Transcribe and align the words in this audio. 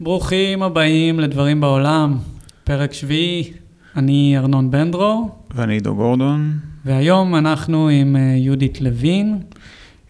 ברוכים 0.00 0.62
הבאים 0.62 1.20
לדברים 1.20 1.60
בעולם, 1.60 2.18
פרק 2.64 2.92
שביעי, 2.92 3.52
אני 3.96 4.34
ארנון 4.38 4.70
בנדרו, 4.70 5.30
ואני 5.54 5.74
עידו 5.74 5.94
גורדון. 5.94 6.58
והיום 6.84 7.34
אנחנו 7.34 7.88
עם 7.88 8.16
אה, 8.16 8.20
יהודית 8.20 8.80
לוין. 8.80 9.38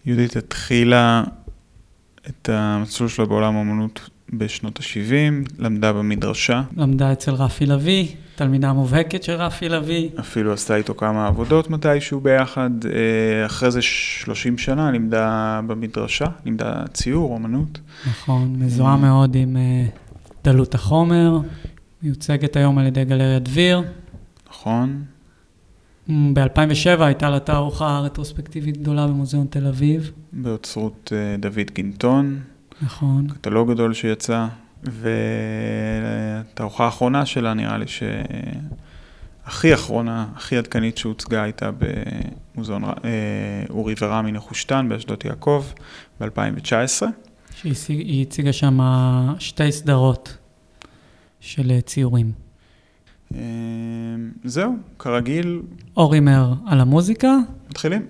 יהודית 0.05 0.35
התחילה 0.35 1.23
את 2.29 2.49
המסלול 2.49 3.09
שלה 3.09 3.25
בעולם 3.25 3.55
האמנות 3.57 4.09
בשנות 4.33 4.79
ה-70, 4.79 5.51
למדה 5.59 5.93
במדרשה. 5.93 6.61
למדה 6.77 7.11
אצל 7.11 7.31
רפי 7.31 7.65
לביא, 7.65 8.07
תלמידה 8.35 8.73
מובהקת 8.73 9.23
של 9.23 9.33
רפי 9.33 9.69
לביא. 9.69 10.09
אפילו 10.19 10.53
עשתה 10.53 10.75
איתו 10.75 10.95
כמה 10.95 11.27
עבודות 11.27 11.69
מתישהו 11.69 12.19
ביחד. 12.19 12.69
אה, 12.85 13.45
אחרי 13.45 13.71
זה 13.71 13.81
30 13.81 14.57
שנה 14.57 14.91
לימדה 14.91 15.59
במדרשה, 15.67 16.25
לימדה 16.45 16.83
ציור, 16.93 17.37
אמנות. 17.37 17.79
נכון, 18.07 18.55
מזוהה 18.59 18.97
מאוד 18.97 19.35
עם 19.35 19.57
אה, 19.57 19.85
דלות 20.43 20.75
החומר, 20.75 21.39
מיוצגת 22.03 22.55
היום 22.55 22.77
על 22.77 22.85
ידי 22.85 23.05
גלריה 23.05 23.39
דביר. 23.39 23.83
נכון. 24.49 25.03
ב-2007 26.07 27.01
הייתה 27.03 27.29
לה 27.29 27.39
תערוכה 27.39 27.99
רטרוספקטיבית 27.99 28.77
גדולה 28.77 29.07
במוזיאון 29.07 29.47
תל 29.49 29.67
אביב. 29.67 30.11
באוצרות 30.33 31.13
אה, 31.15 31.37
דוד 31.37 31.71
גינטון. 31.73 32.39
נכון. 32.81 33.27
קטלוג 33.27 33.71
גדול 33.71 33.93
שיצא, 33.93 34.47
והתערוכה 34.83 36.85
האחרונה 36.85 37.25
שלה 37.25 37.53
נראה 37.53 37.77
לי 37.77 37.85
שהכי 37.87 39.73
אחרונה, 39.73 40.27
הכי 40.35 40.57
עדכנית 40.57 40.97
שהוצגה 40.97 41.43
הייתה 41.43 41.69
במוזיאון 42.55 42.83
אה, 42.83 42.89
אורי 43.69 43.95
ורמי 44.01 44.31
נחושתן 44.31 44.85
באשדות 44.89 45.25
יעקב 45.25 45.65
ב-2019. 46.21 47.03
שהיא 47.73 48.21
הציגה 48.21 48.53
שם 48.53 48.79
שתי 49.39 49.71
סדרות 49.71 50.37
של 51.39 51.81
ציורים. 51.81 52.31
אה, 53.35 53.39
זהו, 54.43 54.75
כרגיל. 54.99 55.61
אורימר 55.97 56.53
על 56.67 56.79
המוזיקה. 56.79 57.37
מתחילים. 57.69 58.05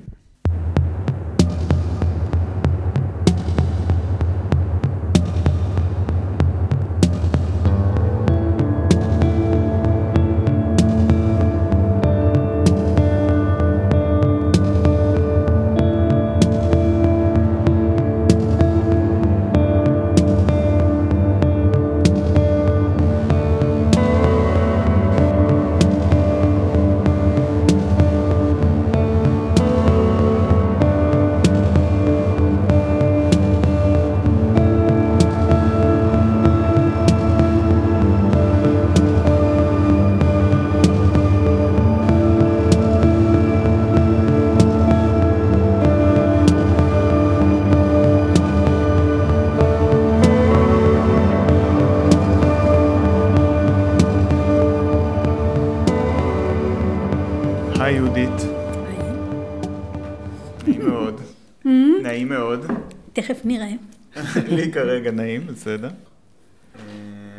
כרגע 65.43 65.51
נעים, 65.51 65.55
בסדר. 65.55 65.89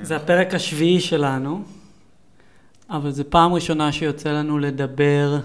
זה 0.03 0.17
הפרק 0.17 0.55
השביעי 0.55 1.01
שלנו, 1.01 1.63
אבל 2.91 3.11
זו 3.11 3.25
פעם 3.29 3.53
ראשונה 3.53 3.93
שיוצא 3.93 4.33
לנו 4.33 4.59
לדבר 4.59 5.41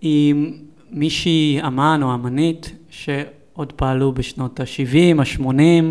עם 0.00 0.52
מישהי 0.90 1.60
אמן 1.66 2.00
או 2.02 2.14
אמנית 2.14 2.72
שעוד 2.90 3.72
פעלו 3.72 4.12
בשנות 4.12 4.60
ה-70, 4.60 5.20
ה-80. 5.20 5.84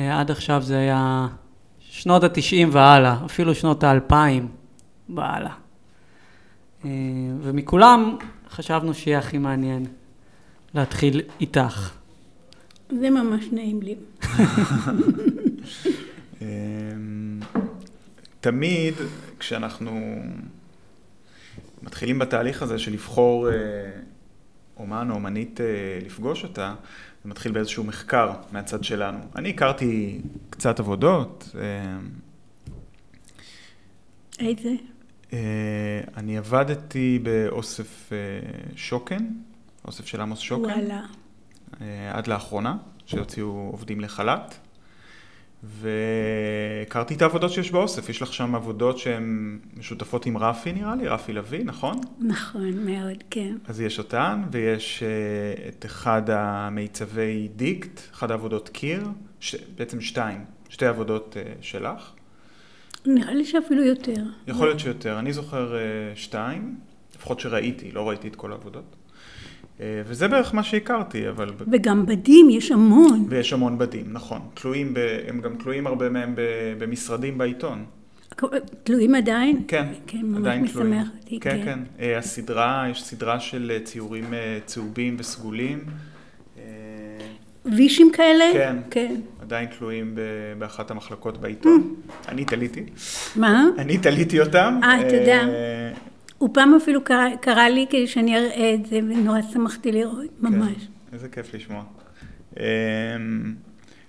עד 0.00 0.30
עכשיו 0.30 0.62
זה 0.62 0.78
היה 0.78 1.28
שנות 1.80 2.24
ה-90 2.24 2.66
והלאה, 2.70 3.16
אפילו 3.24 3.54
שנות 3.54 3.84
ה-2000 3.84 4.14
והלאה. 5.08 5.52
אה, 6.84 6.90
ומכולם 7.42 8.16
חשבנו 8.50 8.94
שיהיה 8.94 9.18
הכי 9.18 9.38
מעניין 9.38 9.86
להתחיל 10.74 11.20
איתך. 11.40 11.99
זה 12.98 13.10
ממש 13.10 13.44
נעים 13.52 13.82
לי. 13.82 13.94
אמ, 16.42 17.40
תמיד 18.40 18.94
כשאנחנו 19.38 20.22
מתחילים 21.82 22.18
בתהליך 22.18 22.62
הזה 22.62 22.78
של 22.78 22.92
לבחור 22.92 23.50
אה, 23.50 23.54
אומן 24.76 25.10
או 25.10 25.14
אומנית 25.14 25.60
אה, 25.60 25.66
לפגוש 26.06 26.44
אותה, 26.44 26.74
זה 27.24 27.30
מתחיל 27.30 27.52
באיזשהו 27.52 27.84
מחקר 27.84 28.32
מהצד 28.52 28.84
שלנו. 28.84 29.18
אני 29.36 29.50
הכרתי 29.50 30.20
קצת 30.50 30.80
עבודות. 30.80 31.54
איזה? 34.38 34.74
אני 36.16 36.38
עבדתי 36.38 37.18
באוסף 37.22 38.12
שוקן, 38.76 39.26
אוסף 39.84 40.06
של 40.06 40.20
עמוס 40.20 40.38
שוקן. 40.38 40.64
וואלה. 40.64 41.06
עד 42.12 42.26
לאחרונה, 42.26 42.76
שהוציאו 43.06 43.68
עובדים 43.72 44.00
לחל"ת. 44.00 44.54
והכרתי 45.62 47.14
את 47.14 47.22
העבודות 47.22 47.50
שיש 47.50 47.70
באוסף, 47.70 48.08
יש 48.08 48.22
לך 48.22 48.32
שם 48.32 48.54
עבודות 48.54 48.98
שהן 48.98 49.58
משותפות 49.76 50.26
עם 50.26 50.38
רפי 50.38 50.72
נראה 50.72 50.94
לי, 50.94 51.08
רפי 51.08 51.32
לביא, 51.32 51.64
נכון? 51.64 52.00
נכון, 52.20 52.72
מאוד, 52.86 53.24
כן. 53.30 53.56
אז 53.68 53.80
יש 53.80 53.98
אותן, 53.98 54.42
ויש 54.50 55.02
uh, 55.02 55.68
את 55.68 55.84
אחד 55.86 56.22
המיצבי 56.30 57.48
דיקט, 57.56 58.00
אחת 58.12 58.30
העבודות 58.30 58.68
קיר, 58.68 59.08
ש... 59.40 59.56
בעצם 59.76 60.00
שתיים, 60.00 60.44
שתי 60.68 60.86
עבודות 60.86 61.36
uh, 61.36 61.62
שלך. 61.62 62.12
נראה 63.06 63.34
לי 63.34 63.44
שאפילו 63.44 63.84
יותר. 63.84 64.22
יכול 64.46 64.66
להיות 64.66 64.80
שיותר, 64.80 65.18
אני 65.18 65.32
זוכר 65.32 65.74
שתיים, 66.14 66.76
לפחות 67.16 67.40
שראיתי, 67.40 67.92
לא 67.92 68.08
ראיתי 68.08 68.28
את 68.28 68.36
כל 68.36 68.52
העבודות. 68.52 68.96
וזה 69.80 70.28
בערך 70.28 70.54
מה 70.54 70.62
שהכרתי, 70.62 71.28
אבל... 71.28 71.50
וגם 71.70 72.06
בדים, 72.06 72.50
יש 72.50 72.70
המון. 72.70 73.26
ויש 73.28 73.52
המון 73.52 73.78
בדים, 73.78 74.04
נכון. 74.12 74.40
תלויים, 74.54 74.94
ב... 74.94 74.98
הם 75.28 75.40
גם 75.40 75.54
תלויים 75.54 75.86
הרבה 75.86 76.08
מהם 76.08 76.34
במשרדים 76.78 77.38
בעיתון. 77.38 77.84
תלויים 78.84 79.14
עדיין? 79.14 79.62
כן, 79.68 79.86
כן, 80.06 80.22
ממש 80.22 80.56
משמח 80.62 81.08
אותי, 81.20 81.40
כן. 81.40 81.50
כן, 81.64 81.78
כן. 81.98 82.14
הסדרה, 82.18 82.86
יש 82.90 83.02
סדרה 83.02 83.40
של 83.40 83.72
ציורים 83.84 84.24
צהובים 84.64 85.16
וסגולים. 85.18 85.84
וישים 87.64 88.10
כאלה? 88.12 88.44
כן. 88.52 88.76
כן. 88.90 89.14
עדיין 89.42 89.68
תלויים 89.78 90.18
באחת 90.58 90.90
המחלקות 90.90 91.38
בעיתון. 91.38 91.94
אני 92.28 92.44
תליתי. 92.44 92.84
מה? 93.36 93.64
אני 93.78 93.98
תליתי 93.98 94.40
אותם. 94.40 94.80
אה, 94.82 94.98
תודה. 95.10 95.48
הוא 96.40 96.50
פעם 96.52 96.74
אפילו 96.82 97.04
קרא, 97.04 97.28
קרא 97.40 97.68
לי 97.68 97.86
כדי 97.90 98.06
שאני 98.06 98.36
אראה 98.36 98.74
את 98.74 98.86
זה, 98.86 98.96
ונורא 98.96 99.40
שמחתי 99.52 99.92
לראות, 99.92 100.26
ממש. 100.40 100.76
כן, 100.76 101.12
איזה 101.12 101.28
כיף 101.28 101.54
לשמוע. 101.54 101.82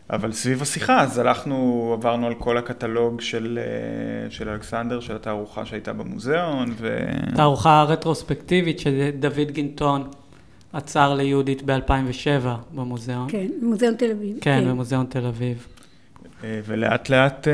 אבל 0.10 0.32
סביב 0.32 0.62
השיחה, 0.62 1.02
אז 1.02 1.18
הלכנו, 1.18 1.90
עברנו 1.94 2.28
על 2.28 2.34
כל 2.36 2.58
הקטלוג 2.58 3.22
של, 3.22 3.60
של 4.30 4.50
אלכסנדר, 4.50 5.00
של 5.00 5.16
התערוכה 5.16 5.66
שהייתה 5.66 5.94
במוזיאון, 5.94 6.74
ו... 6.78 7.06
תערוכה 7.36 7.86
רטרוספקטיבית 7.88 8.80
שדוד 8.80 9.52
גינטון 9.52 10.08
עצר 10.74 11.14
ליהודית 11.14 11.64
ב-2007 11.66 12.48
במוזיאון. 12.76 13.30
כן, 13.30 13.48
במוזיאון 13.62 13.96
תל 13.96 14.12
אביב. 14.12 14.38
כן, 14.42 14.62
כן. 14.64 14.70
במוזיאון 14.70 15.06
תל 15.06 15.26
אביב. 15.26 15.68
ולאט 16.44 17.10
לאט 17.10 17.48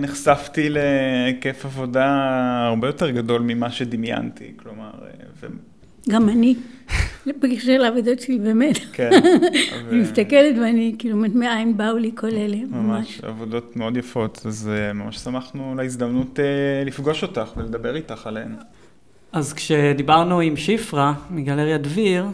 נחשפתי 0.00 0.68
להיקף 0.68 1.64
עבודה 1.64 2.06
הרבה 2.66 2.88
יותר 2.88 3.10
גדול 3.10 3.42
ממה 3.42 3.70
שדמיינתי, 3.70 4.52
כלומר... 4.56 4.90
ו... 5.40 5.46
גם 6.08 6.28
אני, 6.28 6.54
בקשר 7.26 7.78
לעבודות 7.78 8.20
שלי, 8.20 8.38
באמת. 8.38 8.78
כן. 8.92 9.10
אני 9.90 10.00
מסתכלת 10.00 10.58
ואני, 10.58 10.94
כאילו, 10.98 11.16
מאין 11.34 11.76
באו 11.76 11.98
לי 11.98 12.10
כל 12.14 12.26
אלה, 12.26 12.56
ממש. 12.56 12.72
ממש, 12.72 13.20
עבודות 13.20 13.76
מאוד 13.76 13.96
יפות, 13.96 14.42
אז 14.46 14.70
ממש 14.94 15.16
שמחנו 15.16 15.74
להזדמנות 15.74 16.38
לפגוש 16.86 17.22
אותך 17.22 17.50
ולדבר 17.56 17.96
איתך 17.96 18.26
עליהן. 18.26 18.54
אז 19.32 19.52
כשדיברנו 19.52 20.40
עם 20.40 20.56
שיפרה 20.56 21.14
מגלריה 21.30 21.78
דביר, 21.78 22.26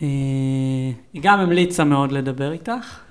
היא 0.00 0.94
גם 1.20 1.40
המליצה 1.40 1.84
מאוד 1.84 2.12
לדבר 2.12 2.52
איתך. 2.52 3.07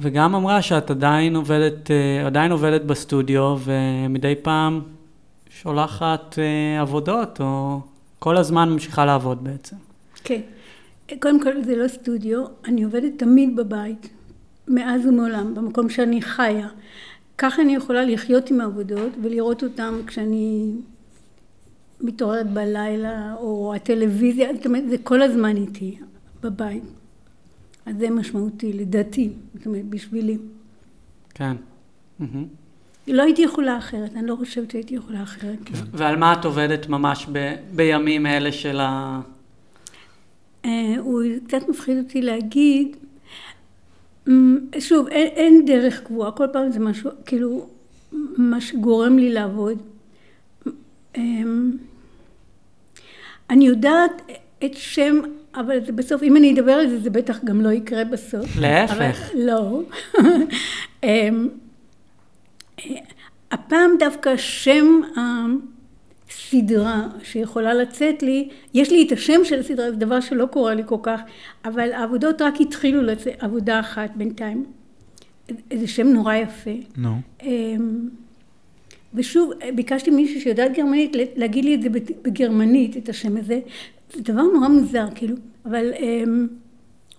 וגם 0.00 0.34
אמרה 0.34 0.62
שאת 0.62 0.90
עדיין 0.90 1.36
עובדת, 1.36 1.90
אה, 1.90 2.26
עדיין 2.26 2.52
עובדת 2.52 2.82
בסטודיו, 2.82 3.58
ומדי 3.64 4.34
פעם 4.42 4.80
שולחת 5.50 6.38
אה, 6.38 6.80
עבודות, 6.80 7.40
או 7.40 7.80
כל 8.18 8.36
הזמן 8.36 8.68
ממשיכה 8.68 9.04
לעבוד 9.04 9.44
בעצם. 9.44 9.76
כן. 10.24 10.40
קודם 11.22 11.42
כל 11.42 11.62
זה 11.62 11.76
לא 11.76 11.88
סטודיו, 11.88 12.44
אני 12.64 12.82
עובדת 12.82 13.12
תמיד 13.18 13.56
בבית, 13.56 14.08
מאז 14.68 15.06
ומעולם, 15.06 15.54
במקום 15.54 15.88
שאני 15.88 16.22
חיה. 16.22 16.68
ככה 17.38 17.62
אני 17.62 17.74
יכולה 17.74 18.04
לחיות 18.04 18.50
עם 18.50 18.60
העבודות 18.60 19.12
ולראות 19.22 19.62
אותן 19.62 19.94
כשאני 20.06 20.72
מתעוררת 22.00 22.50
בלילה, 22.50 23.34
או 23.38 23.72
הטלוויזיה, 23.76 24.54
זאת 24.54 24.66
אומרת, 24.66 24.88
זה 24.88 24.98
כל 24.98 25.22
הזמן 25.22 25.56
איתי, 25.56 25.98
בבית. 26.42 26.99
אז 27.86 27.96
זה 27.98 28.10
משמעותי, 28.10 28.72
לדעתי, 28.72 29.30
זאת 29.54 29.66
אומרת, 29.66 29.84
בשבילי. 29.84 30.38
כן. 31.34 31.56
לא 33.08 33.22
הייתי 33.22 33.42
יכולה 33.42 33.78
אחרת, 33.78 34.16
אני 34.16 34.26
לא 34.26 34.36
חושבת 34.36 34.70
שהייתי 34.70 34.94
יכולה 34.94 35.22
אחרת. 35.22 35.58
ועל 35.92 36.16
מה 36.16 36.32
את 36.32 36.44
עובדת 36.44 36.88
ממש 36.88 37.26
ב, 37.32 37.54
בימים 37.74 38.26
אלה 38.26 38.52
של 38.52 38.80
ה... 38.80 39.20
אה, 40.64 40.94
הוא 40.98 41.22
קצת 41.46 41.68
מפחיד 41.68 41.98
אותי 41.98 42.22
להגיד, 42.22 42.96
אמ, 44.28 44.58
שוב, 44.78 45.08
אין, 45.08 45.26
אין 45.26 45.64
דרך 45.64 46.02
קבועה, 46.04 46.30
כל 46.30 46.46
פעם 46.52 46.72
זה 46.72 46.80
משהו, 46.80 47.10
כאילו, 47.26 47.66
מה 48.36 48.60
שגורם 48.60 49.18
לי 49.18 49.32
לעבוד. 49.32 49.78
אמ, 51.16 51.70
אני 53.50 53.66
יודעת 53.66 54.22
את 54.64 54.74
שם, 54.74 55.20
אבל 55.54 55.84
זה 55.86 55.92
בסוף, 55.92 56.22
אם 56.22 56.36
אני 56.36 56.52
אדבר 56.52 56.72
על 56.72 56.88
זה, 56.88 57.00
זה 57.00 57.10
בטח 57.10 57.44
גם 57.44 57.60
לא 57.60 57.68
יקרה 57.68 58.04
בסוף. 58.04 58.56
להפך. 58.58 58.92
אבל, 58.92 59.10
לא. 59.34 59.80
אמ, 61.04 61.48
הפעם 63.50 63.90
דווקא 63.98 64.36
שם 64.36 65.00
הסדרה 65.16 67.06
שיכולה 67.22 67.74
לצאת 67.74 68.22
לי, 68.22 68.48
יש 68.74 68.90
לי 68.90 69.06
את 69.06 69.12
השם 69.12 69.44
של 69.44 69.60
הסדרה, 69.60 69.90
זה 69.90 69.96
דבר 69.96 70.20
שלא 70.20 70.46
קורה 70.46 70.74
לי 70.74 70.82
כל 70.86 70.96
כך, 71.02 71.20
אבל 71.64 71.92
העבודות 71.92 72.42
רק 72.42 72.60
התחילו 72.60 73.02
לצאת, 73.02 73.34
עבודה 73.38 73.80
אחת 73.80 74.10
בינתיים. 74.14 74.64
זה 75.74 75.86
שם 75.86 76.06
נורא 76.06 76.34
יפה. 76.34 76.70
נו. 76.96 77.14
אמ, 77.42 78.08
ושוב, 79.14 79.52
ביקשתי 79.74 80.10
מישהי 80.10 80.40
שיודעת 80.40 80.72
גרמנית 80.76 81.16
להגיד 81.36 81.64
לי 81.64 81.74
את 81.74 81.82
זה 81.82 81.88
בגרמנית, 82.22 82.96
את 82.96 83.08
השם 83.08 83.36
הזה. 83.36 83.60
זה 84.12 84.22
דבר 84.22 84.42
נורא 84.42 84.68
מוזר, 84.68 85.06
כאילו, 85.14 85.36
אבל 85.64 85.92
אמ, 85.98 86.48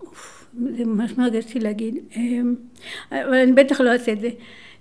אוף, 0.02 0.50
זה 0.78 0.86
ממש 0.86 1.18
מרגש 1.18 1.46
אותי 1.46 1.60
להגיד. 1.60 1.96
אמ, 2.16 2.56
אבל 3.12 3.36
אני 3.36 3.52
בטח 3.54 3.82
לא 3.82 3.94
אעשה 3.94 4.14
את 4.14 4.22
זה. 4.22 4.30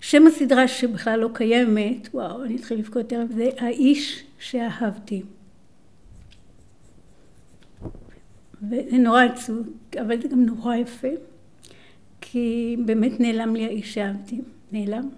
שם 0.00 0.26
הסדרה 0.26 0.68
שבכלל 0.68 1.20
לא 1.20 1.28
קיימת, 1.34 2.08
וואו, 2.14 2.44
אני 2.44 2.56
אתחיל 2.56 2.78
לבכות 2.78 3.08
תכף, 3.08 3.34
זה 3.34 3.50
האיש 3.58 4.24
שאהבתי. 4.38 5.22
וזה 8.62 8.98
נורא 8.98 9.22
עצוב, 9.24 9.68
אבל 10.00 10.22
זה 10.22 10.28
גם 10.28 10.44
נורא 10.44 10.74
יפה, 10.76 11.08
כי 12.20 12.76
באמת 12.84 13.20
נעלם 13.20 13.56
לי 13.56 13.64
האיש 13.64 13.94
שאהבתי. 13.94 14.40
נעלם. 14.72 15.08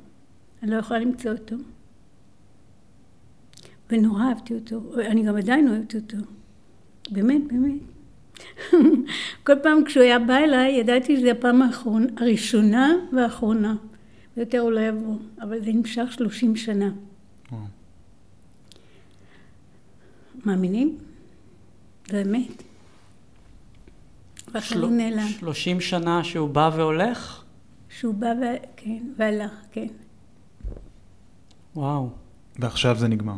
אני 0.62 0.70
לא 0.70 0.76
יכולה 0.76 1.00
למצוא 1.00 1.30
אותו. 1.30 1.56
ונורא 3.90 4.22
אהבתי 4.22 4.54
אותו, 4.54 4.80
אני 5.00 5.22
גם 5.22 5.36
עדיין 5.36 5.68
אוהבת 5.68 5.94
אותו. 5.94 6.16
באמת, 7.10 7.42
באמת. 7.46 7.80
כל 9.46 9.52
פעם 9.62 9.84
כשהוא 9.84 10.02
היה 10.02 10.18
בא 10.18 10.36
אליי, 10.36 10.72
ידעתי 10.72 11.16
שזו 11.16 11.28
הפעם 11.28 11.62
האחרונה, 11.62 12.06
הראשונה 12.16 12.92
והאחרונה. 13.12 13.76
ויותר 14.36 14.58
הוא 14.58 14.72
לא 14.72 14.80
יבוא, 14.80 15.16
אבל 15.40 15.64
זה 15.64 15.72
נמשך 15.72 16.12
שלושים 16.12 16.56
שנה. 16.56 16.90
מאמינים? 20.44 20.98
זה 22.10 22.22
אמת. 22.22 22.62
הוא 24.74 24.90
נעלם. 24.90 25.28
שלושים 25.28 25.80
שנה 25.80 26.24
שהוא 26.24 26.48
בא 26.48 26.70
והולך? 26.76 27.44
שהוא 27.88 28.14
בא 28.14 28.26
ו... 28.26 28.44
כן, 28.76 28.98
והלך, 29.16 29.52
כן, 29.72 29.86
וואו. 31.76 32.10
ועכשיו 32.58 32.96
זה 32.98 33.08
נגמר. 33.08 33.36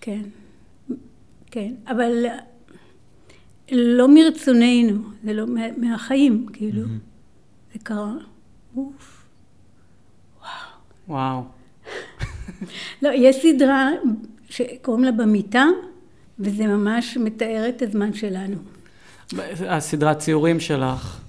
כן. 0.00 0.22
כן, 1.50 1.72
אבל 1.86 2.26
לא 3.72 4.08
מרצוננו, 4.14 4.94
זה 5.24 5.32
לא 5.32 5.46
מה, 5.46 5.60
מהחיים, 5.76 6.46
כאילו. 6.52 6.82
זה 7.72 7.78
קרה. 7.82 8.12
אוף. 8.76 9.24
וואו. 11.08 11.42
לא, 13.02 13.10
יש 13.14 13.36
סדרה 13.42 13.88
שקוראים 14.50 15.04
לה 15.04 15.12
במיטה, 15.12 15.64
וזה 16.38 16.66
ממש 16.66 17.16
מתאר 17.16 17.68
את 17.68 17.82
הזמן 17.82 18.12
שלנו. 18.12 18.56
הסדרת 19.68 20.18
ציורים 20.18 20.60
שלך, 20.60 21.20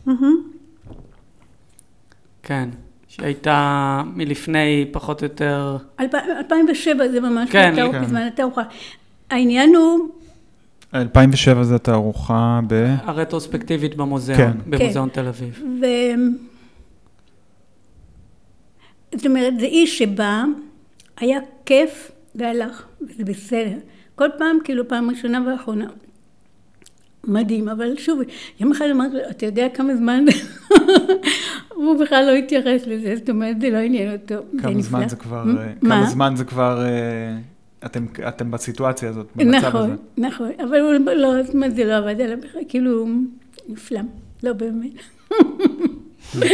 כן. 2.44 2.70
שהייתה 3.08 4.02
מלפני 4.16 4.90
פחות 4.92 5.22
או 5.22 5.26
יותר... 5.26 5.78
אלפ- 6.00 6.16
2007 6.38 7.08
זה 7.08 7.20
ממש 7.20 7.50
כן, 7.52 7.74
כן. 7.76 8.02
בזמן 8.06 8.22
התערוכה. 8.22 8.62
העניין 9.31 9.75
הוא, 9.75 10.10
2007 10.95 11.63
זה 11.63 11.75
התערוכה 11.75 12.60
ב... 12.68 12.95
הרטרוספקטיבית 13.04 13.95
במוזיאון, 13.95 14.42
כן. 14.42 14.51
במוזיאון 14.66 15.10
תל 15.10 15.28
אביב. 15.28 15.63
ו... 15.81 15.86
זאת 19.16 19.25
אומרת, 19.25 19.60
זה 19.60 19.66
איש 19.66 19.98
שבא, 19.98 20.44
היה 21.18 21.39
כיף 21.66 22.12
והלך, 22.36 22.86
וזה 23.01 23.24
בסדר. 23.24 23.78
כל 24.16 24.28
פעם, 24.38 24.57
כאילו 24.63 24.88
פעם 24.88 25.10
ראשונה 25.10 25.44
ואחרונה. 25.48 25.88
מדהים, 27.27 27.69
אבל 27.69 27.98
שוב, 27.98 28.19
יום 28.60 28.72
אחד 28.72 28.86
אמרתי 28.92 29.13
לו, 29.13 29.22
אתה 29.30 29.45
יודע 29.45 29.68
כמה 29.74 29.95
זמן? 29.95 30.25
הוא 31.75 32.00
בכלל 32.00 32.25
לא 32.25 32.31
התייחס 32.31 32.88
לזה, 32.88 33.16
זאת 33.16 33.30
אומרת, 33.30 33.62
זה 33.62 33.69
לא 33.69 33.77
עניין 33.77 34.13
אותו. 34.13 34.36
זה 34.54 34.62
כמה 34.62 34.81
זמן 34.81 35.00
נפלא. 35.00 35.07
זה 35.07 35.16
כבר... 35.16 35.44
מ- 35.44 35.57
אה? 35.57 35.74
כמה 35.81 36.06
זמן 36.06 36.34
זה 36.36 36.44
כבר... 36.44 36.86
אתם, 37.86 38.06
אתם 38.28 38.51
בסיטואציה 38.51 39.10
הזאת, 39.10 39.28
במצב 39.36 39.68
נכון, 39.68 39.92
הזה. 39.92 39.95
נכון, 40.18 40.51
אבל 40.63 40.80
הוא 40.80 40.94
לא, 41.16 41.44
זאת 41.44 41.54
אומרת, 41.54 41.75
זה 41.75 41.86
לא 41.86 41.98
עבד 41.98 42.22
עליו 42.22 42.38
בכלל, 42.42 42.62
כאילו, 42.69 43.07
נפלא, 43.69 44.00
לא 44.44 44.54
באמת. 44.54 44.92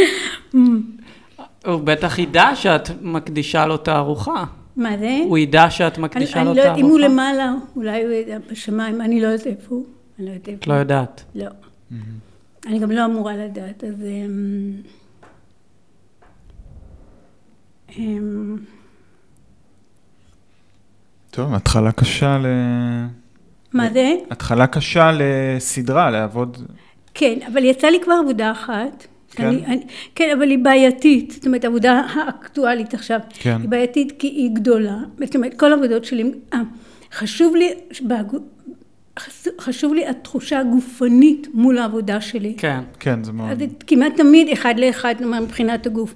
הוא 1.66 1.80
בטח 1.84 2.18
ידע 2.18 2.50
שאת 2.54 2.90
מקדישה 3.02 3.66
לו 3.66 3.76
תערוכה. 3.76 4.44
מה 4.76 4.98
זה? 4.98 5.20
הוא 5.24 5.38
ידע 5.38 5.70
שאת 5.70 5.98
מקדישה 5.98 6.40
אני 6.40 6.48
לו 6.48 6.54
לא, 6.54 6.62
תערוכה? 6.62 6.80
אם 6.80 6.86
הוא 6.86 6.98
למעלה, 7.00 7.54
אולי 7.76 8.04
הוא 8.04 8.12
ידע 8.12 8.38
בשמיים, 8.50 9.00
אני 9.00 9.20
לא 9.20 9.26
יודעת 9.26 9.46
איפה 9.46 9.74
הוא. 9.74 9.84
אני 10.18 10.26
לא 10.26 10.32
יודעת 10.32 10.58
את 10.58 10.66
לא. 10.66 10.74
יודעת. 10.74 11.24
לא. 11.34 11.46
אני 12.66 12.78
גם 12.78 12.90
לא 12.90 13.04
אמורה 13.04 13.36
לדעת, 13.36 13.84
אז... 13.84 14.04
טוב, 21.30 21.54
התחלה 21.54 21.92
קשה 21.92 22.38
ל... 22.38 22.46
מה 23.72 23.88
זה? 23.92 24.12
התחלה 24.30 24.66
קשה 24.66 25.10
לסדרה, 25.18 26.10
לעבוד... 26.10 26.56
כן, 27.14 27.38
אבל 27.52 27.64
יצא 27.64 27.86
לי 27.86 27.98
כבר 28.04 28.14
עבודה 28.22 28.52
אחת. 28.52 29.06
כן? 29.30 29.46
אני, 29.46 29.66
אני, 29.66 29.80
כן, 30.14 30.30
אבל 30.38 30.50
היא 30.50 30.58
בעייתית. 30.58 31.30
זאת 31.30 31.46
אומרת, 31.46 31.64
העבודה 31.64 31.92
האקטואלית 32.14 32.94
עכשיו. 32.94 33.20
כן. 33.30 33.56
היא 33.60 33.68
בעייתית 33.68 34.12
כי 34.18 34.26
היא 34.26 34.50
גדולה. 34.52 34.96
זאת 35.24 35.36
אומרת, 35.36 35.54
כל 35.54 35.72
העבודות 35.72 36.04
שלי... 36.04 36.32
אה, 36.54 36.58
חשוב 37.12 37.56
לי, 37.56 37.70
חשוב- 39.18 39.52
חשוב 39.60 39.94
לי 39.94 40.06
התחושה 40.06 40.58
הגופנית 40.60 41.46
מול 41.54 41.78
העבודה 41.78 42.20
שלי. 42.20 42.54
כן. 42.58 42.80
כן, 43.00 43.24
זה 43.24 43.32
מאוד... 43.32 43.50
אז 43.50 43.58
כמעט 43.86 44.16
תמיד 44.16 44.48
אחד 44.52 44.74
לאחד, 44.78 45.14
כלומר, 45.18 45.40
מבחינת 45.40 45.86
הגוף. 45.86 46.14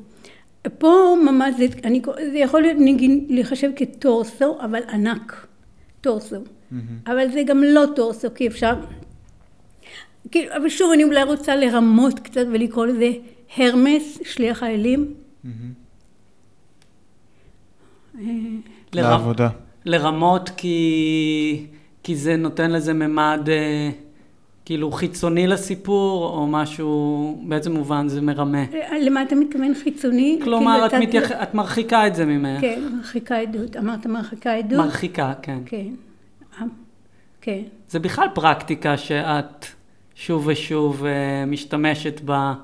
פה 0.79 1.15
ממש, 1.27 1.55
זה, 1.59 1.67
אני, 1.85 2.03
זה 2.33 2.39
יכול 2.39 2.63
להיות 2.63 2.77
נגיד 2.81 3.25
להיחשב 3.29 3.71
כטורסו, 3.77 4.59
אבל 4.61 4.81
ענק. 4.93 5.47
טורסו. 6.01 6.37
אבל 7.07 7.31
זה 7.33 7.43
גם 7.47 7.63
לא 7.63 7.85
טורסו, 7.97 8.29
כי 8.35 8.47
אפשר... 8.47 8.75
כאילו, 10.31 10.57
אבל 10.57 10.69
שוב, 10.69 10.93
אני 10.93 11.05
אולי 11.05 11.23
רוצה 11.23 11.57
לרמות 11.57 12.19
קצת 12.19 12.41
ולקרוא 12.53 12.87
לזה 12.87 13.11
הרמס, 13.57 14.19
שליח 14.25 14.63
האלים. 14.63 15.15
לר- 18.15 18.23
לעבודה. 18.93 19.49
לרמות 19.85 20.51
כי... 20.57 21.67
כי 22.03 22.17
זה 22.17 22.37
נותן 22.37 22.71
לזה 22.71 22.93
ממד 22.93 23.49
אה, 23.49 23.91
כאילו 24.65 24.93
חיצוני 24.93 25.47
לסיפור, 25.47 26.25
או 26.37 26.47
משהו, 26.47 27.43
באיזה 27.49 27.71
מובן 27.71 28.09
זה 28.09 28.21
מרמה. 28.21 28.65
למה 29.01 29.23
אתה 29.23 29.35
מתכוון 29.35 29.75
חיצוני? 29.85 30.41
כלומר, 30.45 30.73
כאילו, 30.73 30.87
את, 30.87 30.91
אתה- 30.91 31.01
מתייח... 31.01 31.33
את 31.43 31.55
מרחיקה 31.55 32.07
את 32.07 32.15
זה 32.15 32.25
ממך. 32.25 32.61
כן, 32.61 32.83
מרחיקה 32.97 33.37
עדות. 33.37 33.77
אמרת 33.77 34.07
מרחיקה 34.07 34.55
עדות? 34.55 34.79
מרחיקה, 34.79 35.33
כן. 35.43 35.59
כן. 35.67 35.87
אה, 36.61 36.67
כן. 37.41 37.63
זה 37.89 37.99
בכלל 37.99 38.29
פרקטיקה 38.35 38.97
שאת 38.97 39.67
שוב 40.15 40.47
ושוב 40.47 41.05
אה, 41.07 41.45
משתמשת 41.47 42.21
בה, 42.21 42.55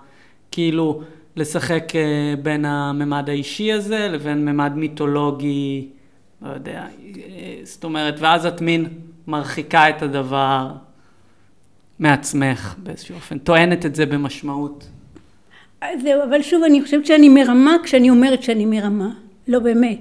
כאילו 0.51 1.03
לשחק 1.37 1.93
אה, 1.97 2.01
בין 2.43 2.65
הממד 2.65 3.29
האישי 3.29 3.73
הזה 3.73 4.09
לבין 4.09 4.45
ממד 4.45 4.73
מיתולוגי, 4.77 5.89
לא 6.43 6.49
יודע, 6.51 6.85
אה, 7.17 7.61
זאת 7.63 7.85
אומרת, 7.85 8.15
ואז 8.19 8.47
את 8.47 8.61
מין 8.61 8.87
מרחיקה 9.27 9.89
את 9.89 10.03
הדבר 10.03 10.73
מעצמך 11.99 12.75
באיזשהו 12.83 13.15
אופן, 13.15 13.39
טוענת 13.39 13.87
את 13.87 13.95
זה 13.95 14.07
במשמעות. 14.07 14.89
זהו, 16.03 16.23
אבל 16.29 16.43
שוב, 16.43 16.65
אני 16.65 16.83
חושבת 16.83 17.07
שאני 17.07 17.29
מרמה 17.29 17.77
כשאני 17.83 18.11
אומרת 18.11 18.43
שאני 18.43 18.67
מרמה. 18.67 19.11
לא 19.49 19.59
באמת. 19.59 19.99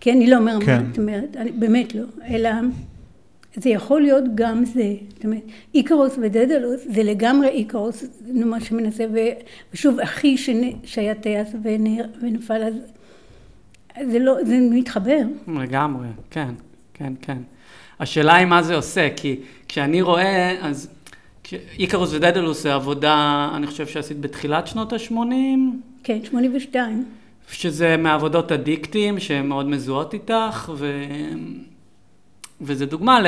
כי 0.00 0.12
אני 0.12 0.26
לא 0.26 0.40
מרמה, 0.40 0.64
כן. 0.64 0.84
זאת 0.88 0.98
אומרת, 0.98 1.36
אני, 1.36 1.52
באמת 1.52 1.94
לא. 1.94 2.04
אלא 2.28 2.50
זה 3.56 3.70
יכול 3.70 4.00
להיות 4.00 4.24
גם 4.34 4.64
זה. 4.64 4.94
זאת 5.14 5.24
אומרת, 5.24 5.42
איקרוס 5.74 6.18
ודדלוס 6.22 6.80
זה 6.94 7.02
לגמרי 7.02 7.48
איקרוס, 7.48 8.04
נו, 8.26 8.46
מה 8.46 8.60
שמנסה, 8.60 9.04
ושוב, 9.72 10.00
אחי 10.00 10.36
שנ, 10.36 10.60
שהיה 10.84 11.14
טייס 11.14 11.48
ונ- 11.62 12.22
ונפל, 12.22 12.62
אז 12.62 12.74
זה 14.10 14.18
לא, 14.18 14.44
זה 14.44 14.58
מתחבר. 14.70 15.20
לגמרי, 15.60 16.06
כן, 16.30 16.50
כן, 16.94 17.12
כן. 17.22 17.38
השאלה 18.00 18.36
היא 18.36 18.46
מה 18.46 18.62
זה 18.62 18.74
עושה, 18.76 19.08
כי 19.16 19.36
כשאני 19.68 20.02
רואה, 20.02 20.56
אז 20.62 20.88
איקרוס 21.78 22.12
ודדלוס 22.12 22.62
זה 22.62 22.74
עבודה, 22.74 23.48
אני 23.54 23.66
חושב 23.66 23.86
שעשית 23.86 24.20
בתחילת 24.20 24.66
שנות 24.66 24.92
ה-80, 24.92 25.16
כן, 26.02 26.18
82. 26.24 27.04
שזה 27.50 27.96
מעבודות 27.96 28.52
אדיקטים 28.52 29.20
שהן 29.20 29.46
מאוד 29.46 29.66
מזוהות 29.66 30.14
איתך, 30.14 30.72
ו... 30.76 31.04
וזה 32.60 32.86
דוגמה. 32.86 33.20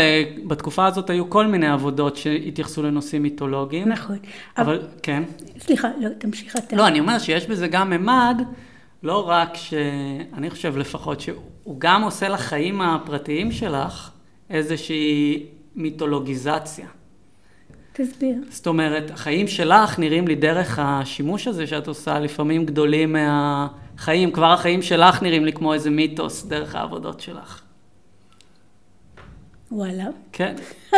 בתקופה 0.47 0.87
הזאת 0.87 1.11
היו 1.11 1.31
כל 1.31 1.47
מיני 1.47 1.69
עבודות 1.69 2.17
שהתייחסו 2.17 2.83
לנושאים 2.83 3.23
מיתולוגיים. 3.23 3.89
נכון. 3.89 4.17
אבל, 4.59 4.75
אבל, 4.75 4.87
כן. 5.03 5.23
סליחה, 5.59 5.89
לא, 6.01 6.09
תמשיך 6.19 6.57
אתה. 6.57 6.77
לא, 6.77 6.87
אני 6.87 7.01
אומר 7.01 7.19
שיש 7.19 7.47
בזה 7.47 7.69
גם 7.69 7.91
ממד, 7.91 8.43
לא 9.03 9.29
רק 9.29 9.55
ש... 9.55 9.75
אני 10.35 10.51
חושב 10.51 10.77
לפחות 10.77 11.21
שהוא 11.21 11.77
גם 11.79 12.03
עושה 12.03 12.29
לחיים 12.29 12.81
הפרטיים 12.81 13.53
שלך 13.53 14.11
איזושהי 14.51 15.47
מיתולוגיזציה. 15.77 16.87
תסביר. 17.99 18.37
זאת 18.50 18.67
אומרת, 18.67 19.11
החיים 19.11 19.49
שלך 19.49 19.99
נראים 19.99 20.28
לי 20.28 20.35
דרך 20.35 20.78
השימוש 20.83 21.49
הזה 21.49 21.67
שאת 21.67 21.88
עושה 21.88 22.19
לפעמים 22.19 22.67
גדולים 22.67 23.12
מהחיים. 23.12 24.31
כבר 24.31 24.52
החיים 24.52 24.83
שלך 24.83 25.23
נראים 25.23 25.45
לי 25.45 25.52
כמו 25.52 25.75
איזה 25.75 25.90
מיתוס 25.90 26.45
דרך 26.45 26.75
העבודות 26.75 27.21
שלך. 27.21 27.62
וואלה. 29.73 30.05
כן. 30.33 30.55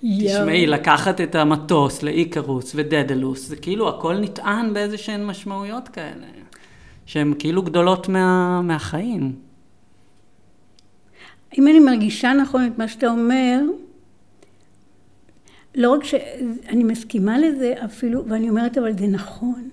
תשמעי, 0.00 0.66
לקחת 0.66 1.20
את 1.20 1.34
המטוס 1.34 2.02
לאיקרוס 2.02 2.72
ודדלוס, 2.74 3.48
זה 3.48 3.56
כאילו 3.56 3.88
הכל 3.88 4.16
נטען 4.16 4.74
באיזה 4.74 4.98
שהן 4.98 5.26
משמעויות 5.26 5.88
כאלה, 5.88 6.26
שהן 7.06 7.34
כאילו 7.38 7.62
גדולות 7.62 8.08
מה, 8.08 8.60
מהחיים. 8.62 9.32
אם 11.58 11.68
אני 11.68 11.80
מרגישה 11.80 12.32
נכון 12.32 12.66
את 12.66 12.78
מה 12.78 12.88
שאתה 12.88 13.06
אומר, 13.06 13.60
לא 15.74 15.90
רק 15.90 16.04
שאני 16.04 16.84
מסכימה 16.84 17.38
לזה 17.38 17.74
אפילו, 17.84 18.24
ואני 18.26 18.50
אומרת 18.50 18.78
אבל 18.78 18.98
זה 18.98 19.06
נכון. 19.06 19.68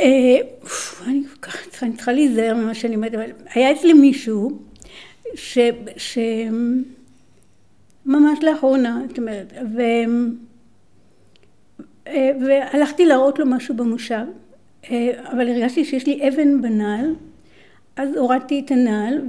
אה, 0.00 0.36
אני 1.06 1.22
צריכה, 1.70 2.12
להיזהר 2.12 2.54
ממה 2.54 2.74
שאני 2.74 2.96
אומרת, 2.96 3.14
אבל 3.14 3.30
היה 3.54 3.72
אצלי 3.72 3.92
מישהו 3.92 4.58
ש... 5.34 5.58
ש... 5.96 6.18
ממש 8.06 8.38
לאחרונה, 8.42 9.02
זאת 9.08 9.18
אומרת, 9.18 9.52
ו... 9.74 9.80
אה, 12.06 12.30
והלכתי 12.40 13.06
להראות 13.06 13.38
לו 13.38 13.46
משהו 13.46 13.76
במושב, 13.76 14.24
אה, 14.90 15.30
אבל 15.32 15.48
הרגשתי 15.48 15.84
שיש 15.84 16.06
לי 16.06 16.28
אבן 16.28 16.62
בנעל, 16.62 17.14
אז 17.96 18.16
הורדתי 18.16 18.62
את 18.64 18.70
הנעל 18.70 19.20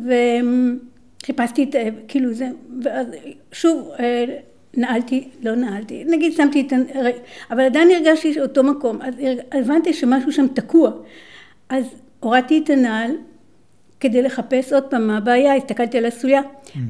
וחיפשתי 1.23 1.63
את, 1.63 1.75
ה- 1.75 1.79
כאילו 2.07 2.33
זה, 2.33 2.49
ואז 2.83 3.07
שוב 3.51 3.89
אה, 3.99 4.25
נעלתי, 4.77 5.29
לא 5.41 5.55
נעלתי, 5.55 6.03
נגיד 6.03 6.33
שמתי 6.33 6.61
את, 6.67 6.73
ה- 6.73 6.99
אבל 7.53 7.61
עדיין 7.61 7.89
הרגשתי 7.91 8.33
שאותו 8.33 8.63
מקום, 8.63 9.01
אז 9.01 9.13
הבנתי 9.51 9.93
שמשהו 9.93 10.31
שם 10.31 10.47
תקוע, 10.47 10.91
אז 11.69 11.85
הורדתי 12.19 12.61
את 12.63 12.69
הנעל 12.69 13.11
כדי 13.99 14.21
לחפש 14.21 14.73
עוד 14.73 14.83
פעם 14.83 15.07
מה 15.07 15.17
הבעיה, 15.17 15.55
הסתכלתי 15.55 15.97
על 15.97 16.05
הסוליה, 16.05 16.41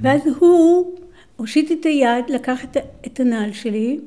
ואז 0.02 0.22
הוא 0.40 0.94
הושיט 1.38 1.72
את 1.72 1.86
היד, 1.86 2.30
לקח 2.30 2.64
את, 2.64 2.78
את 3.08 3.20
הנעל 3.20 3.54
שלי, 3.54 4.00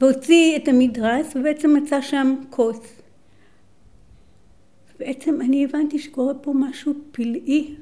והוציא 0.00 0.56
את 0.56 0.68
המדרס, 0.68 1.36
ובעצם 1.36 1.74
מצא 1.74 2.00
שם 2.00 2.36
כוס. 2.50 2.78
בעצם 4.98 5.40
אני 5.40 5.64
הבנתי 5.64 5.98
שקורה 5.98 6.34
פה 6.34 6.52
משהו 6.54 6.92
פלאי, 7.12 7.74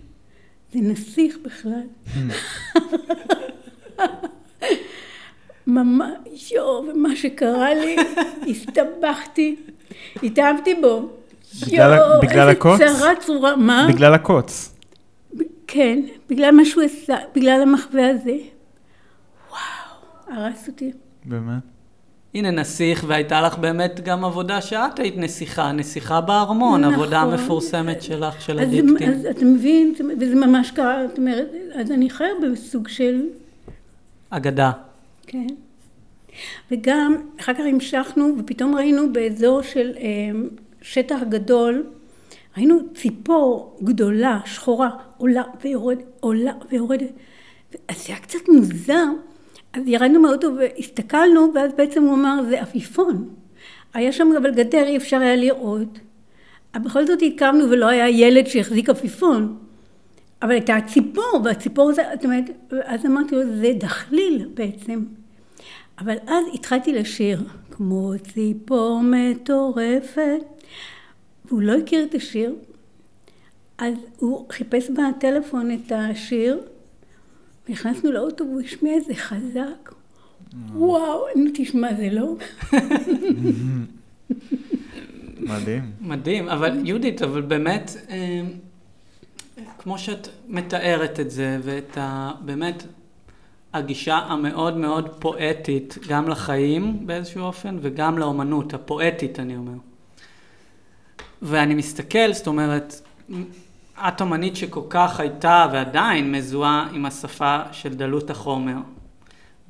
זה 0.73 0.79
נסיך 0.83 1.39
בכלל. 1.45 1.83
ממש, 5.67 6.53
יואו, 6.53 6.85
ומה 6.89 7.17
שקרה 7.17 7.75
לי, 7.75 7.97
הסתבכתי, 8.51 9.57
התאהבתי 10.23 10.75
בו. 10.75 11.09
יואו, 11.67 12.21
בגלל 12.23 12.49
הקוץ? 12.49 12.81
איזה 12.81 12.99
צרה 12.99 13.17
צרורה, 13.17 13.57
מה? 13.57 13.87
בגלל 13.89 14.15
הקוץ. 14.15 14.75
כן, 15.67 16.01
בגלל 16.29 16.51
מה 16.51 16.65
שהוא 16.65 16.83
עשה, 16.83 17.17
בגלל 17.35 17.63
המחווה 17.63 18.11
הזה. 18.11 18.37
וואו, 19.51 20.39
הרס 20.39 20.69
אותי. 20.69 20.93
באמת. 21.25 21.76
הנה 22.37 22.51
נסיך, 22.51 23.05
והייתה 23.09 23.41
לך 23.41 23.59
באמת 23.59 24.01
גם 24.05 24.25
עבודה 24.25 24.61
שאת 24.61 24.99
היית 24.99 25.17
נסיכה, 25.17 25.73
נסיכה 25.73 26.21
בארמון, 26.21 26.81
נכון. 26.81 26.95
עבודה 26.95 27.25
מפורסמת 27.25 28.03
שלך, 28.03 28.43
של 28.43 28.61
אז, 28.61 28.69
אדיקטים. 28.69 29.11
אז 29.11 29.27
אתה 29.27 29.45
מבין, 29.45 29.95
וזה 30.21 30.35
ממש 30.35 30.71
קרה, 30.71 31.09
זאת 31.09 31.19
אומרת, 31.19 31.49
אז 31.75 31.91
אני 31.91 32.11
חיה 32.11 32.29
בסוג 32.43 32.89
של 32.89 33.23
אגדה. 34.31 34.73
כן. 35.27 35.47
וגם, 36.71 37.15
אחר 37.41 37.55
כך 37.55 37.65
המשכנו, 37.69 38.35
ופתאום 38.39 38.75
ראינו 38.75 39.13
באזור 39.13 39.63
של 39.63 39.93
אה, 39.97 40.03
שטח 40.83 41.19
גדול, 41.29 41.87
ראינו 42.57 42.79
ציפור 42.95 43.79
גדולה, 43.83 44.41
שחורה, 44.45 44.91
עולה 45.17 45.43
ויורדת, 45.65 46.05
עולה 46.21 46.53
ויורדת. 46.71 47.11
אז 47.89 47.97
זה 47.97 48.05
היה 48.09 48.19
קצת 48.19 48.49
מוזר. 48.49 49.05
אז 49.77 49.83
ירדנו 49.87 50.21
מהאוטו 50.21 50.49
והסתכלנו, 50.57 51.53
ואז 51.55 51.71
בעצם 51.77 52.03
הוא 52.03 52.15
אמר, 52.15 52.43
זה 52.49 52.61
עפיפון. 52.61 53.29
היה 53.95 54.13
שם 54.13 54.29
אבל 54.39 54.51
גדר, 54.55 54.87
אי 54.87 54.97
אפשר 54.97 55.17
היה 55.17 55.37
לראות. 55.37 55.99
אבל 56.75 56.85
בכל 56.85 57.07
זאת 57.07 57.23
התקרבנו 57.23 57.71
ולא 57.71 57.87
היה 57.87 58.09
ילד 58.09 58.47
שהחזיק 58.47 58.91
עפיפון. 58.91 59.57
אבל 60.43 60.51
הייתה 60.51 60.77
ציפור, 60.87 61.41
והציפור 61.45 61.93
זה, 61.93 62.03
זאת 62.15 62.25
אומרת, 62.25 62.45
אז 62.85 63.07
אמרתי 63.07 63.35
לו, 63.35 63.43
זה 63.57 63.73
דחליל 63.79 64.49
בעצם. 64.55 65.05
אבל 65.99 66.17
אז 66.27 66.45
התחלתי 66.55 66.93
לשיר, 66.93 67.43
כמו 67.71 68.13
ציפור 68.33 69.01
מטורפת, 69.03 70.41
והוא 71.45 71.63
לא 71.63 71.73
הכיר 71.73 72.05
את 72.05 72.15
השיר, 72.15 72.55
אז 73.79 73.95
הוא 74.19 74.47
חיפש 74.51 74.91
בטלפון 74.91 75.71
את 75.71 75.93
השיר, 75.93 76.61
נכנסנו 77.69 78.13
לאוטו 78.13 78.45
והוא 78.45 78.61
השמיע 78.61 78.97
את 78.97 79.05
זה 79.05 79.15
חזק. 79.15 79.93
וואו, 80.73 81.25
נו 81.37 81.51
תשמע, 81.55 81.95
זה 81.95 82.09
לא... 82.13 82.35
מדהים. 85.41 85.91
מדהים, 86.01 86.49
אבל 86.49 86.87
יהודית, 86.87 87.23
אבל 87.23 87.41
באמת, 87.43 87.91
אה, 88.11 88.43
כמו 89.79 89.99
שאת 89.99 90.29
מתארת 90.49 91.21
את 91.21 91.31
זה, 91.31 91.59
ואת 91.63 91.99
ה... 91.99 92.33
באמת, 92.41 92.83
הגישה 93.73 94.17
המאוד 94.17 94.77
מאוד 94.77 95.21
פואטית, 95.21 95.99
גם 96.09 96.29
לחיים 96.29 97.07
באיזשהו 97.07 97.43
אופן, 97.43 97.79
וגם 97.81 98.19
לאומנות, 98.19 98.75
הפואטית, 98.75 99.41
אני 99.41 99.57
אומר. 99.57 99.79
ואני 101.43 101.75
מסתכל, 101.75 102.33
זאת 102.33 102.47
אומרת, 102.47 103.01
את 103.99 104.21
אומנית 104.21 104.57
שכל 104.57 104.83
כך 104.89 105.21
הייתה 105.21 105.67
ועדיין 105.73 106.33
מזוהה 106.33 106.89
עם 106.93 107.07
השפה 107.07 107.59
של 107.73 107.95
דלות 107.95 108.31
החומר. 108.31 108.77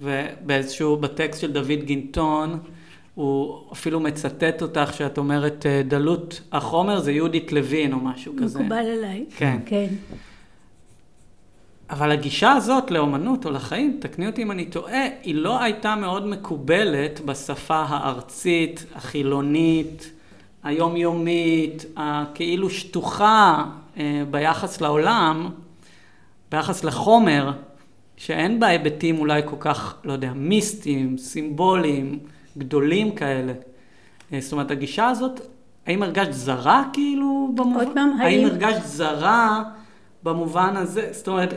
ובאיזשהו, 0.00 0.97
בטקסט 0.97 1.40
של 1.40 1.52
דוד 1.52 1.85
גינטון, 1.85 2.59
הוא 3.14 3.59
אפילו 3.73 4.00
מצטט 4.00 4.62
אותך 4.62 4.95
שאת 4.95 5.18
אומרת, 5.18 5.66
אה, 5.66 5.83
דלות 5.83 6.40
החומר 6.52 7.00
זה 7.00 7.12
יהודית 7.12 7.52
לוין 7.52 7.92
או 7.92 7.99
משהו 7.99 8.33
כזה. 8.42 8.59
מקובל 8.61 8.76
עליי. 8.76 9.25
כן. 9.37 9.59
כן. 9.66 9.87
אבל 11.90 12.12
הגישה 12.12 12.52
הזאת 12.52 12.90
לאומנות 12.90 13.47
או 13.47 13.50
לחיים, 13.50 13.99
תקני 14.00 14.26
אותי 14.26 14.42
אם 14.42 14.50
אני 14.50 14.64
טועה, 14.64 15.04
היא 15.23 15.35
לא 15.35 15.62
הייתה 15.62 15.97
מאוד 15.97 16.26
מקובלת 16.26 17.21
בשפה 17.21 17.85
הארצית, 17.88 18.87
החילונית, 18.95 20.11
היומיומית, 20.62 21.85
הכאילו 21.97 22.71
שטוחה 22.71 23.64
ביחס 24.31 24.81
לעולם, 24.81 25.50
ביחס 26.50 26.85
לחומר, 26.85 27.53
שאין 28.17 28.61
בה 28.61 28.67
היבטים 28.67 29.19
אולי 29.19 29.43
כל 29.45 29.57
כך, 29.61 29.95
לא 30.05 30.12
יודע, 30.12 30.33
מיסטיים, 30.35 31.19
סימבוליים, 31.19 32.19
גדולים 32.59 33.15
כאלה. 33.15 33.53
אה, 34.33 34.41
זאת 34.41 34.53
אומרת, 34.53 34.71
הגישה 34.71 35.07
הזאת, 35.09 35.41
האם 35.87 36.03
הרגשת 36.03 36.33
זרה 36.33 36.85
כאילו 36.93 37.53
במובן? 37.57 37.75
עוד 37.85 37.88
פעם, 37.95 38.11
האם 38.21 38.26
האם- 38.26 38.45
הרגשת 38.47 38.85
זרה 38.85 39.62
במובן 40.23 40.76
הזה? 40.76 41.09
זאת 41.12 41.29
אומרת, 41.29 41.55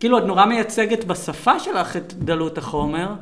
כאילו 0.00 0.18
את 0.18 0.22
נורא 0.22 0.44
מייצגת 0.44 1.04
בשפה 1.04 1.60
שלך 1.60 1.96
את 1.96 2.12
דלות 2.14 2.58
החומר, 2.58 3.14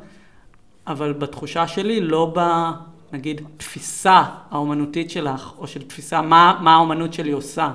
אבל 0.86 1.12
בתחושה 1.12 1.66
שלי 1.66 2.00
לא 2.00 2.32
ב... 2.36 2.40
נגיד, 3.12 3.40
תפיסה 3.56 4.22
האומנותית 4.50 5.10
שלך, 5.10 5.52
או 5.58 5.66
של 5.66 5.82
תפיסה 5.82 6.22
מה, 6.22 6.58
מה 6.62 6.74
האומנות 6.74 7.12
שלי 7.12 7.32
עושה. 7.32 7.70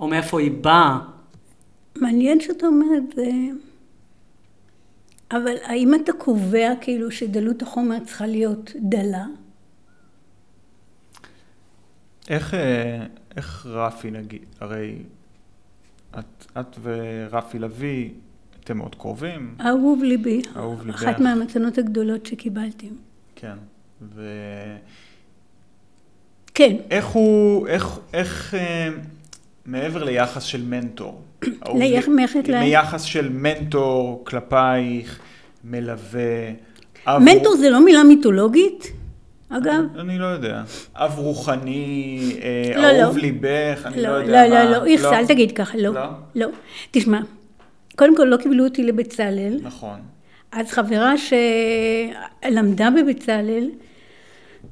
או 0.00 0.08
מאיפה 0.08 0.40
היא 0.40 0.52
באה. 0.60 0.98
מעניין 1.96 2.40
שאתה 2.40 2.66
אומר 2.66 2.86
את 2.96 3.16
זה, 3.16 3.30
אבל 5.30 5.54
האם 5.62 5.94
אתה 5.94 6.12
קובע 6.12 6.72
כאילו 6.80 7.10
שדלות 7.10 7.62
החומר 7.62 7.98
צריכה 8.04 8.26
להיות 8.26 8.72
דלה? 8.80 9.24
איך, 12.28 12.54
אה, 12.54 13.06
איך 13.36 13.66
רפי 13.66 14.10
נגיד, 14.10 14.44
הרי 14.60 14.96
את, 16.18 16.46
את 16.60 16.76
ורפי 16.82 17.58
לביא, 17.58 18.10
אתם 18.64 18.76
מאוד 18.76 18.94
קרובים, 18.94 19.54
אהוב 19.60 20.02
ליבי, 20.02 20.42
אהוב 20.56 20.86
ליבך. 20.86 21.02
אחת 21.02 21.20
מהמתנות 21.20 21.78
הגדולות 21.78 22.26
שקיבלתי. 22.26 22.90
כן, 23.36 23.56
כן, 26.54 26.76
ואיך 26.90 27.06
הוא, 27.06 27.68
איך, 27.68 27.98
איך, 28.12 28.54
אה, 28.54 28.88
מעבר 29.70 30.04
ליחס 30.04 30.42
של 30.42 30.62
מנטור, 30.64 31.20
ליח- 31.78 32.08
מיחס 32.08 32.36
ל- 32.48 32.60
מיחס 32.60 33.02
של 33.02 33.28
מנטור 33.28 34.22
כלפייך, 34.26 35.18
מלווה, 35.64 36.50
אב- 37.06 37.22
מנטור 37.22 37.56
זה 37.56 37.70
לא 37.70 37.84
מילה 37.84 38.02
מיתולוגית, 38.04 38.92
אגב? 39.48 39.84
אני 39.98 40.18
לא 40.18 40.26
יודע. 40.26 40.62
אב 40.94 41.18
רוחני, 41.18 42.18
אה, 42.42 42.82
לא, 42.82 42.92
לא. 42.92 43.02
אהוב 43.02 43.16
ליבך, 43.18 43.82
אני 43.86 44.02
לא 44.02 44.08
לא, 44.08 44.14
יודע 44.14 44.46
לא, 44.48 44.54
מה. 44.54 44.64
לא, 44.64 44.70
לא, 44.70 44.84
איכס, 44.86 45.04
אל 45.04 45.26
תגיד 45.26 45.52
ככה, 45.52 45.78
לא. 45.78 45.94
לא? 45.94 46.00
לא. 46.34 46.46
תשמע, 46.90 47.20
קודם 47.96 48.16
כל 48.16 48.24
לא 48.24 48.36
קיבלו 48.36 48.64
אותי 48.64 48.82
לבצלאל, 48.84 49.58
נכון. 49.62 49.98
אז 50.52 50.70
חברה 50.70 51.12
שלמדה 52.46 52.88
בבצלאל, 52.90 53.70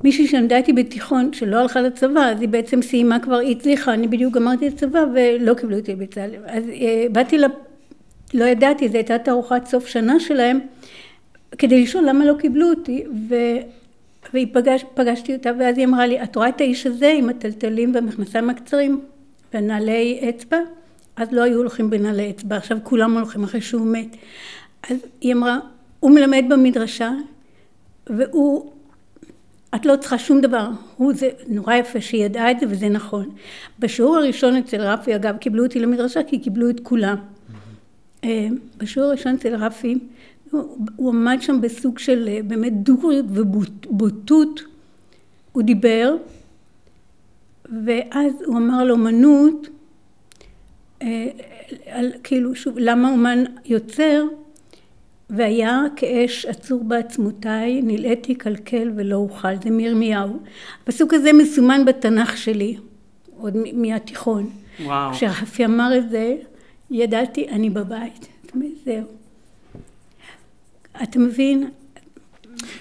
מישהי 0.04 0.26
שלמדה 0.26 0.56
איתי 0.56 0.72
בתיכון, 0.72 1.32
שלא 1.32 1.56
הלכה 1.56 1.80
לצבא, 1.80 2.20
אז 2.20 2.40
היא 2.40 2.48
בעצם 2.48 2.82
סיימה 2.82 3.18
כבר, 3.18 3.36
היא 3.36 3.56
הצליחה, 3.56 3.94
אני 3.94 4.08
בדיוק 4.08 4.34
גמרתי 4.34 4.68
את 4.68 4.72
הצבא 4.72 5.04
ולא 5.14 5.54
קיבלו 5.54 5.78
אותי 5.78 5.92
לבצלאל. 5.92 6.30
אז 6.46 6.64
אה, 6.68 7.06
באתי, 7.12 7.38
ל... 7.38 7.44
לא 8.34 8.44
ידעתי, 8.44 8.88
זו 8.88 8.96
הייתה 8.96 9.18
תערוכת 9.18 9.62
סוף 9.66 9.86
שנה 9.86 10.20
שלהם, 10.20 10.60
כדי 11.58 11.82
לשאול 11.82 12.08
למה 12.08 12.24
לא 12.24 12.34
קיבלו 12.38 12.70
אותי, 12.70 13.04
ו... 13.28 13.34
והיא 14.32 14.46
פגש, 14.52 14.84
פגשתי 14.94 15.34
אותה, 15.34 15.50
ואז 15.58 15.78
היא 15.78 15.86
אמרה 15.86 16.06
לי, 16.06 16.22
את 16.22 16.36
רואה 16.36 16.48
את 16.48 16.60
האיש 16.60 16.86
הזה 16.86 17.14
עם 17.18 17.28
הטלטלים 17.28 17.94
והמכנסיים 17.94 18.50
הקצרים 18.50 19.00
והנעלי 19.54 20.20
אצבע? 20.28 20.58
אז 21.16 21.32
לא 21.32 21.42
היו 21.42 21.58
הולכים 21.58 21.90
בנעלי 21.90 22.30
אצבע, 22.30 22.56
עכשיו 22.56 22.78
כולם 22.82 23.16
הולכים 23.16 23.44
אחרי 23.44 23.60
שהוא 23.60 23.86
מת. 23.86 24.16
אז 24.90 24.96
היא 25.20 25.34
אמרה, 25.34 25.58
הוא 26.00 26.10
מלמד 26.10 26.44
במדרשה, 26.48 27.10
והוא, 28.06 28.72
את 29.74 29.86
לא 29.86 29.96
צריכה 29.96 30.18
שום 30.18 30.40
דבר, 30.40 30.68
הוא 30.96 31.12
זה 31.14 31.30
נורא 31.48 31.74
יפה 31.74 32.00
שהיא 32.00 32.24
ידעה 32.24 32.50
את 32.50 32.60
זה 32.60 32.66
וזה 32.68 32.88
נכון. 32.88 33.30
בשיעור 33.78 34.16
הראשון 34.16 34.56
אצל 34.56 34.80
רפי, 34.80 35.14
אגב, 35.14 35.36
קיבלו 35.36 35.64
אותי 35.64 35.80
למדרשה 35.80 36.22
כי 36.22 36.38
קיבלו 36.38 36.70
את 36.70 36.80
כולם. 36.82 37.16
אה, 38.24 38.48
בשיעור 38.76 39.08
הראשון 39.08 39.34
אצל 39.34 39.54
רפי, 39.54 39.98
הוא, 40.50 40.86
הוא 40.96 41.10
עמד 41.10 41.38
שם 41.40 41.60
בסוג 41.60 41.98
של 41.98 42.28
אה, 42.28 42.40
באמת 42.44 42.72
דוריות 42.82 43.26
ובוטות, 43.28 44.60
הוא 45.52 45.62
דיבר, 45.62 46.16
ואז 47.84 48.32
הוא 48.46 48.56
אמר 48.56 48.80
על 48.80 48.90
אומנות, 48.90 49.68
אה, 51.02 51.28
על, 51.86 52.12
כאילו, 52.22 52.54
שוב, 52.54 52.78
למה 52.78 53.10
אומן 53.10 53.44
יוצר, 53.64 54.24
והיה 55.30 55.82
כאש 55.96 56.46
עצור 56.46 56.84
בעצמותיי, 56.84 57.82
נלאיתי 57.82 58.34
קלקל 58.34 58.90
ולא 58.96 59.16
אוכל, 59.16 59.48
זה 59.64 59.70
מירמיהו. 59.70 60.42
הפסוק 60.82 61.14
הזה 61.14 61.32
מסומן 61.32 61.84
בתנ"ך 61.84 62.36
שלי, 62.36 62.76
עוד 63.38 63.56
מהתיכון. 63.74 64.50
וואו. 64.84 65.12
כשרפי 65.12 65.64
אמר 65.64 65.98
את 65.98 66.10
זה, 66.10 66.34
ידעתי, 66.90 67.48
אני 67.48 67.70
בבית. 67.70 68.28
זאת 68.44 68.54
אומרת, 68.54 68.70
זהו. 68.84 69.02
אתה 71.02 71.18
מבין? 71.18 71.60
זה- 71.60 71.68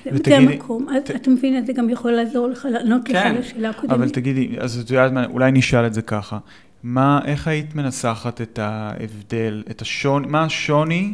זה 0.04 0.10
ותגידי, 0.14 0.36
המקום. 0.36 0.88
ת- 1.06 1.12
אתה 1.12 1.30
מבין, 1.30 1.66
זה 1.66 1.74
גם 1.74 1.90
יכול 1.90 2.12
לעזור 2.12 2.48
לך 2.48 2.68
לענות 2.72 3.10
לך 3.10 3.16
כן, 3.18 3.28
על 3.36 3.38
השאלה 3.38 3.70
הקודמת. 3.70 3.92
אבל 3.94 4.10
תגידי, 4.10 4.56
אז 4.60 4.80
את 4.80 4.90
יודעת 4.90 5.12
מה, 5.12 5.26
אולי 5.26 5.52
נשאל 5.52 5.88
את 5.88 5.94
זה 5.94 6.02
ככה. 6.02 6.38
מה, 6.84 7.20
איך 7.26 7.48
היית 7.48 7.76
מנסחת 7.76 8.42
את 8.42 8.60
ההבדל, 8.60 9.64
את 9.72 9.82
השוני, 9.82 10.28
מה 10.28 10.44
השוני, 10.44 11.14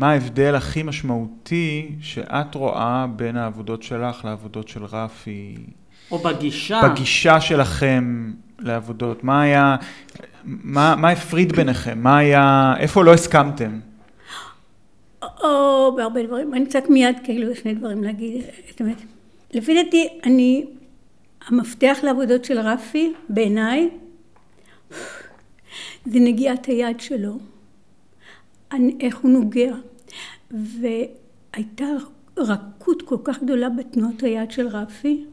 מה 0.00 0.10
ההבדל 0.10 0.54
הכי 0.54 0.82
משמעותי 0.82 1.88
שאת 2.00 2.54
רואה 2.54 3.06
בין 3.16 3.36
העבודות 3.36 3.82
שלך 3.82 4.24
לעבודות 4.24 4.68
של 4.68 4.84
רפי? 4.84 5.56
או 6.10 6.18
בגישה. 6.18 6.80
בגישה 6.84 7.40
שלכם 7.40 8.32
לעבודות, 8.58 9.24
מה 9.24 9.42
היה, 9.42 9.76
מה, 10.44 10.96
מה 10.96 11.10
הפריד 11.10 11.52
ביניכם? 11.52 11.98
מה 11.98 12.18
היה, 12.18 12.74
איפה 12.78 13.04
לא 13.04 13.14
הסכמתם? 13.14 13.80
או 15.22 15.92
בהרבה 15.96 16.22
דברים, 16.26 16.54
אני 16.54 16.66
קצת 16.66 16.84
מיד 16.88 17.16
כאילו 17.24 17.56
שני 17.56 17.74
דברים 17.74 18.04
להגיד, 18.04 18.42
זאת 18.70 18.80
אומרת, 18.80 19.02
לפי 19.54 19.82
דעתי 19.82 20.08
אני, 20.24 20.66
המפתח 21.48 21.98
לעבודות 22.02 22.44
של 22.44 22.58
רפי 22.58 23.12
בעיניי 23.28 23.88
זה 26.04 26.20
נגיעת 26.20 26.66
היד 26.66 27.00
שלו, 27.00 27.38
איך 29.00 29.18
הוא 29.18 29.30
נוגע, 29.30 29.74
והייתה 30.50 31.86
רכות 32.36 33.02
כל 33.02 33.16
כך 33.24 33.42
גדולה 33.42 33.68
בתנועות 33.68 34.22
היד 34.22 34.50
של 34.50 34.66
רפי, 34.68 35.24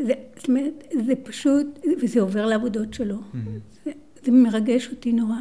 זה, 0.00 0.12
זאת 0.36 0.48
אומרת, 0.48 0.84
זה 1.06 1.12
פשוט, 1.22 1.66
וזה 2.02 2.20
עובר 2.20 2.46
לעבודות 2.46 2.94
שלו, 2.94 3.16
זה, 3.84 3.90
זה 4.24 4.32
מרגש 4.32 4.88
אותי 4.90 5.12
נורא. 5.12 5.34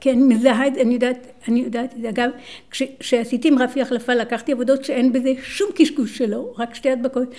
כי 0.00 0.10
אני 0.10 0.34
מזהה 0.34 0.66
את 0.66 0.74
זה, 0.74 0.80
אני 0.82 0.94
יודעת, 0.94 1.26
אני 1.48 1.60
יודעת 1.60 1.94
את 1.94 2.00
זה. 2.00 2.08
אגב, 2.08 2.30
כש- 2.70 2.82
כשעשיתי 2.98 3.48
עם 3.48 3.58
רפי 3.58 3.82
החלפה, 3.82 4.14
לקחתי 4.14 4.52
עבודות 4.52 4.84
שאין 4.84 5.12
בזה 5.12 5.32
שום 5.42 5.70
קשקוש 5.74 6.18
שלו, 6.18 6.54
רק 6.58 6.74
שתי 6.74 6.90
הדבקות. 6.90 7.34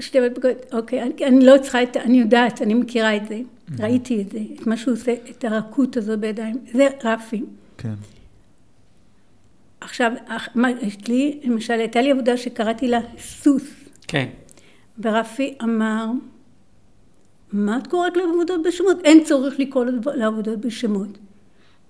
שתי 0.00 0.18
הדבקות, 0.18 0.72
אוקיי, 0.72 1.02
אני, 1.02 1.12
אני 1.26 1.44
לא 1.46 1.58
צריכה 1.62 1.82
את, 1.82 1.96
אני 1.96 2.20
יודעת, 2.20 2.62
אני 2.62 2.74
מכירה 2.74 3.16
את 3.16 3.22
זה, 3.28 3.40
ראיתי 3.78 4.20
את 4.22 4.30
זה, 4.30 4.38
את 4.54 4.66
מה 4.66 4.76
שהוא 4.76 4.94
עושה, 4.94 5.14
את 5.30 5.44
הרכות 5.44 5.96
הזו 5.96 6.12
בידיים, 6.18 6.56
זה 6.72 6.88
רפי. 7.04 7.42
כן. 7.82 7.94
עכשיו, 9.80 10.12
מה, 10.54 10.68
יש 10.82 11.08
לי, 11.08 11.40
למשל, 11.44 11.72
הייתה 11.72 12.00
לי 12.02 12.10
עבודה 12.10 12.36
שקראתי 12.36 12.88
לה 12.88 12.98
סוס, 13.18 13.62
כן. 14.08 14.26
ורפי 15.02 15.54
אמר, 15.62 16.06
מה 17.52 17.78
את 17.78 17.86
קוראת 17.86 18.16
לעבודות 18.16 18.60
בשמות? 18.66 18.96
אין 19.04 19.24
צורך 19.24 19.54
לקרוא 19.58 19.84
לעבודות 20.14 20.60
בשמות. 20.60 21.18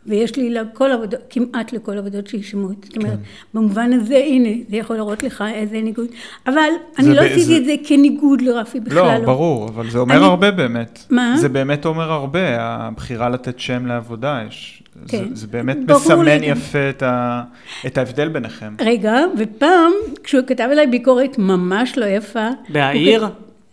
ויש 0.06 0.36
לי 0.36 0.50
לכל 0.50 0.90
עבודות, 0.90 1.20
כמעט 1.30 1.72
לכל 1.72 1.98
עבודות 1.98 2.26
שהיא 2.26 2.42
שמות. 2.42 2.84
זאת 2.84 2.96
אומרת, 2.96 3.18
במובן 3.54 3.92
הזה, 3.92 4.16
הנה, 4.16 4.48
זה 4.70 4.76
יכול 4.76 4.96
להראות 4.96 5.22
לך 5.22 5.44
איזה 5.54 5.80
ניגוד. 5.82 6.06
אבל 6.46 6.68
אני 6.98 7.14
לא 7.14 7.20
עשיתי 7.20 7.40
זה- 7.44 7.56
את 7.56 7.64
זה 7.64 7.74
כניגוד 7.84 8.40
לרפי 8.40 8.80
בכלל 8.80 9.20
לא, 9.20 9.26
ברור, 9.26 9.68
אבל 9.68 9.90
זה 9.90 9.98
אומר 9.98 10.16
אני- 10.16 10.24
הרבה 10.24 10.50
באמת. 10.50 10.98
מה? 11.10 11.34
זה 11.36 11.48
באמת 11.48 11.86
אומר 11.86 12.12
הרבה, 12.12 12.40
הבחירה 12.60 13.28
לתת 13.28 13.58
שם 13.60 13.86
לעבודה, 13.86 14.42
יש, 14.48 14.79
כן. 15.08 15.28
זה, 15.28 15.34
זה 15.34 15.46
באמת 15.46 15.76
מסמן 15.76 16.24
לגמרי. 16.24 16.46
יפה 16.46 16.90
את, 16.90 17.02
ה, 17.02 17.42
את 17.86 17.98
ההבדל 17.98 18.28
ביניכם. 18.28 18.74
רגע, 18.80 19.16
ופעם, 19.38 19.92
כשהוא 20.24 20.42
כתב 20.46 20.68
אליי 20.72 20.86
ביקורת 20.86 21.38
ממש 21.38 21.98
לא 21.98 22.06
יפה, 22.06 22.48
בהעיר? 22.68 23.26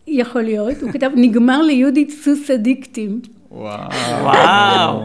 יכול 0.08 0.42
להיות, 0.42 0.82
הוא 0.82 0.92
כתב, 0.92 1.10
נגמר 1.16 1.62
ליהודית 1.62 2.10
סוס 2.10 2.52
אדיקטים. 2.52 3.22
וואו. 3.58 4.24
וואו. 4.24 5.04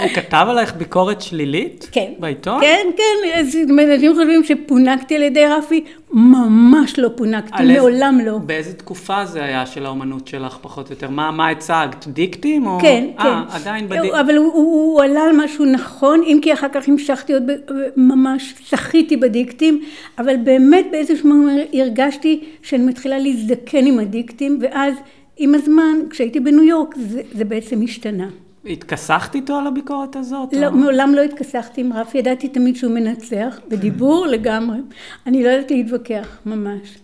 הוא 0.00 0.08
כתב 0.14 0.46
עלייך 0.48 0.74
ביקורת 0.74 1.20
שלילית? 1.20 1.88
כן. 1.92 2.12
בעיתון? 2.18 2.60
כן, 2.60 2.86
כן, 2.96 3.38
אז 3.38 3.58
אנשים 3.92 4.14
חושבים 4.14 4.44
שפונקתי 4.44 5.16
על 5.16 5.22
ידי 5.22 5.46
רפי, 5.46 5.84
ממש 6.12 6.98
לא 6.98 7.08
פונקתי, 7.16 7.62
מעולם 7.62 8.18
לא. 8.24 8.38
באיזה 8.38 8.72
תקופה 8.74 9.24
זה 9.24 9.44
היה 9.44 9.66
של 9.66 9.86
האומנות 9.86 10.28
שלך, 10.28 10.58
פחות 10.60 10.88
או 10.88 10.94
יותר? 10.94 11.10
מה, 11.10 11.30
מה 11.30 11.48
הצגת? 11.48 12.06
דיקטים? 12.06 12.66
או... 12.66 12.78
כן, 12.80 13.06
אה, 13.18 13.24
כן. 13.24 13.56
עדיין 13.56 13.88
בדיק... 13.88 14.12
אבל 14.14 14.36
הוא, 14.36 14.52
הוא, 14.52 14.64
הוא 14.64 15.02
עלה 15.02 15.20
על 15.20 15.36
משהו 15.44 15.64
נכון, 15.64 16.22
אם 16.26 16.38
כי 16.42 16.52
אחר 16.52 16.68
כך 16.72 16.88
המשכתי 16.88 17.32
עוד, 17.32 17.42
ב- 17.46 17.72
ממש 17.96 18.54
שחיתי 18.64 19.16
בדיקטים, 19.16 19.82
אבל 20.18 20.36
באמת 20.36 20.86
באיזשהו 20.90 21.30
moment 21.30 21.76
הרגשתי 21.76 22.44
שאני 22.62 22.82
מתחילה 22.82 23.18
להזדקן 23.18 23.86
עם 23.86 23.98
הדיקטים, 23.98 24.58
ואז 24.60 24.94
עם 25.42 25.54
הזמן, 25.54 25.94
כשהייתי 26.10 26.40
בניו 26.40 26.62
יורק, 26.62 26.94
זה, 26.96 27.22
זה 27.32 27.44
בעצם 27.44 27.82
השתנה. 27.82 28.28
התכסחת 28.66 29.34
איתו 29.34 29.56
על 29.58 29.66
הביקורת 29.66 30.16
הזאת? 30.16 30.52
לא, 30.52 30.66
או- 30.66 30.72
מעולם 30.72 31.14
לא 31.14 31.20
התכסחתי 31.20 31.80
עם 31.80 31.92
רפי, 31.92 32.18
ידעתי 32.18 32.48
תמיד 32.48 32.76
שהוא 32.76 32.92
מנצח, 32.92 33.60
בדיבור 33.68 34.26
לגמרי. 34.34 34.78
אני 35.26 35.44
לא 35.44 35.48
יודעת 35.48 35.70
להתווכח, 35.70 36.38
ממש. 36.46 36.98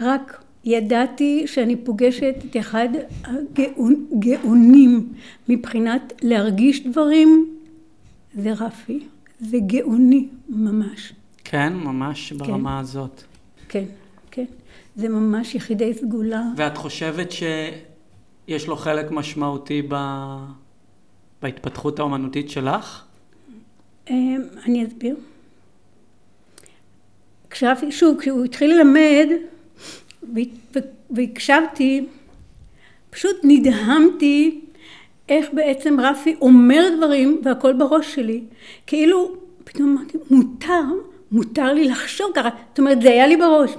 רק 0.00 0.42
ידעתי 0.64 1.42
שאני 1.46 1.76
פוגשת 1.76 2.34
את 2.50 2.56
אחד 2.56 2.88
הגאונים 3.24 5.08
מבחינת 5.48 6.12
להרגיש 6.22 6.86
דברים, 6.86 7.46
זה 8.34 8.52
רפי. 8.52 9.00
זה 9.40 9.58
גאוני 9.66 10.28
ממש. 10.48 11.12
כן, 11.44 11.72
ממש 11.74 12.32
ברמה 12.32 12.78
הזאת. 12.78 13.22
כן, 13.68 13.78
כן. 13.78 13.84
זה 14.96 15.08
ממש 15.08 15.54
יחידי 15.54 15.94
סגולה. 15.94 16.42
ואת 16.56 16.76
חושבת 16.76 17.28
שיש 17.32 18.66
לו 18.66 18.76
חלק 18.76 19.10
משמעותי 19.10 19.82
ב... 19.88 19.96
בהתפתחות 21.42 21.98
האומנותית 21.98 22.50
שלך? 22.50 23.04
אמ, 24.10 24.42
אני 24.66 24.86
אסביר. 24.86 25.16
כשרפי, 27.50 27.92
שוב, 27.92 28.20
כשהוא 28.20 28.44
התחיל 28.44 28.74
ללמד 28.74 29.28
והקשבתי, 31.10 32.06
פשוט 33.10 33.36
נדהמתי 33.42 34.60
איך 35.28 35.46
בעצם 35.52 36.00
רפי 36.00 36.36
אומר 36.40 36.82
דברים 36.96 37.40
והכל 37.44 37.72
בראש 37.72 38.14
שלי. 38.14 38.42
כאילו, 38.86 39.36
פתאום 39.64 39.96
אמרתי, 39.98 40.18
מותר, 40.30 40.82
מותר 41.32 41.72
לי 41.72 41.84
לחשוב 41.84 42.30
ככה. 42.34 42.48
זאת 42.68 42.78
אומרת, 42.78 43.02
זה 43.02 43.08
היה 43.08 43.26
לי 43.26 43.36
בראש. 43.36 43.70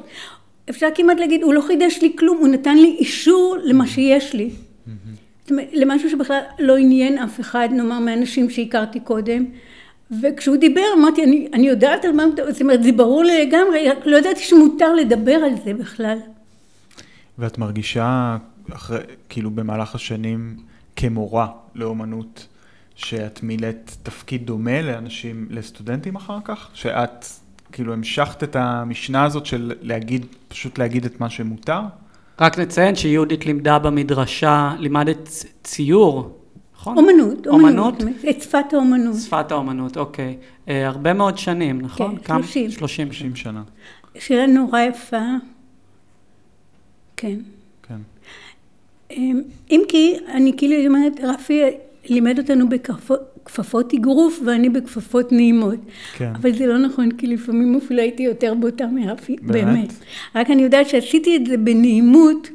אפשר 0.71 0.87
כמעט 0.95 1.19
להגיד, 1.19 1.43
הוא 1.43 1.53
לא 1.53 1.61
חידש 1.61 1.99
לי 2.01 2.15
כלום, 2.17 2.37
הוא 2.37 2.47
נתן 2.47 2.77
לי 2.77 2.95
אישור 2.99 3.57
למה 3.63 3.87
שיש 3.87 4.33
לי. 4.33 4.49
זאת 5.41 5.51
אומרת, 5.51 5.67
למשהו 5.73 6.09
שבכלל 6.09 6.39
לא 6.59 6.77
עניין 6.77 7.17
אף 7.17 7.39
אחד, 7.39 7.69
נאמר, 7.71 7.99
מהאנשים 7.99 8.49
שהכרתי 8.49 8.99
קודם. 8.99 9.45
וכשהוא 10.21 10.57
דיבר, 10.57 10.85
אמרתי, 10.99 11.23
אני, 11.23 11.47
אני 11.53 11.67
יודעת 11.67 12.05
על 12.05 12.11
מה 12.11 12.23
הוא 12.23 12.33
מדבר, 12.33 12.51
זאת 12.51 12.61
אומרת, 12.61 12.83
זה 12.83 12.91
ברור 12.91 13.23
לי 13.23 13.45
לגמרי, 13.45 13.89
רק 13.89 13.97
לא 14.05 14.17
ידעתי 14.17 14.39
שמותר 14.39 14.95
לדבר 14.95 15.35
על 15.35 15.51
זה 15.65 15.73
בכלל. 15.73 16.17
ואת 17.37 17.57
מרגישה, 17.57 18.37
אחרי, 18.71 18.99
כאילו 19.29 19.51
במהלך 19.51 19.95
השנים, 19.95 20.55
כמורה 20.95 21.47
לאומנות, 21.75 22.47
שאת 22.95 23.43
מילאת 23.43 23.91
תפקיד 24.03 24.45
דומה 24.45 24.81
לאנשים, 24.81 25.47
לסטודנטים 25.49 26.15
אחר 26.15 26.37
כך? 26.43 26.69
שאת 26.73 27.25
כאילו 27.71 27.93
המשכת 27.93 28.43
את 28.43 28.55
המשנה 28.55 29.23
הזאת 29.23 29.45
של 29.45 29.73
להגיד, 29.81 30.25
פשוט 30.47 30.77
להגיד 30.77 31.05
את 31.05 31.19
מה 31.19 31.29
שמותר? 31.29 31.79
רק 32.41 32.59
נציין 32.59 32.95
שיהודית 32.95 33.45
לימדה 33.45 33.79
במדרשה, 33.79 34.75
לימדת 34.79 35.29
ציור, 35.63 36.37
נכון? 36.75 36.97
אומנות, 36.97 37.47
אומנות? 37.47 38.01
אומנות, 38.01 38.25
את 38.29 38.41
שפת 38.41 38.73
האומנות. 38.73 39.15
שפת 39.15 39.51
האומנות, 39.51 39.97
אוקיי. 39.97 40.37
אה, 40.69 40.87
הרבה 40.87 41.13
מאוד 41.13 41.37
שנים, 41.37 41.81
נכון? 41.81 42.17
כן, 42.17 42.23
כמה? 42.23 42.43
30. 42.43 42.71
30 42.71 43.11
30 43.11 43.35
שנה. 43.35 43.63
שאלה 44.19 44.47
נורא 44.47 44.81
יפה. 44.81 45.21
כן. 47.17 47.37
כן. 47.83 47.95
אמ, 49.11 49.41
אם 49.71 49.81
כי, 49.87 50.15
אני 50.33 50.53
כאילו 50.57 50.75
אומרת, 50.87 51.13
רפי 51.23 51.61
לימד 52.05 52.39
אותנו 52.39 52.69
בכפפות 53.51 53.93
אגרוף 53.93 54.39
ואני 54.45 54.69
בכפפות 54.69 55.31
נעימות. 55.31 55.79
כן. 56.13 56.31
אבל 56.35 56.53
זה 56.53 56.67
לא 56.67 56.77
נכון, 56.77 57.11
כי 57.11 57.27
לפעמים 57.27 57.75
אפילו 57.75 58.01
הייתי 58.01 58.23
יותר 58.23 58.53
בוטה 58.53 58.87
מרפי, 58.87 59.35
באמת? 59.41 59.65
באמת. 59.65 59.93
רק 60.35 60.49
אני 60.51 60.61
יודעת 60.61 60.89
שעשיתי 60.89 61.35
את 61.35 61.45
זה 61.45 61.57
בנעימות 61.57 62.49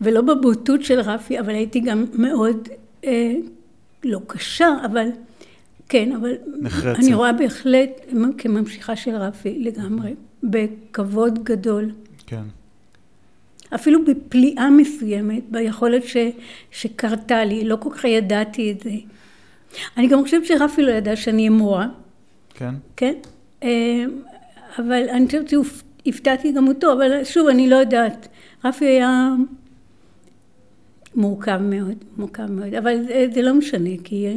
ולא 0.00 0.20
בבוטות 0.20 0.82
של 0.82 1.00
רפי, 1.00 1.40
אבל 1.40 1.54
הייתי 1.54 1.80
גם 1.80 2.04
מאוד, 2.14 2.68
אה, 3.04 3.34
לא 4.04 4.20
קשה, 4.26 4.68
אבל 4.84 5.08
כן, 5.88 6.12
אבל 6.12 6.32
נחרצת. 6.60 6.98
אני 6.98 7.14
רואה 7.14 7.32
בהחלט 7.32 7.90
כממשיכה 8.38 8.96
של 8.96 9.16
רפי 9.16 9.58
לגמרי, 9.58 10.14
בכבוד 10.42 11.44
גדול. 11.44 11.90
כן. 12.26 12.42
אפילו 13.74 14.04
בפליאה 14.04 14.70
מסוימת, 14.70 15.42
ביכולת 15.50 16.04
ש, 16.04 16.16
שקרתה 16.70 17.44
לי, 17.44 17.64
לא 17.64 17.76
כל 17.80 17.90
כך 17.90 18.04
ידעתי 18.04 18.72
את 18.72 18.80
זה. 18.80 18.90
אני 19.96 20.08
גם 20.08 20.22
חושבת 20.22 20.46
שרפי 20.46 20.82
לא 20.82 20.90
ידע 20.90 21.16
שאני 21.16 21.38
אהיה 21.38 21.50
מורה, 21.50 21.86
כן? 22.54 22.74
כן? 22.96 23.14
אה, 23.62 24.04
אבל 24.78 25.08
אני 25.10 25.26
חושבת 25.26 25.48
שהפתעתי 25.48 26.52
גם 26.52 26.68
אותו, 26.68 26.92
אבל 26.92 27.24
שוב, 27.24 27.48
אני 27.48 27.68
לא 27.68 27.76
יודעת. 27.76 28.28
רפי 28.64 28.84
היה 28.84 29.28
מורכב 31.14 31.58
מאוד, 31.62 32.04
מורכב 32.16 32.50
מאוד, 32.50 32.74
אבל 32.74 32.96
זה, 33.34 33.42
לא 33.42 33.54
משנה, 33.54 33.90
כי... 34.04 34.26
אה, 34.26 34.32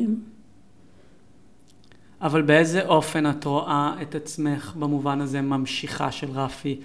אבל 2.21 2.41
באיזה 2.41 2.85
אופן 2.85 3.29
את 3.29 3.45
רואה 3.45 3.95
את 4.01 4.15
עצמך 4.15 4.73
במובן 4.79 5.21
הזה 5.21 5.41
ממשיכה 5.41 6.11
של 6.11 6.27
רפי 6.31 6.79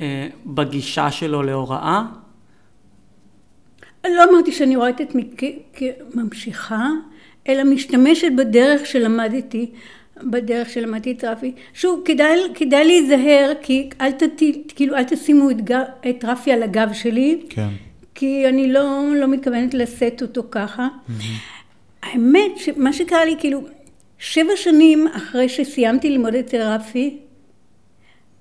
אה, 0.00 0.28
בגישה 0.46 1.10
שלו 1.10 1.42
להוראה? 1.42 2.02
לא 4.04 4.24
אמרתי 4.30 4.52
שאני 4.52 4.76
רואה 4.76 4.88
את 4.88 5.00
עצמי 5.00 5.30
כממשיכה, 5.72 6.88
אלא 7.48 7.64
משתמשת 7.64 8.32
בדרך 8.36 8.86
שלמדתי, 8.86 9.66
בדרך 10.22 10.70
שלמדתי 10.70 11.12
את 11.12 11.24
רפי. 11.24 11.52
שוב, 11.74 12.02
כדאי, 12.04 12.38
כדאי 12.54 12.84
להיזהר, 12.84 13.52
כי 13.62 13.90
אל, 14.00 14.10
ת, 14.10 14.22
כאילו, 14.76 14.96
אל 14.96 15.04
תשימו 15.04 15.50
את, 15.50 15.64
גב, 15.64 15.82
את 16.10 16.24
רפי 16.24 16.52
על 16.52 16.62
הגב 16.62 16.88
שלי, 16.92 17.40
כן. 17.48 17.68
כי 18.14 18.48
אני 18.48 18.72
לא, 18.72 19.02
לא 19.16 19.28
מתכוונת 19.28 19.74
לשאת 19.74 20.22
אותו 20.22 20.42
ככה. 20.50 20.88
האמת, 22.02 22.50
שמה 22.56 22.92
שקרה 22.92 23.24
לי, 23.24 23.34
כאילו, 23.38 23.60
שבע 24.18 24.56
שנים 24.56 25.08
אחרי 25.08 25.48
שסיימתי 25.48 26.10
ללמוד 26.10 26.34
אצל 26.34 26.62
רפי, 26.62 27.16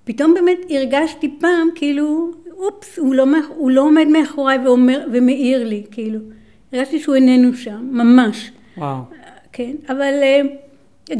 פתאום 0.03 0.33
באמת 0.33 0.57
הרגשתי 0.69 1.35
פעם, 1.39 1.67
כאילו, 1.75 2.31
אופס, 2.57 2.99
הוא 2.99 3.15
לא, 3.15 3.25
הוא 3.47 3.71
לא 3.71 3.81
עומד 3.81 4.07
מאחוריי 4.07 4.57
ואומר, 4.65 5.05
ומעיר 5.13 5.67
לי, 5.67 5.83
כאילו. 5.91 6.19
הרגשתי 6.73 6.99
שהוא 6.99 7.15
איננו 7.15 7.53
שם, 7.53 7.89
ממש. 7.91 8.51
כן, 9.51 9.71
אבל 9.89 10.13
אה, 10.23 10.41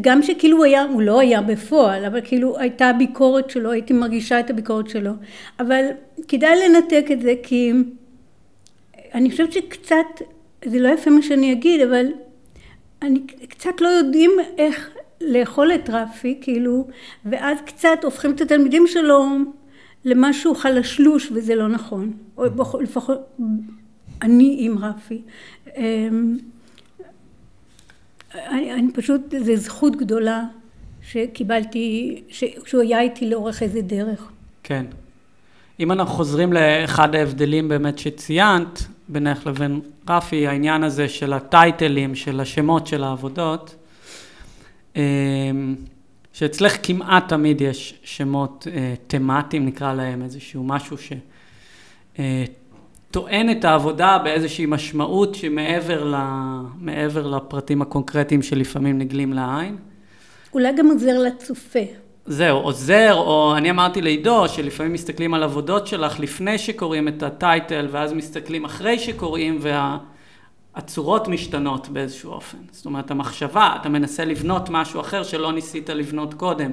גם 0.02 0.24
שכאילו 0.24 0.58
הוא 0.58 0.65
היה, 0.65 0.84
הוא 0.84 1.02
לא 1.02 1.19
היה 1.19 1.41
בפועל, 1.41 2.06
אבל 2.06 2.21
כאילו 2.24 2.60
הייתה 2.60 2.91
ביקורת 2.93 3.50
שלו, 3.50 3.71
הייתי 3.71 3.93
מרגישה 3.93 4.39
את 4.39 4.50
הביקורת 4.50 4.89
שלו. 4.89 5.12
אבל 5.60 5.86
כדאי 6.28 6.52
לנתק 6.60 7.06
את 7.12 7.21
זה, 7.21 7.34
כי 7.43 7.71
אני 9.13 9.32
חושבת 9.32 9.52
שקצת, 9.52 10.21
זה 10.65 10.80
לא 10.80 10.89
יפה 10.89 11.10
מה 11.10 11.21
שאני 11.21 11.52
אגיד, 11.52 11.82
אבל 11.82 12.06
אני 13.02 13.19
קצת 13.50 13.82
לא 13.82 13.88
יודעים 13.88 14.32
איך 14.58 14.89
לאכול 15.21 15.71
את 15.76 15.89
רפי, 15.89 16.38
כאילו, 16.41 16.88
ואז 17.26 17.58
קצת 17.65 18.04
הופכים 18.04 18.32
את 18.32 18.41
התלמידים 18.41 18.88
שלו 18.88 19.26
למשהו 20.06 20.56
חלשלוש, 20.56 21.32
וזה 21.32 21.56
לא 21.56 21.67
נכון. 21.67 22.13
או 22.38 22.45
לפחות 22.82 23.19
אני 24.21 24.58
עם 24.60 24.78
רפי. 24.78 25.21
אני, 28.35 28.73
אני 28.73 28.91
פשוט, 28.93 29.21
זו 29.39 29.55
זכות 29.55 29.95
גדולה 29.95 30.43
שקיבלתי, 31.01 32.21
ש- 32.29 32.43
שהוא 32.65 32.81
היה 32.81 33.01
איתי 33.01 33.29
לאורך 33.29 33.63
איזה 33.63 33.81
דרך. 33.81 34.31
כן. 34.63 34.85
אם 35.79 35.91
אנחנו 35.91 36.13
חוזרים 36.13 36.53
לאחד 36.53 37.15
ההבדלים 37.15 37.67
באמת 37.69 37.99
שציינת, 37.99 38.83
בינך 39.09 39.47
לבין 39.47 39.79
רפי, 40.09 40.47
העניין 40.47 40.83
הזה 40.83 41.09
של 41.09 41.33
הטייטלים, 41.33 42.15
של 42.15 42.39
השמות 42.39 42.87
של 42.87 43.03
העבודות, 43.03 43.75
אמ, 44.95 45.75
שאצלך 46.33 46.77
כמעט 46.83 47.29
תמיד 47.29 47.61
יש 47.61 47.99
שמות 48.03 48.67
אה, 48.73 48.93
תמטיים, 49.07 49.65
נקרא 49.65 49.93
להם, 49.93 50.21
איזשהו 50.21 50.63
משהו 50.63 50.97
שטוען 53.12 53.52
את 53.52 53.65
העבודה 53.65 54.17
באיזושהי 54.24 54.65
משמעות 54.65 55.36
שמעבר 55.36 56.04
ל, 56.04 56.15
מעבר 56.78 57.28
לפרטים 57.28 57.82
הקונקרטיים 57.82 58.41
שלפעמים 58.41 58.97
נגלים 58.97 59.34
לעין. 59.34 59.78
אולי 60.54 60.74
גם 60.78 60.88
עוזר 60.88 61.19
לצופה. 61.19 61.80
זהו, 62.26 62.58
עוזר, 62.58 63.13
או 63.13 63.58
אני 63.58 63.69
אמרתי 63.69 64.02
לעידו, 64.02 64.47
שלפעמים 64.47 64.93
מסתכלים 64.93 65.34
על 65.34 65.43
עבודות 65.43 65.88
שלך 65.88 66.19
לפני 66.19 66.58
שקוראים 66.58 67.08
את 67.08 67.24
הטייטל, 67.24 67.88
ואז 67.91 68.13
מסתכלים 68.13 68.65
אחרי 68.65 69.00
שקוראים, 69.00 69.60
והצורות 70.76 71.28
משתנות 71.28 71.89
באיזשהו 71.89 72.32
אופן. 72.32 72.58
זאת 72.71 72.86
אומרת, 72.86 73.12
המחשבה, 73.12 73.76
אתה 73.82 73.89
מנסה 73.89 74.26
לבנות 74.26 74.69
משהו 74.69 75.00
אחר 75.00 75.24
שלא 75.24 75.52
ניסית 75.52 75.89
לבנות 75.89 76.34
קודם. 76.34 76.71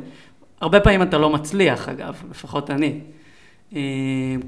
הרבה 0.61 0.81
פעמים 0.81 1.03
אתה 1.03 1.19
לא 1.19 1.31
מצליח, 1.31 1.89
אגב, 1.89 2.23
לפחות 2.31 2.71
אני. 2.71 3.01
אה, 3.77 3.81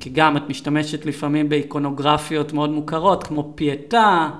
כי 0.00 0.10
גם 0.10 0.36
את 0.36 0.42
משתמשת 0.48 1.06
לפעמים 1.06 1.48
באיקונוגרפיות 1.48 2.52
מאוד 2.52 2.70
מוכרות, 2.70 3.24
כמו 3.24 3.52
פייטה, 3.54 4.30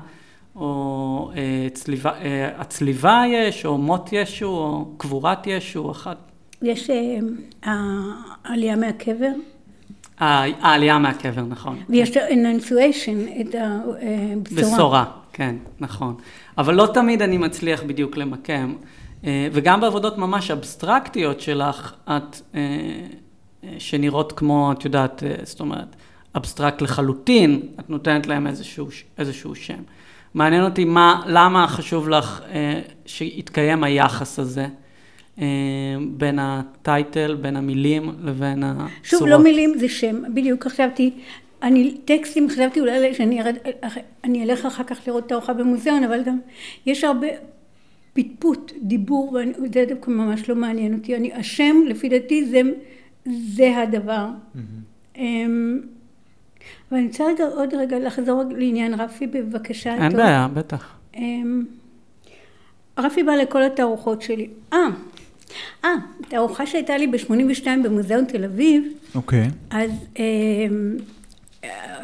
או 0.56 1.30
אה, 1.36 1.68
צליבה, 1.72 2.10
אה, 2.10 2.50
הצליבה 2.56 3.22
יש, 3.28 3.66
או 3.66 3.78
מות 3.78 4.08
ישו, 4.12 4.46
או 4.46 4.86
קבורת 4.96 5.46
ישו, 5.46 5.90
אחת. 5.90 6.16
יש 6.62 6.90
אה, 6.90 7.18
העלייה 8.44 8.76
מהקבר, 8.76 9.32
העלייה 10.18 10.98
מהקבר, 10.98 11.42
נכון. 11.42 11.78
ויש 11.88 12.10
את 12.10 12.16
ה-annunciation, 12.16 13.40
את 13.40 13.54
הבשורה. 13.54 14.74
בשורה, 14.74 15.04
כן, 15.32 15.56
נכון. 15.80 16.14
אבל 16.58 16.74
לא 16.74 16.88
תמיד 16.94 17.22
אני 17.22 17.38
מצליח 17.38 17.82
בדיוק 17.82 18.16
למקם. 18.16 18.74
אה, 19.24 19.48
וגם 19.52 19.80
בעבודות 19.80 20.18
ממש 20.18 20.50
אבסטרקטיות 20.50 21.40
שלך, 21.40 21.94
את, 22.04 22.10
אה, 22.10 22.20
אה, 22.54 23.06
שנראות 23.78 24.32
כמו, 24.32 24.72
את 24.72 24.84
יודעת, 24.84 25.22
זאת 25.42 25.60
אומרת, 25.60 25.96
אבסטרקט 26.36 26.82
לחלוטין, 26.82 27.60
את 27.80 27.90
נותנת 27.90 28.26
להם 28.26 28.46
איזשהו, 28.46 28.88
איזשהו 29.18 29.54
שם. 29.54 29.82
מעניין 30.34 30.64
אותי 30.64 30.84
מה, 30.84 31.22
למה 31.26 31.66
חשוב 31.68 32.08
לך 32.08 32.42
שיתקיים 33.06 33.84
היחס 33.84 34.38
הזה 34.38 34.66
בין 36.10 36.38
ה 36.38 36.52
title, 36.52 37.34
בין 37.40 37.56
המילים 37.56 38.12
לבין 38.22 38.62
הצורות. 38.62 38.90
שוב, 39.02 39.26
לא 39.28 39.38
מילים, 39.38 39.78
זה 39.78 39.88
שם. 39.88 40.22
בדיוק 40.34 40.66
חשבתי, 40.66 41.10
אני, 41.62 41.96
טקסטים, 42.04 42.48
חשבתי 42.48 42.80
אולי 42.80 43.14
שאני 43.14 43.42
ארד, 43.42 43.54
אני 44.24 44.44
אלך 44.44 44.66
אחר 44.66 44.84
כך 44.84 44.98
לראות 45.06 45.26
את 45.26 45.32
התערוכה 45.32 45.52
במוזיאון, 45.52 46.04
אבל 46.04 46.22
גם 46.22 46.38
יש 46.86 47.04
הרבה 47.04 47.26
פטפוט, 48.12 48.72
דיבור, 48.82 49.38
וזה 49.64 49.84
דווקא 49.88 50.10
ממש 50.10 50.48
לא 50.48 50.56
מעניין 50.56 50.94
אותי. 50.94 51.16
אני, 51.16 51.32
השם, 51.32 51.76
לפי 51.88 52.08
דעתי, 52.08 52.44
זה, 52.44 52.60
זה 53.26 53.78
הדבר. 53.78 54.28
Mm-hmm. 54.54 55.18
ואני 56.92 57.06
רוצה 57.06 57.24
רגע, 57.24 57.44
עוד 57.44 57.74
רגע 57.74 57.98
לחזור 57.98 58.42
לעניין 58.56 58.94
רפי, 58.94 59.26
בבקשה. 59.26 59.94
אין 59.94 60.12
בעיה, 60.12 60.48
בטח. 60.54 60.94
אמ, 61.16 61.64
רפי 62.98 63.22
בא 63.22 63.32
לכל 63.32 63.62
התערוכות 63.62 64.22
שלי. 64.22 64.48
אה, 64.72 64.78
אה, 65.84 65.94
תערוכה 66.28 66.66
שהייתה 66.66 66.96
לי 66.96 67.06
ב-82 67.06 67.66
במוזיאון 67.84 68.24
תל 68.24 68.44
אביב. 68.44 68.84
אוקיי. 69.14 69.46
Okay. 69.46 69.50
אז 69.70 69.90
אמ, 70.18 70.96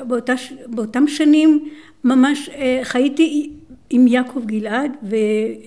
באותה, 0.06 0.34
באותם 0.66 1.08
שנים 1.08 1.68
ממש 2.04 2.48
אה, 2.48 2.80
חייתי 2.82 3.50
עם 3.90 4.06
יעקב 4.06 4.44
גלעד 4.46 4.96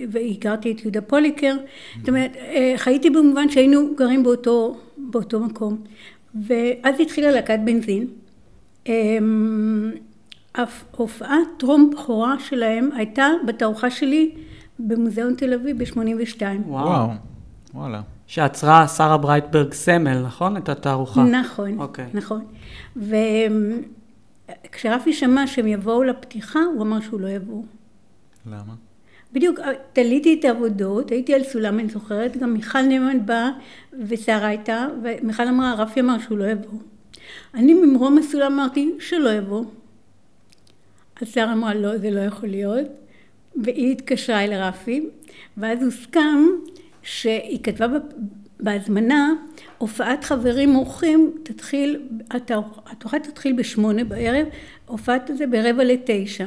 והכרתי 0.08 0.72
את 0.72 0.82
יהודה 0.82 1.00
פוליקר, 1.00 1.56
זאת 2.00 2.08
אומרת 2.08 2.36
אה, 2.36 2.74
חייתי 2.76 3.10
במובן 3.10 3.48
שהיינו 3.48 3.94
גרים 3.96 4.22
באותו, 4.22 4.76
באותו 5.10 5.40
מקום 5.40 5.78
ואז 6.34 7.00
התחילה 7.00 7.30
להקת 7.30 7.58
בנזין 7.64 8.06
אמ, 8.86 9.92
ההופעה 10.54 11.36
טרום 11.58 11.90
בכורה 11.90 12.38
שלהם 12.38 12.90
הייתה 12.94 13.26
בתערוכה 13.46 13.90
שלי 13.90 14.34
במוזיאון 14.78 15.34
תל 15.34 15.54
אביב 15.54 15.78
ב-82. 15.78 16.42
וואו, 16.66 17.10
וואלה. 17.74 18.00
שעצרה 18.26 18.88
שרה 18.88 19.16
ברייטברג 19.16 19.72
סמל, 19.72 20.22
נכון? 20.22 20.56
את 20.56 20.68
התערוכה. 20.68 21.22
נכון, 21.22 21.78
okay. 21.78 21.82
אוקיי. 21.82 22.06
נכון. 22.14 22.44
וכשרפי 24.66 25.12
שמע 25.12 25.46
שהם 25.46 25.66
יבואו 25.66 26.02
לפתיחה, 26.02 26.60
הוא 26.74 26.82
אמר 26.82 27.00
שהוא 27.00 27.20
לא 27.20 27.28
יבוא. 27.28 27.62
למה? 28.46 28.74
בדיוק, 29.32 29.60
תליתי 29.92 30.36
את 30.40 30.44
העבודות, 30.44 31.10
הייתי 31.10 31.34
על 31.34 31.44
סולם, 31.44 31.78
אני 31.78 31.88
זוכרת, 31.88 32.36
גם 32.36 32.52
מיכל 32.52 32.82
נאמן 32.82 33.26
באה 33.26 33.50
ושרה 34.08 34.46
הייתה, 34.46 34.86
ומיכל 35.02 35.48
אמרה, 35.48 35.74
רפי 35.74 36.00
אמר 36.00 36.18
שהוא 36.18 36.38
לא 36.38 36.44
יבוא. 36.44 36.78
אני 37.54 37.74
ממרום 37.74 38.18
הסולם 38.18 38.52
אמרתי 38.52 38.90
שלא 39.00 39.30
יבוא. 39.30 39.64
אז 41.20 41.28
שרה 41.28 41.52
אמרה, 41.52 41.74
לא, 41.74 41.98
זה 41.98 42.10
לא 42.10 42.20
יכול 42.20 42.48
להיות, 42.48 42.86
והיא 43.56 43.92
התקשרה 43.92 44.44
אל 44.44 44.52
רפי, 44.52 45.06
ואז 45.56 45.82
הוסכם 45.82 46.44
שהיא 47.02 47.58
כתבה 47.62 47.86
בהזמנה, 48.60 49.32
הופעת 49.78 50.24
חברים 50.24 50.76
אורחים 50.76 51.32
תתחיל, 51.42 52.02
התוכחה 52.30 53.18
תתחיל 53.18 53.52
בשמונה 53.52 54.04
בערב, 54.04 54.46
הופעת 54.86 55.30
זה 55.34 55.46
ברבע 55.46 55.84
לתשע. 55.84 56.46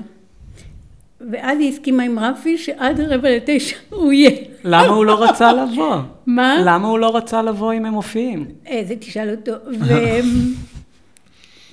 ואז 1.32 1.60
היא 1.60 1.70
הסכימה 1.70 2.04
עם 2.04 2.20
רפי 2.20 2.58
שעד 2.58 3.00
רבע 3.00 3.30
לתשע 3.36 3.78
הוא 3.90 4.14
יהיה. 4.14 4.32
למה 4.64 4.88
הוא 4.88 5.06
לא 5.06 5.24
רצה 5.24 5.54
לבוא? 5.54 5.98
מה? 6.26 6.56
למה 6.66 6.88
הוא 6.88 7.00
לא 7.00 7.16
רצה 7.16 7.42
לבוא 7.42 7.74
אם 7.74 7.86
הם 7.86 7.94
מופיעים? 7.94 8.46
איזה, 8.66 8.96
תשאל 8.96 9.30
אותו. 9.36 9.52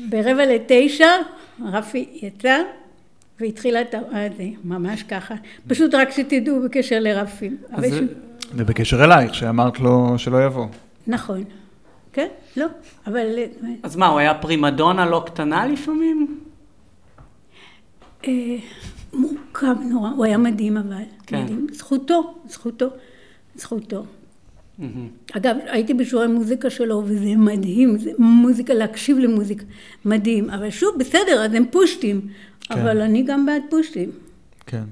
וברבע 0.08 0.46
לתשע 0.46 1.10
רפי 1.72 2.08
יצא 2.22 2.62
והתחילה 3.40 3.80
את 3.80 3.94
זה, 4.36 4.44
ממש 4.64 5.02
ככה. 5.02 5.34
פשוט 5.68 5.94
רק 5.94 6.10
שתדעו 6.10 6.62
בקשר 6.64 6.98
לרפי. 7.00 7.50
ובקשר 8.54 9.04
אלייך, 9.04 9.34
שאמרת 9.34 9.80
לו 9.80 10.14
שלא 10.16 10.44
יבוא. 10.44 10.66
נכון. 11.06 11.44
כן, 12.12 12.26
לא, 12.56 12.66
אבל... 13.06 13.26
אז 13.82 13.96
מה, 13.96 14.06
הוא 14.06 14.18
היה 14.18 14.34
פרימדונה 14.34 15.06
לא 15.06 15.22
קטנה 15.26 15.66
לפעמים? 15.66 16.40
מורכב 19.50 19.80
נורא, 19.90 20.10
הוא 20.10 20.24
היה 20.24 20.38
מדהים 20.38 20.76
אבל. 20.76 21.02
כן. 21.26 21.42
מדהים. 21.42 21.66
זכותו, 21.72 22.34
זכותו, 22.48 22.86
זכותו. 23.54 24.04
אגב, 25.32 25.56
הייתי 25.66 25.94
בשיעורי 25.94 26.26
מוזיקה 26.26 26.70
שלו, 26.70 27.02
וזה 27.06 27.36
מדהים, 27.36 27.98
זה 27.98 28.10
מוזיקה, 28.18 28.74
להקשיב 28.74 29.18
למוזיקה, 29.18 29.64
מדהים. 30.04 30.50
אבל 30.50 30.70
שוב, 30.70 30.98
בסדר, 30.98 31.44
אז 31.44 31.54
הם 31.54 31.64
פושטים, 31.70 32.20
כן. 32.60 32.74
אבל 32.74 33.00
אני 33.00 33.22
גם 33.22 33.46
בעד 33.46 33.62
פושטים. 33.70 34.10
כן. 34.66 34.82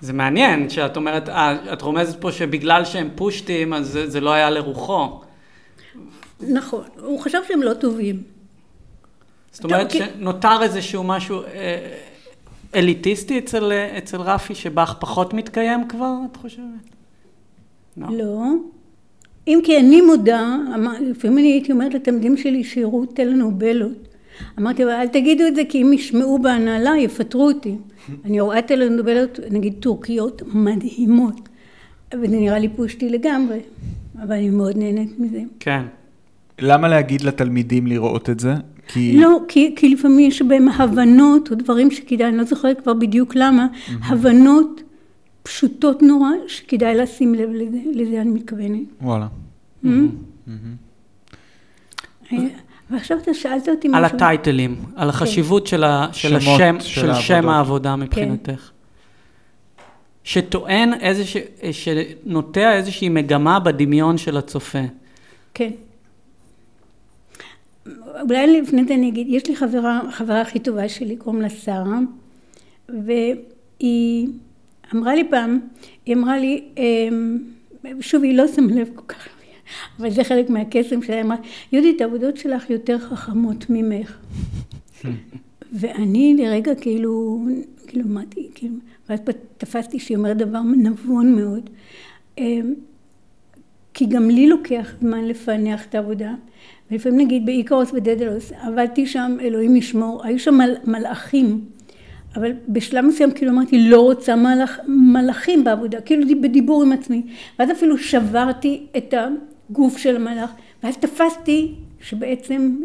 זה 0.00 0.12
מעניין 0.12 0.70
שאת 0.70 0.96
אומרת, 0.96 1.28
אה, 1.28 1.72
את 1.72 1.82
רומזת 1.82 2.20
פה 2.20 2.32
שבגלל 2.32 2.84
שהם 2.84 3.08
פושטים, 3.14 3.72
אז 3.72 3.86
זה, 3.86 4.10
זה 4.10 4.20
לא 4.20 4.30
היה 4.32 4.50
לרוחו. 4.50 5.20
נכון, 6.40 6.84
הוא 7.00 7.20
חשב 7.20 7.40
שהם 7.48 7.62
לא 7.62 7.74
טובים. 7.74 8.22
זאת 9.52 9.64
אומרת 9.64 9.90
שנותר 9.90 10.62
איזשהו 10.62 11.04
משהו 11.04 11.42
אה, 11.42 12.09
אליטיסטי 12.74 13.38
אצל, 13.38 13.72
אצל 13.98 14.20
רפי, 14.20 14.54
שבאך 14.54 14.94
פחות 15.00 15.34
מתקיים 15.34 15.88
כבר, 15.88 16.14
את 16.30 16.36
חושבת? 16.36 16.64
לא. 17.96 18.06
לא. 18.18 18.44
אם 19.48 19.60
כי 19.64 19.78
אני 19.78 20.00
מודה, 20.00 20.56
לפעמים 21.00 21.38
אני 21.38 21.52
הייתי 21.52 21.72
אומרת 21.72 21.94
לתלמידים 21.94 22.36
שלי 22.36 22.64
שיראו 22.64 23.06
טלנובלות. 23.06 24.08
אמרתי, 24.58 24.84
אבל 24.84 24.92
אל 24.92 25.08
תגידו 25.08 25.46
את 25.46 25.56
זה 25.56 25.62
כי 25.68 25.82
אם 25.82 25.92
ישמעו 25.92 26.38
בהנהלה 26.38 26.92
יפטרו 26.98 27.46
אותי. 27.46 27.76
אני 28.24 28.40
רואה 28.40 28.62
טלנובלות, 28.62 29.40
נגיד 29.50 29.74
טורקיות, 29.80 30.42
מדהימות. 30.52 31.48
וזה 32.14 32.36
נראה 32.36 32.58
לי 32.58 32.68
פושטי 32.68 33.08
לגמרי, 33.08 33.60
אבל 34.22 34.32
אני 34.32 34.50
מאוד 34.50 34.76
נהנית 34.76 35.18
מזה. 35.18 35.40
כן. 35.60 35.82
למה 36.58 36.88
להגיד 36.88 37.20
לתלמידים 37.20 37.86
לראות 37.86 38.30
את 38.30 38.40
זה? 38.40 38.54
כי... 38.88 39.16
לא, 39.20 39.38
כי, 39.48 39.74
כי 39.76 39.88
לפעמים 39.88 40.18
יש 40.18 40.42
בהם 40.42 40.68
הבנות 40.68 41.50
או 41.50 41.56
דברים 41.56 41.90
שכדאי, 41.90 42.28
אני 42.28 42.36
לא 42.36 42.44
זוכרת 42.44 42.80
כבר 42.80 42.94
בדיוק 42.94 43.34
למה, 43.34 43.66
mm-hmm. 43.66 43.92
הבנות 44.06 44.82
פשוטות 45.42 46.02
נורא 46.02 46.30
שכדאי 46.46 46.94
לשים 46.94 47.34
לב 47.34 47.50
לזה, 47.50 47.78
לזה 47.92 48.20
אני 48.20 48.30
מתכוונת. 48.30 48.82
וואלה. 49.02 49.26
Mm-hmm. 49.84 49.88
Mm-hmm. 50.48 52.34
ועכשיו 52.90 53.18
אתה 53.18 53.34
שאלת 53.34 53.68
אותי 53.68 53.88
משהו. 53.88 53.98
על 53.98 54.04
הטייטלים, 54.04 54.76
על 54.96 55.08
החשיבות 55.08 55.62
כן. 55.62 55.68
של, 55.68 55.84
ה, 55.84 56.06
של 56.12 56.36
השם, 56.36 56.76
של, 56.80 57.14
של 57.14 57.14
שם 57.14 57.48
העבודה 57.48 57.96
מבחינתך. 57.96 58.50
כן. 58.50 59.84
שטוען 60.24 60.94
איזוש... 60.94 61.36
שנוטע 61.72 62.72
איזושהי 62.72 63.08
מגמה 63.08 63.60
בדמיון 63.60 64.18
של 64.18 64.36
הצופה. 64.36 64.78
כן. 65.54 65.70
אולי 68.20 68.60
לפני 68.60 68.84
זה 68.84 68.94
אני 68.94 69.08
אגיד, 69.08 69.26
יש 69.30 69.46
לי 69.46 69.56
חברה, 69.56 70.00
חברה 70.10 70.40
הכי 70.40 70.58
טובה 70.58 70.88
שלי, 70.88 71.16
קוראים 71.16 71.42
לה 71.42 71.50
שרה, 71.50 71.98
והיא 72.88 74.28
אמרה 74.94 75.14
לי 75.14 75.30
פעם, 75.30 75.60
היא 76.06 76.14
אמרה 76.14 76.38
לי, 76.38 76.64
אמ, 76.76 77.38
שוב, 78.00 78.22
היא 78.22 78.36
לא 78.36 78.48
שמה 78.48 78.72
לב 78.72 78.90
כל 78.94 79.06
כך, 79.08 79.28
אבל 79.98 80.10
זה 80.10 80.24
חלק 80.24 80.50
מהקסם 80.50 81.02
שלה, 81.02 81.16
היא 81.16 81.24
אמרה, 81.24 81.36
יהודית, 81.72 82.00
העבודות 82.00 82.36
שלך 82.36 82.70
יותר 82.70 82.98
חכמות 82.98 83.66
ממך. 83.68 84.18
ואני 85.72 86.36
לרגע 86.38 86.74
כאילו, 86.74 87.44
כאילו 87.86 88.04
אמרתי, 88.04 88.48
כאילו, 88.54 88.74
ואז 89.08 89.20
תפסתי 89.58 89.98
שהיא 89.98 90.16
אומרת 90.16 90.36
דבר 90.36 90.60
נבון 90.62 91.36
מאוד. 91.36 91.70
אמ, 92.38 92.74
כי 93.94 94.06
גם 94.06 94.30
לי 94.30 94.48
לוקח 94.48 94.94
זמן 95.00 95.24
לפענח 95.24 95.86
את 95.86 95.94
העבודה. 95.94 96.34
ולפעמים 96.90 97.18
נגיד 97.20 97.46
באיקרוס 97.46 97.90
ודדלוס, 97.94 98.52
עבדתי 98.62 99.06
שם, 99.06 99.36
אלוהים 99.40 99.76
ישמור, 99.76 100.20
היו 100.24 100.38
שם 100.38 100.54
מל, 100.54 100.74
מלאכים, 100.84 101.64
אבל 102.36 102.52
בשלב 102.68 103.04
מסוים 103.04 103.30
כאילו 103.30 103.52
אמרתי, 103.52 103.88
לא 103.88 104.00
רוצה 104.00 104.36
מלאכ, 104.36 104.78
מלאכים 104.86 105.64
בעבודה, 105.64 106.00
כאילו 106.00 106.40
בדיבור 106.40 106.82
עם 106.82 106.92
עצמי, 106.92 107.22
ואז 107.58 107.70
אפילו 107.70 107.98
שברתי 107.98 108.86
את 108.96 109.14
הגוף 109.70 109.98
של 109.98 110.16
המלאך, 110.16 110.50
ואז 110.82 110.96
תפסתי 110.96 111.74
שבעצם 112.00 112.76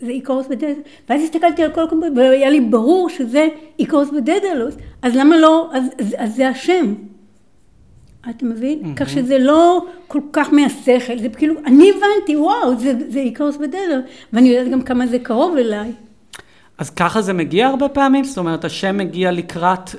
זה 0.00 0.10
איקרוס 0.10 0.46
ודדלוס, 0.50 0.78
ואז 1.08 1.22
הסתכלתי 1.22 1.62
על 1.62 1.72
כל 1.72 1.84
הקומפות, 1.84 2.12
והיה 2.16 2.50
לי 2.50 2.60
ברור 2.60 3.08
שזה 3.08 3.48
איקרוס 3.78 4.08
ודדלוס, 4.08 4.76
אז 5.02 5.16
למה 5.16 5.38
לא, 5.38 5.70
אז, 5.72 5.84
אז, 5.98 6.14
אז 6.18 6.36
זה 6.36 6.48
השם. 6.48 6.94
אתה 8.30 8.44
מבין? 8.44 8.80
Mm-hmm. 8.82 8.96
כך 8.96 9.08
שזה 9.08 9.38
לא 9.38 9.86
כל 10.08 10.20
כך 10.32 10.52
מהשכל, 10.52 11.18
זה 11.18 11.28
כאילו, 11.28 11.54
אני 11.66 11.90
הבנתי, 11.90 12.36
וואו, 12.36 12.78
זה, 12.78 12.92
זה 13.08 13.20
איקרוס 13.20 13.56
בדלר, 13.56 14.00
ואני 14.32 14.48
יודעת 14.48 14.72
גם 14.72 14.82
כמה 14.82 15.06
זה 15.06 15.18
קרוב 15.18 15.56
אליי. 15.56 15.92
אז 16.78 16.90
ככה 16.90 17.22
זה 17.22 17.32
מגיע 17.32 17.66
הרבה 17.66 17.88
פעמים? 17.88 18.24
זאת 18.24 18.38
אומרת, 18.38 18.64
השם 18.64 18.96
מגיע 18.96 19.30
לקראת, 19.30 19.90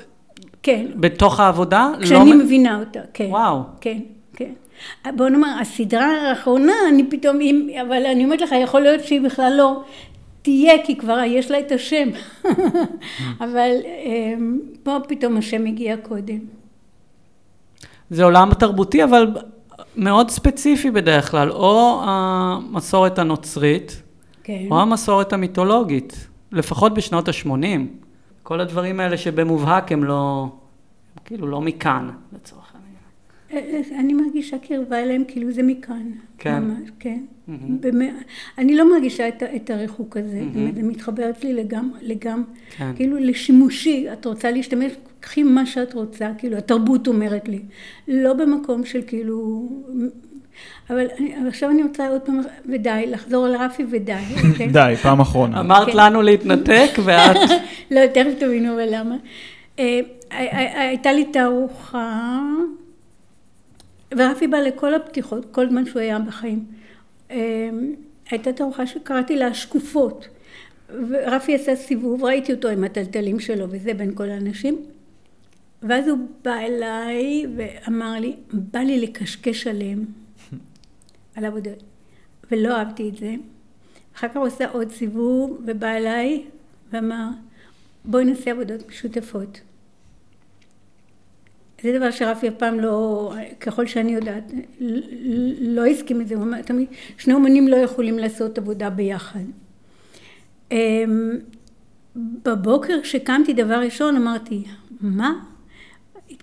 כן, 0.63 0.85
בתוך 0.95 1.39
העבודה? 1.39 1.91
כשאני 2.01 2.29
לא... 2.29 2.37
מבינה 2.37 2.79
אותה, 2.79 2.99
כן. 3.13 3.25
וואו. 3.29 3.61
כן, 3.81 3.99
כן. 4.35 4.51
בוא 5.15 5.29
נאמר, 5.29 5.57
הסדרה 5.61 6.29
האחרונה, 6.29 6.73
אני 6.89 7.03
פתאום, 7.09 7.41
אם, 7.41 7.69
אבל 7.81 8.05
אני 8.05 8.23
אומרת 8.23 8.41
לך, 8.41 8.51
יכול 8.63 8.81
להיות 8.81 9.03
שהיא 9.03 9.21
בכלל 9.21 9.53
לא 9.57 9.83
תהיה, 10.41 10.73
כי 10.85 10.95
כבר 10.95 11.19
יש 11.27 11.51
לה 11.51 11.59
את 11.59 11.71
השם. 11.71 12.09
אבל 13.43 13.71
אמ, 14.05 14.59
פה 14.83 14.97
פתאום 15.07 15.37
השם 15.37 15.65
הגיע 15.65 15.97
קודם. 15.97 16.62
זה 18.13 18.23
עולם 18.23 18.53
תרבותי, 18.53 19.03
אבל 19.03 19.27
מאוד 19.95 20.29
ספציפי 20.29 20.91
בדרך 20.91 21.31
כלל, 21.31 21.51
או 21.51 22.01
המסורת 22.03 23.19
הנוצרית, 23.19 24.01
כן. 24.43 24.67
או 24.71 24.81
המסורת 24.81 25.33
המיתולוגית, 25.33 26.27
לפחות 26.51 26.93
בשנות 26.93 27.27
ה-80. 27.27 27.79
כל 28.43 28.59
הדברים 28.59 28.99
האלה 28.99 29.17
שבמובהק 29.17 29.91
הם 29.91 30.03
לא, 30.03 30.47
כאילו 31.25 31.47
לא 31.47 31.61
מכאן, 31.61 32.09
לצורך 32.33 32.73
העניין. 32.73 33.73
אה, 33.93 33.99
אני 33.99 34.13
מרגישה 34.13 34.57
קרבה 34.57 35.03
אליהם, 35.03 35.23
כאילו 35.27 35.51
זה 35.51 35.63
מכאן. 35.63 36.11
כן. 36.37 36.63
ממש, 36.63 36.89
כן. 36.99 37.19
מהמם. 37.47 37.81
באמת, 37.81 38.13
אני 38.57 38.75
לא 38.75 38.91
מרגישה 38.91 39.27
את, 39.27 39.43
את 39.55 39.69
הריחוק 39.69 40.17
הזה, 40.17 40.43
אומרת, 40.55 40.75
זה 40.75 40.83
מתחבר 40.83 41.29
אצלי 41.29 41.53
לגמרי, 41.53 41.99
לגמרי, 42.01 42.45
כן. 42.77 42.91
כאילו 42.95 43.17
לשימושי, 43.17 44.07
את 44.13 44.25
רוצה 44.25 44.51
להשתמש, 44.51 44.91
קחי 45.23 45.43
מה 45.43 45.65
שאת 45.65 45.93
רוצה, 45.93 46.29
כאילו, 46.37 46.57
התרבות 46.57 47.07
אומרת 47.07 47.47
לי, 47.49 47.59
לא 48.07 48.33
במקום 48.33 48.85
של 48.85 49.01
כאילו, 49.07 49.67
אבל 50.89 51.05
אני, 51.19 51.47
עכשיו 51.47 51.69
אני 51.69 51.83
רוצה 51.83 52.07
עוד 52.09 52.21
פעם, 52.21 52.41
ודי, 52.65 53.05
לחזור 53.07 53.45
על 53.45 53.55
רפי 53.55 53.85
ודי, 53.91 54.13
אוקיי? 54.51 54.67
די, 54.67 54.93
פעם 55.01 55.19
אחרונה. 55.19 55.59
אמרת 55.59 55.87
כן. 55.91 55.97
לנו 55.97 56.21
להתנתק, 56.21 56.89
ואת... 57.03 57.37
לא, 57.91 58.07
תכף 58.07 58.31
תבינו 58.39 58.73
אבל 58.73 58.87
למה. 58.91 59.15
אה, 59.79 59.99
הי- 60.31 60.49
הי- 60.51 60.79
הייתה 60.87 61.13
לי 61.13 61.25
תערוכה, 61.25 62.39
ורפי 64.17 64.47
בא 64.47 64.57
לכל 64.57 64.93
הפתיחות, 64.93 65.45
כל 65.51 65.69
זמן 65.69 65.85
שהוא 65.85 65.99
היה 66.01 66.19
בחיים. 66.19 66.65
אה, 67.31 67.69
הייתה 68.31 68.53
תערוכה 68.53 68.87
שקראתי 68.87 69.35
לה 69.35 69.47
השקופות. 69.47 70.27
ורפי 71.09 71.55
עשה 71.55 71.75
סיבוב, 71.75 72.23
ראיתי 72.23 72.53
אותו 72.53 72.67
עם 72.67 72.83
הטלטלים 72.83 73.39
שלו 73.39 73.65
וזה 73.69 73.93
בין 73.93 74.11
כל 74.15 74.29
האנשים. 74.29 74.77
ואז 75.83 76.07
הוא 76.07 76.17
בא 76.43 76.57
אליי 76.59 77.45
ואמר 77.55 78.19
לי, 78.19 78.35
בא 78.53 78.79
לי 78.79 79.01
לקשקש 79.01 79.67
עליהם, 79.67 80.05
על 81.35 81.45
עבודות. 81.45 81.83
ולא 82.51 82.77
אהבתי 82.77 83.09
את 83.09 83.17
זה. 83.17 83.35
אחר 84.15 84.27
כך 84.27 84.37
הוא 84.37 84.45
עשה 84.45 84.69
עוד 84.69 84.91
סיבוב 84.91 85.61
ובא 85.65 85.87
אליי 85.87 86.43
ואמר, 86.91 87.27
בואי 88.05 88.25
נעשה 88.25 88.51
עבודות 88.51 88.87
משותפות. 88.89 89.61
זה 91.83 91.97
דבר 91.97 92.11
שרפי 92.11 92.47
אף 92.47 92.53
פעם 92.53 92.79
לא, 92.79 93.33
ככל 93.59 93.87
שאני 93.87 94.11
יודעת, 94.11 94.51
לא 95.59 95.85
הסכים 95.85 96.21
את 96.21 96.27
זה, 96.27 96.35
הוא 96.35 96.43
אמר 96.43 96.61
תמיד, 96.61 96.87
שני 97.17 97.33
אומנים 97.33 97.67
לא 97.67 97.75
יכולים 97.75 98.19
לעשות 98.19 98.57
עבודה 98.57 98.89
ביחד. 98.89 99.43
אמ, 100.71 101.39
בבוקר 102.15 103.01
כשקמתי 103.01 103.53
דבר 103.53 103.79
ראשון 103.79 104.15
אמרתי, 104.15 104.63
מה? 105.01 105.52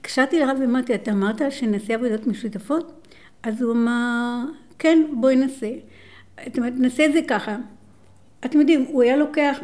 התקשרתי 0.01 0.41
לרב 0.41 0.57
ואמרתי, 0.61 0.95
אתה 0.95 1.11
אמרת 1.11 1.43
שנעשה 1.51 1.95
עבודות 1.95 2.27
משותפות? 2.27 3.07
אז 3.43 3.63
הוא 3.63 3.73
אמר, 3.73 4.45
כן, 4.79 4.99
בואי 5.13 5.37
נעשה. 5.37 5.71
זאת 6.47 6.59
אומרת, 6.59 6.73
נעשה 6.77 7.07
את 7.07 7.13
זה 7.13 7.21
ככה. 7.29 7.57
אתם 8.45 8.61
יודעים, 8.61 8.85
הוא 8.89 9.03
היה 9.03 9.17
לוקח 9.17 9.59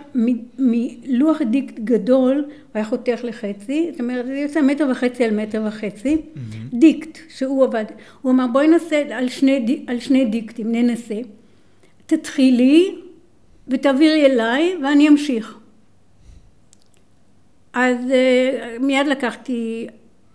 מלוח 0.59 1.42
דיקט 1.42 1.79
גדול, 1.79 2.35
הוא 2.35 2.44
היה 2.75 2.85
חותך 2.85 3.20
לחצי, 3.22 3.88
זאת 3.90 4.01
אומרת, 4.01 4.27
זה 4.27 4.38
יוצא 4.38 4.61
מטר 4.61 4.88
וחצי 4.90 5.25
על 5.25 5.35
מטר 5.35 5.62
וחצי, 5.68 6.16
דיקט 6.72 7.18
שהוא 7.29 7.64
עבד. 7.64 7.85
הוא 8.22 8.33
אמר, 8.33 8.46
בואי 8.53 8.68
נעשה 8.68 9.16
על 9.18 9.29
שני, 9.29 9.85
על 9.87 10.01
שני 10.01 10.25
דיקטים, 10.25 10.72
ננסה. 10.72 11.20
תתחילי 12.07 12.94
ותעבירי 13.68 14.27
אליי 14.27 14.77
ואני 14.83 15.09
אמשיך. 15.09 15.59
אז 17.72 17.96
אה, 18.11 18.77
מיד 18.81 19.07
לקחתי 19.07 19.87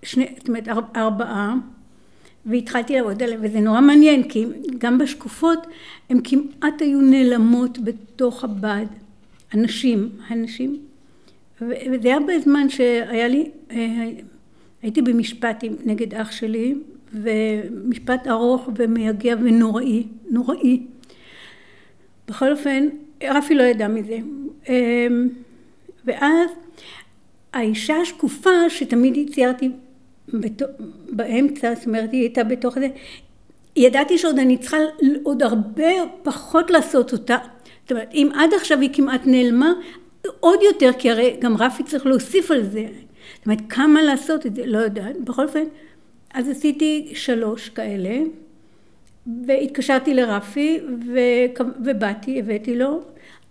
שני, 0.03 0.27
זאת 0.37 0.47
אומרת, 0.47 0.67
אר- 0.67 0.95
ארבעה, 0.95 1.55
והתחלתי 2.45 2.95
לעבוד 2.95 3.23
עליהם, 3.23 3.39
וזה 3.43 3.59
נורא 3.59 3.81
מעניין, 3.81 4.29
כי 4.29 4.45
גם 4.77 4.97
בשקופות 4.97 5.67
הן 6.09 6.19
כמעט 6.23 6.81
היו 6.81 7.01
נעלמות 7.01 7.77
בתוך 7.83 8.43
הבד. 8.43 8.85
הנשים, 9.51 10.09
הנשים. 10.27 10.77
וזה 11.61 12.07
היה 12.07 12.17
בזמן 12.19 12.69
שהיה 12.69 13.27
לי, 13.27 13.49
אה, 13.71 14.09
הייתי 14.81 15.01
במשפט 15.01 15.63
נגד 15.85 16.13
אח 16.13 16.31
שלי, 16.31 16.75
ומשפט 17.13 18.27
ארוך 18.27 18.69
ומייגע 18.75 19.35
ונוראי, 19.43 20.03
נוראי. 20.29 20.83
בכל 22.27 22.51
אופן, 22.51 22.87
רפי 23.23 23.55
לא 23.55 23.63
ידע 23.63 23.87
מזה. 23.87 24.17
אמ, 24.69 25.29
ואז 26.05 26.49
האישה 27.53 27.95
השקופה 27.95 28.69
שתמיד 28.69 29.33
ציירתי 29.33 29.69
באמצע, 31.09 31.75
זאת 31.75 31.85
אומרת 31.87 32.11
היא 32.11 32.21
הייתה 32.21 32.43
בתוך 32.43 32.79
זה, 32.79 32.87
ידעתי 33.75 34.17
שעוד 34.17 34.39
אני 34.39 34.57
צריכה 34.57 34.77
עוד 35.23 35.43
הרבה 35.43 35.91
פחות 36.23 36.71
לעשות 36.71 37.13
אותה. 37.13 37.37
זאת 37.81 37.91
אומרת, 37.91 38.09
אם 38.13 38.29
עד 38.35 38.53
עכשיו 38.53 38.79
היא 38.79 38.89
כמעט 38.93 39.21
נעלמה, 39.25 39.73
עוד 40.39 40.59
יותר, 40.63 40.91
כי 40.99 41.11
הרי 41.11 41.35
גם 41.39 41.57
רפי 41.57 41.83
צריך 41.83 42.05
להוסיף 42.05 42.51
על 42.51 42.63
זה. 42.63 42.85
זאת 43.35 43.45
אומרת, 43.45 43.59
כמה 43.69 44.01
לעשות 44.01 44.45
את 44.45 44.55
זה, 44.55 44.65
לא 44.65 44.77
יודעת. 44.77 45.21
בכל 45.23 45.43
אופן, 45.43 45.63
אז 46.33 46.49
עשיתי 46.49 47.11
שלוש 47.13 47.69
כאלה, 47.69 48.19
והתקשרתי 49.47 50.13
לרפי, 50.13 50.79
ו- 51.07 51.63
ובאתי, 51.85 52.39
הבאתי 52.39 52.75
לו, 52.75 53.01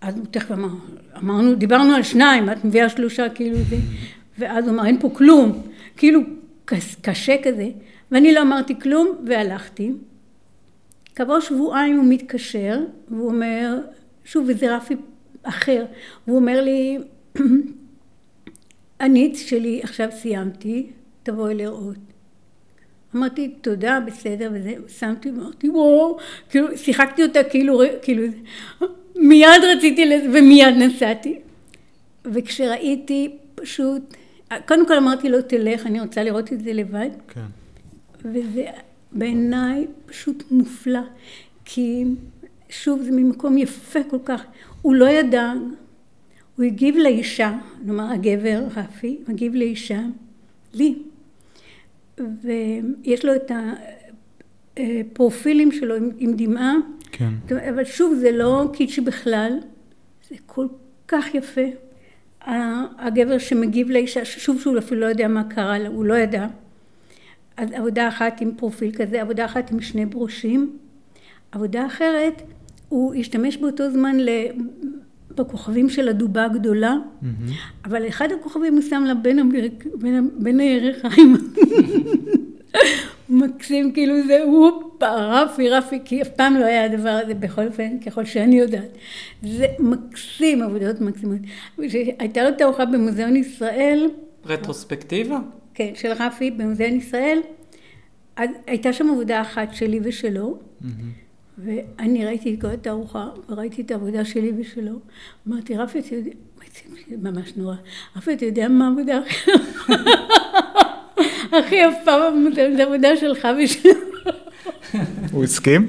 אז 0.01 0.17
הוא 0.17 0.25
תכף 0.31 0.51
אמר, 0.51 0.69
אמרנו, 1.17 1.55
דיברנו 1.55 1.93
על 1.93 2.03
שניים, 2.03 2.49
את 2.49 2.65
מביאה 2.65 2.89
שלושה, 2.89 3.29
כאילו 3.29 3.57
זה, 3.57 3.75
ואז 4.39 4.67
הוא 4.67 4.73
אמר, 4.73 4.85
אין 4.85 4.99
פה 4.99 5.09
כלום, 5.09 5.61
כאילו 5.97 6.19
קשה 7.01 7.35
כזה, 7.43 7.69
ואני 8.11 8.33
לא 8.33 8.41
אמרתי 8.41 8.79
כלום, 8.79 9.11
והלכתי. 9.25 9.91
כעבור 11.15 11.39
שבועיים 11.39 11.97
הוא 11.97 12.05
מתקשר, 12.09 12.79
והוא 13.07 13.27
אומר, 13.27 13.77
שוב, 14.25 14.45
וזה 14.47 14.75
רפי 14.75 14.95
אחר, 15.43 15.85
והוא 16.27 16.39
אומר 16.39 16.61
לי, 16.61 16.97
הניץ 18.99 19.39
שלי 19.39 19.79
עכשיו 19.83 20.09
סיימתי, 20.11 20.89
תבואי 21.23 21.55
לראות. 21.55 21.97
אמרתי, 23.15 23.47
תודה, 23.61 23.99
בסדר, 24.05 24.49
וזה, 24.53 24.73
שמתי, 24.87 25.29
אמרתי, 25.29 25.69
וואו, 25.69 26.17
כאילו, 26.49 26.77
שיחקתי 26.77 27.23
אותה 27.23 27.43
כאילו, 27.43 27.81
כאילו, 28.01 28.23
מיד 29.15 29.63
רציתי 29.77 30.05
לזה, 30.05 30.27
ומיד 30.33 30.75
נסעתי. 30.77 31.39
וכשראיתי, 32.25 33.35
פשוט, 33.55 34.13
קודם 34.67 34.87
כל 34.87 34.97
אמרתי 34.97 35.29
לו, 35.29 35.41
תלך, 35.41 35.85
אני 35.85 36.01
רוצה 36.01 36.23
לראות 36.23 36.53
את 36.53 36.61
זה 36.63 36.73
לבד. 36.73 37.09
כן. 37.27 37.45
וזה 38.25 38.65
בעיניי 39.11 39.87
פשוט 40.05 40.43
מופלא, 40.51 41.01
כי 41.65 42.05
שוב, 42.69 43.01
זה 43.01 43.11
ממקום 43.11 43.57
יפה 43.57 43.99
כל 44.09 44.19
כך. 44.25 44.43
הוא 44.81 44.95
לא 44.95 45.09
ידע, 45.09 45.53
הוא 46.57 46.65
הגיב 46.65 46.95
לאישה, 46.95 47.57
כלומר 47.85 48.11
הגבר, 48.11 48.63
רפי, 48.75 49.19
מגיב 49.27 49.55
לאישה, 49.55 50.01
לי. 50.73 50.95
ויש 52.17 53.25
לו 53.25 53.35
את 53.35 53.51
הפרופילים 54.77 55.71
שלו 55.71 55.95
עם, 55.95 56.09
עם 56.17 56.33
דמעה, 56.35 56.75
כן. 57.11 57.29
אבל 57.69 57.85
שוב, 57.85 58.13
זה 58.15 58.31
לא 58.31 58.69
קיצ'י 58.73 59.01
בכלל, 59.01 59.59
זה 60.29 60.35
כל 60.45 60.67
כך 61.07 61.35
יפה. 61.35 61.61
הגבר 62.45 63.37
שמגיב 63.37 63.89
לאישה, 63.89 64.25
שוב 64.25 64.61
שהוא 64.61 64.77
אפילו 64.77 65.01
לא 65.01 65.05
יודע 65.05 65.27
מה 65.27 65.43
קרה 65.43 65.79
לה, 65.79 65.87
הוא 65.87 66.05
לא 66.05 66.13
ידע. 66.13 66.47
אז 67.57 67.71
עבודה 67.71 68.07
אחת 68.07 68.41
עם 68.41 68.51
פרופיל 68.57 68.91
כזה, 68.91 69.21
עבודה 69.21 69.45
אחת 69.45 69.71
עם 69.71 69.81
שני 69.81 70.05
ברושים. 70.05 70.77
עבודה 71.51 71.85
אחרת, 71.85 72.41
הוא 72.89 73.15
השתמש 73.15 73.57
באותו 73.57 73.91
זמן 73.91 74.17
בכוכבים 75.35 75.89
של 75.89 76.09
הדובה 76.09 76.45
הגדולה, 76.45 76.95
אבל 77.85 78.07
אחד 78.07 78.31
הכוכבים 78.31 78.73
הוא 78.73 78.81
שם 78.81 79.03
לה 79.07 79.13
בין, 79.13 79.51
בין, 79.95 80.29
בין 80.37 80.59
הירכיים. 80.59 81.35
מקסים, 83.29 83.91
כאילו 83.91 84.13
זה, 84.27 84.43
הופה, 84.43 84.90
רפי, 85.03 85.69
רפי, 85.69 85.99
כי 86.05 86.21
אף 86.21 86.27
פעם 86.27 86.55
לא 86.55 86.65
היה 86.65 86.85
הדבר 86.85 87.09
הזה, 87.09 87.33
בכל 87.33 87.67
אופן, 87.67 87.99
ככל 87.99 88.25
שאני 88.25 88.59
יודעת. 88.59 88.97
זה 89.43 89.65
מקסים, 89.79 90.61
עבודות 90.61 91.01
מקסימות. 91.01 91.39
הייתה 92.19 92.43
לו 92.43 92.49
תערוכה 92.57 92.85
במוזיאון 92.85 93.35
ישראל. 93.35 94.09
רטרוספקטיבה? 94.45 95.39
כן, 95.73 95.91
של 95.95 96.11
רפי 96.11 96.51
במוזיאון 96.51 96.93
ישראל. 96.93 97.39
אז 98.35 98.49
הייתה 98.67 98.93
שם 98.93 99.09
עבודה 99.09 99.41
אחת 99.41 99.73
שלי 99.73 99.99
ושלו, 100.03 100.59
ואני 101.57 102.25
ראיתי 102.25 102.53
את 102.53 102.61
כל 102.61 102.67
התערוכה, 102.67 103.29
וראיתי 103.49 103.81
את 103.81 103.91
העבודה 103.91 104.25
שלי 104.25 104.51
ושלו. 104.57 104.99
אמרתי, 105.47 105.77
רפי, 105.77 105.99
אתה 105.99 106.15
יודע, 106.15 106.31
ממש 107.31 107.53
נורא, 107.57 107.75
רפי, 108.15 108.33
אתה 108.33 108.45
יודע 108.45 108.67
מה 108.67 108.87
העבודה 108.87 109.19
הכי... 111.51 111.75
יפה 111.75 112.11
זה 112.75 112.83
העבודה 112.83 113.17
שלך 113.17 113.47
ושלו. 113.63 114.10
הוא 115.31 115.43
הסכים? 115.43 115.87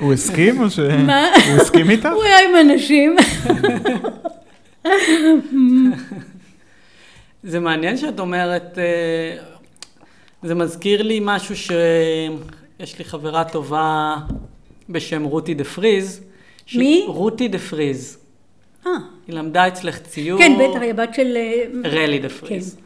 הוא 0.00 0.12
הסכים 0.12 0.60
או 0.60 0.70
ש... 0.70 0.78
מה? 0.78 1.26
הוא 1.46 1.60
הסכים 1.60 1.90
איתך? 1.90 2.08
הוא 2.14 2.22
היה 2.22 2.36
עם 2.48 2.70
אנשים. 2.70 3.16
זה 7.42 7.60
מעניין 7.60 7.96
שאת 7.96 8.20
אומרת, 8.20 8.78
אה, 8.78 9.36
זה 10.42 10.54
מזכיר 10.54 11.02
לי 11.02 11.18
משהו 11.22 11.56
שיש 11.56 12.98
לי 12.98 13.04
חברה 13.04 13.44
טובה 13.44 14.16
בשם 14.88 15.24
רותי 15.24 15.54
דה 15.54 15.64
פריז. 15.64 16.20
ש- 16.66 16.76
מי? 16.76 17.04
רותי 17.06 17.48
דה 17.48 17.58
פריז. 17.58 18.18
אה, 18.86 18.90
היא 19.28 19.36
למדה 19.36 19.68
אצלך 19.68 19.98
ציור. 19.98 20.38
כן, 20.38 20.52
בטח, 20.58 20.80
היא 20.80 20.90
הבת 20.90 21.14
של... 21.14 21.36
אה, 21.36 21.64
רלי 21.90 22.18
דה 22.18 22.28
פריז. 22.28 22.76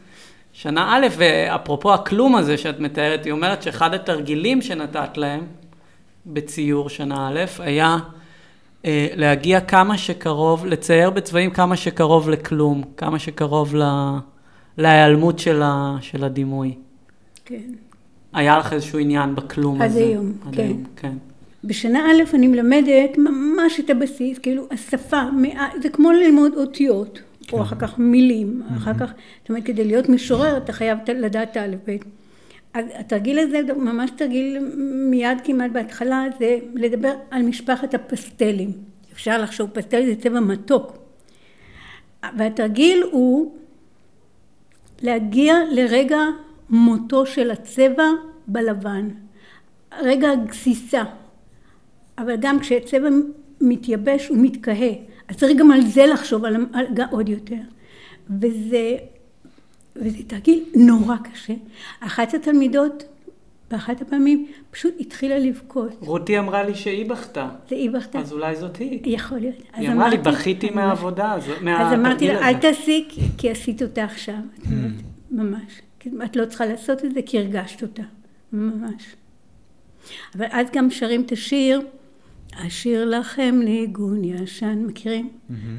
שנה 0.57 0.95
א', 0.95 1.07
ואפרופו 1.17 1.93
הכלום 1.93 2.35
הזה 2.35 2.57
שאת 2.57 2.79
מתארת, 2.79 3.25
היא 3.25 3.31
אומרת 3.31 3.63
שאחד 3.63 3.93
התרגילים 3.93 4.61
שנתת 4.61 5.17
להם 5.17 5.41
בציור 6.25 6.89
שנה 6.89 7.29
א', 7.29 7.45
היה 7.59 7.97
אה, 8.85 9.07
להגיע 9.15 9.61
כמה 9.61 9.97
שקרוב, 9.97 10.65
לצייר 10.65 11.09
בצבעים 11.09 11.51
כמה 11.51 11.77
שקרוב 11.77 12.29
לכלום, 12.29 12.83
כמה 12.97 13.19
שקרוב 13.19 13.75
ל, 13.75 13.83
להיעלמות 14.77 15.39
של, 15.39 15.61
ה, 15.63 15.97
של 16.01 16.23
הדימוי. 16.23 16.75
כן. 17.45 17.71
היה 18.33 18.57
לך 18.57 18.73
איזשהו 18.73 18.99
עניין 18.99 19.35
בכלום 19.35 19.81
עד 19.81 19.89
הזה? 19.89 19.99
היום, 19.99 20.33
עד 20.47 20.55
כן. 20.55 20.61
היום, 20.61 20.83
כן. 20.95 21.13
בשנה 21.63 21.99
א' 21.99 22.35
אני 22.35 22.47
מלמדת 22.47 23.17
ממש 23.17 23.79
את 23.79 23.89
הבסיס, 23.89 24.39
כאילו 24.39 24.67
השפה, 24.71 25.21
זה 25.81 25.89
כמו 25.89 26.11
ללמוד 26.11 26.53
אותיות, 26.55 27.19
או 27.53 27.61
אחר 27.61 27.75
כך 27.79 27.99
מילים, 27.99 28.61
אחר 28.77 28.93
כך, 28.93 29.13
זאת 29.41 29.49
אומרת, 29.49 29.63
כדי 29.63 29.83
להיות 29.83 30.09
משורר 30.09 30.57
אתה 30.57 30.73
חייב 30.73 30.97
לדעת 31.07 31.51
את 31.51 31.57
האלף-בית. 31.57 32.05
אז 32.73 32.85
התרגיל 32.93 33.39
הזה, 33.39 33.61
זה 33.67 33.73
ממש 33.73 34.11
תרגיל 34.17 34.59
מיד 35.09 35.37
כמעט 35.43 35.71
בהתחלה, 35.71 36.25
זה 36.39 36.57
לדבר 36.73 37.13
על 37.31 37.41
משפחת 37.41 37.93
הפסטלים. 37.93 38.71
אפשר 39.13 39.41
לחשוב, 39.41 39.69
פסטל 39.69 40.05
זה 40.05 40.15
צבע 40.15 40.39
מתוק. 40.39 40.97
והתרגיל 42.37 43.03
הוא 43.11 43.55
להגיע 45.01 45.55
לרגע 45.71 46.19
מותו 46.69 47.25
של 47.25 47.51
הצבע 47.51 48.07
בלבן. 48.47 49.09
רגע 49.99 50.31
הגסיסה. 50.31 51.03
אבל 52.17 52.35
גם 52.39 52.59
כשצבע 52.59 53.07
מתייבש 53.61 54.27
הוא 54.27 54.37
מתכהה. 54.41 54.91
אז 55.27 55.37
צריך 55.37 55.57
גם 55.57 55.71
על 55.71 55.81
זה 55.81 56.05
לחשוב, 56.05 56.45
על, 56.45 56.55
על, 56.73 56.85
גם 56.93 57.07
עוד 57.11 57.29
יותר. 57.29 57.55
וזה, 58.41 58.95
וזה 59.95 60.17
תרגיל 60.27 60.63
נורא 60.75 61.15
קשה. 61.33 61.53
אחת 61.99 62.33
התלמידות, 62.33 63.03
באחת 63.71 64.01
הפעמים, 64.01 64.47
פשוט 64.71 64.93
התחילה 64.99 65.39
לבכות. 65.39 65.91
רותי 65.99 66.39
אמרה 66.39 66.63
לי 66.63 66.75
שהיא 66.75 67.09
בכתה, 67.09 67.49
זה 67.69 67.75
היא 67.75 67.89
בכתה. 67.89 68.19
אז 68.19 68.31
אולי 68.33 68.55
זאת 68.55 68.75
היא. 68.77 68.99
יכול 69.05 69.37
להיות. 69.37 69.55
אז 69.73 69.79
היא 69.79 69.89
אמרה 69.91 70.09
לי, 70.09 70.15
אמרתי- 70.15 70.29
בכיתי 70.31 70.69
אז 70.69 70.75
מהעבודה, 70.75 71.31
הזו- 71.33 71.51
אז 71.51 71.61
מהתרגיל 71.63 71.99
אמרתי 71.99 72.27
לה, 72.27 72.49
אל 72.49 72.55
הזה." 72.55 72.59
תעשי, 72.61 73.07
כי- 73.37 73.49
עשית 73.49 73.81
אותה 73.81 74.03
עכשיו. 74.03 74.35
אומרת, 74.65 74.91
ממש. 75.31 75.81
את 76.25 76.35
לא 76.35 76.45
צריכה 76.45 76.65
לעשות 76.65 77.05
את 77.05 77.13
זה, 77.13 77.19
כי 77.25 77.39
הרגשת 77.39 77.81
אותה. 77.81 78.03
ממש. 78.53 79.03
אבל 80.37 80.45
אז 80.51 80.67
גם 80.73 80.91
שרים 80.91 81.21
את 81.21 81.31
השיר, 81.31 81.81
אשיר 82.57 83.05
לכם 83.05 83.59
ניגון 83.63 84.23
ישן, 84.23 84.83
מכירים? 84.87 85.29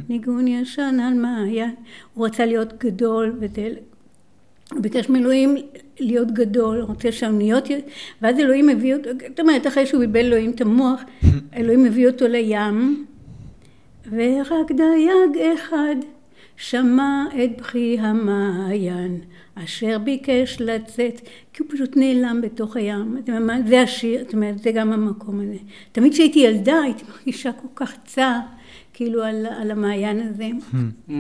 ניגון 0.09 0.49
ישן 0.49 0.97
על 1.03 1.15
מעיין. 1.15 1.75
הוא 2.15 2.27
רצה 2.27 2.47
להיות 2.47 2.73
גדול, 2.85 3.37
וזה... 3.41 3.69
הוא 4.73 4.81
ביקש 4.81 5.09
מאלוהים 5.09 5.57
להיות 6.01 6.31
גדול, 6.33 6.77
הוא 6.81 6.89
רוצה 6.89 7.13
שהאוניות... 7.13 7.71
י- 7.71 7.81
ואז 8.23 8.39
אלוהים 8.39 8.69
הביא 8.69 8.95
אותו, 8.95 9.11
זאת 9.29 9.41
אומרת, 9.41 9.67
אחרי 9.67 9.87
שהוא 9.87 10.03
איבד 10.03 10.17
אלוהים 10.17 10.51
את 10.51 10.61
המוח, 10.61 11.01
אלוהים 11.57 11.85
הביא 11.85 12.09
אותו 12.09 12.29
לים, 12.29 13.07
ורק 14.11 14.73
דייג 14.73 15.53
אחד 15.55 15.97
שמע 16.57 17.25
את 17.45 17.61
בכי 17.61 17.97
המעיין, 18.01 19.21
אשר 19.65 19.99
ביקש 19.99 20.57
לצאת, 20.61 21.21
כי 21.53 21.63
הוא 21.63 21.71
פשוט 21.71 21.97
נעלם 21.97 22.41
בתוך 22.43 22.77
הים. 22.77 23.17
זה 23.67 23.81
השיר, 23.81 24.25
זאת 24.25 24.35
אומרת, 24.35 24.59
זה 24.59 24.73
גם 24.73 24.93
המקום 24.93 25.41
הזה. 25.41 25.57
תמיד 25.93 26.13
כשהייתי 26.13 26.39
ילדה 26.39 26.81
הייתי 26.83 27.05
מרגישה 27.09 27.53
כל 27.53 27.69
כך 27.75 27.97
צער, 28.05 28.39
כאילו 28.93 29.23
על, 29.23 29.47
על 29.47 29.71
המעיין 29.71 30.21
הזה. 30.21 30.49
Mm. 31.09 31.13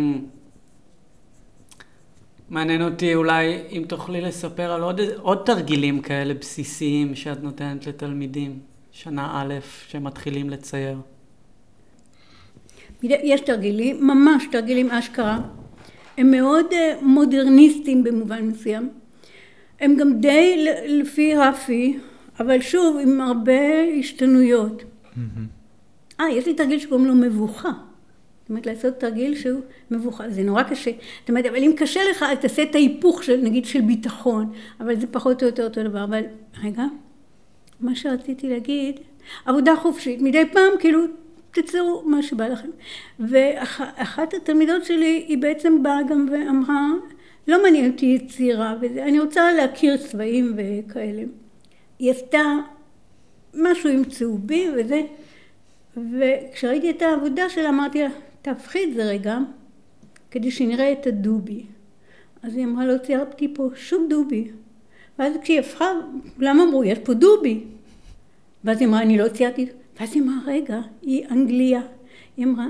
מעניין 2.48 2.82
אותי 2.82 3.14
אולי 3.14 3.58
אם 3.70 3.84
תוכלי 3.88 4.20
לספר 4.20 4.70
על 4.72 4.82
עוד, 4.82 5.00
עוד 5.00 5.42
תרגילים 5.44 6.00
כאלה 6.00 6.34
בסיסיים 6.34 7.14
שאת 7.14 7.42
נותנת 7.42 7.86
לתלמידים, 7.86 8.58
שנה 8.92 9.42
א', 9.42 9.54
שמתחילים 9.88 10.50
לצייר. 10.50 10.98
יש 13.02 13.40
תרגילים, 13.40 14.06
ממש 14.06 14.44
תרגילים 14.52 14.90
אשכרה. 14.90 15.38
הם 16.16 16.30
מאוד 16.30 16.66
אה, 16.72 16.94
מודרניסטיים 17.02 18.04
במובן 18.04 18.42
מסוים. 18.42 18.88
הם 19.80 19.96
גם 19.96 20.20
די 20.20 20.66
לפי 20.88 21.34
רפי, 21.34 21.98
אבל 22.40 22.60
שוב, 22.60 22.96
עם 23.02 23.20
הרבה 23.20 23.82
השתנויות. 23.98 24.84
אה, 26.20 26.30
יש 26.30 26.46
לי 26.46 26.54
תרגיל 26.54 26.78
שקוראים 26.78 27.06
לו 27.06 27.14
מבוכה. 27.14 27.70
זאת 28.46 28.50
אומרת, 28.50 28.66
לעשות 28.66 28.94
תרגיל 28.94 29.34
שהוא 29.34 29.60
מבוכה. 29.90 30.30
זה 30.30 30.42
נורא 30.42 30.62
קשה. 30.62 30.90
זאת 31.20 31.28
אומרת, 31.28 31.46
אבל 31.46 31.56
אם 31.56 31.72
קשה 31.76 32.00
לך, 32.10 32.22
אז 32.22 32.38
תעשה 32.38 32.62
את 32.62 32.74
ההיפוך 32.74 33.24
של, 33.24 33.40
נגיד, 33.42 33.64
של 33.64 33.80
ביטחון. 33.80 34.52
אבל 34.80 35.00
זה 35.00 35.06
פחות 35.06 35.42
או 35.42 35.46
יותר 35.46 35.64
אותו 35.64 35.82
דבר. 35.82 36.04
אבל, 36.04 36.22
רגע, 36.64 36.84
מה 37.80 37.94
שרציתי 37.96 38.48
להגיד, 38.48 39.00
עבודה 39.44 39.76
חופשית. 39.76 40.22
מדי 40.22 40.44
פעם, 40.52 40.72
כאילו, 40.80 41.00
תצאו 41.62 42.02
מה 42.06 42.22
שבא 42.22 42.48
לכם. 42.48 42.68
ואחת 43.20 44.34
התלמידות 44.34 44.84
שלי, 44.84 45.24
היא 45.28 45.38
בעצם 45.38 45.82
באה 45.82 46.02
גם 46.02 46.28
ואמרה, 46.32 46.88
לא 47.48 47.62
מעניין 47.62 47.90
אותי 47.90 48.06
יצירה 48.06 48.74
וזה, 48.80 49.04
אני 49.04 49.20
רוצה 49.20 49.52
להכיר 49.52 49.96
צבעים 49.96 50.56
וכאלה. 50.56 51.22
היא 51.98 52.10
עשתה 52.10 52.42
משהו 53.54 53.90
עם 53.90 54.04
צהובים 54.04 54.72
וזה, 54.76 55.02
וכשראיתי 55.96 56.90
את 56.90 57.02
העבודה 57.02 57.48
שלה 57.48 57.68
אמרתי 57.68 58.02
לה, 58.02 58.08
תהפכי 58.42 58.84
את 58.84 58.94
זה 58.94 59.04
רגע, 59.04 59.38
כדי 60.30 60.50
שנראה 60.50 60.92
את 60.92 61.06
הדובי. 61.06 61.66
אז 62.42 62.56
היא 62.56 62.64
אמרה, 62.64 62.86
לא 62.86 62.98
ציירתי 62.98 63.54
פה 63.54 63.68
שום 63.74 64.06
דובי. 64.08 64.50
ואז 65.18 65.32
כשהיא 65.42 65.60
הפכה, 65.60 65.86
כולם 66.36 66.60
אמרו, 66.60 66.84
יש 66.84 66.98
פה 66.98 67.14
דובי. 67.14 67.64
ואז 68.64 68.80
היא 68.80 68.88
אמרה, 68.88 69.02
אני 69.02 69.18
לא 69.18 69.28
ציירתי, 69.28 69.66
ואז 70.00 70.14
היא 70.14 70.22
אמרה, 70.22 70.36
רגע, 70.46 70.80
היא 71.02 71.26
אנגליה. 71.30 71.80
היא 72.36 72.46
אמרה, 72.46 72.66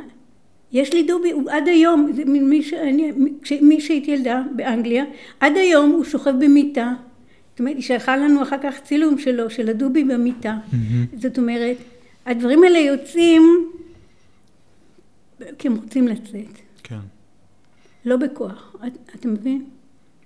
יש 0.72 0.92
לי 0.92 1.02
דובי, 1.02 1.30
הוא 1.30 1.50
עד 1.50 1.68
היום, 1.68 2.12
מי 2.26 2.62
שאני, 2.62 3.12
מי 3.60 3.80
שהייתי 3.80 4.10
ילדה 4.10 4.42
באנגליה, 4.56 5.04
עד 5.40 5.56
היום 5.56 5.90
הוא 5.90 6.04
שוכב 6.04 6.34
במיטה. 6.40 6.92
זאת 7.50 7.60
אומרת, 7.60 7.76
היא 7.76 7.82
שלחה 7.82 8.16
לנו 8.16 8.42
אחר 8.42 8.56
כך 8.62 8.80
צילום 8.84 9.18
שלו, 9.18 9.50
של 9.50 9.68
הדובי 9.68 10.04
במיטה. 10.04 10.58
זאת 11.22 11.38
אומרת, 11.38 11.76
הדברים 12.26 12.62
האלה 12.62 12.78
יוצאים 12.78 13.42
כי 15.58 15.68
הם 15.68 15.74
רוצים 15.74 16.08
לצאת, 16.08 16.58
כן. 16.82 16.98
לא 18.04 18.16
בכוח. 18.16 18.76
את, 18.86 18.92
אתה 19.14 19.28
מבין? 19.28 19.64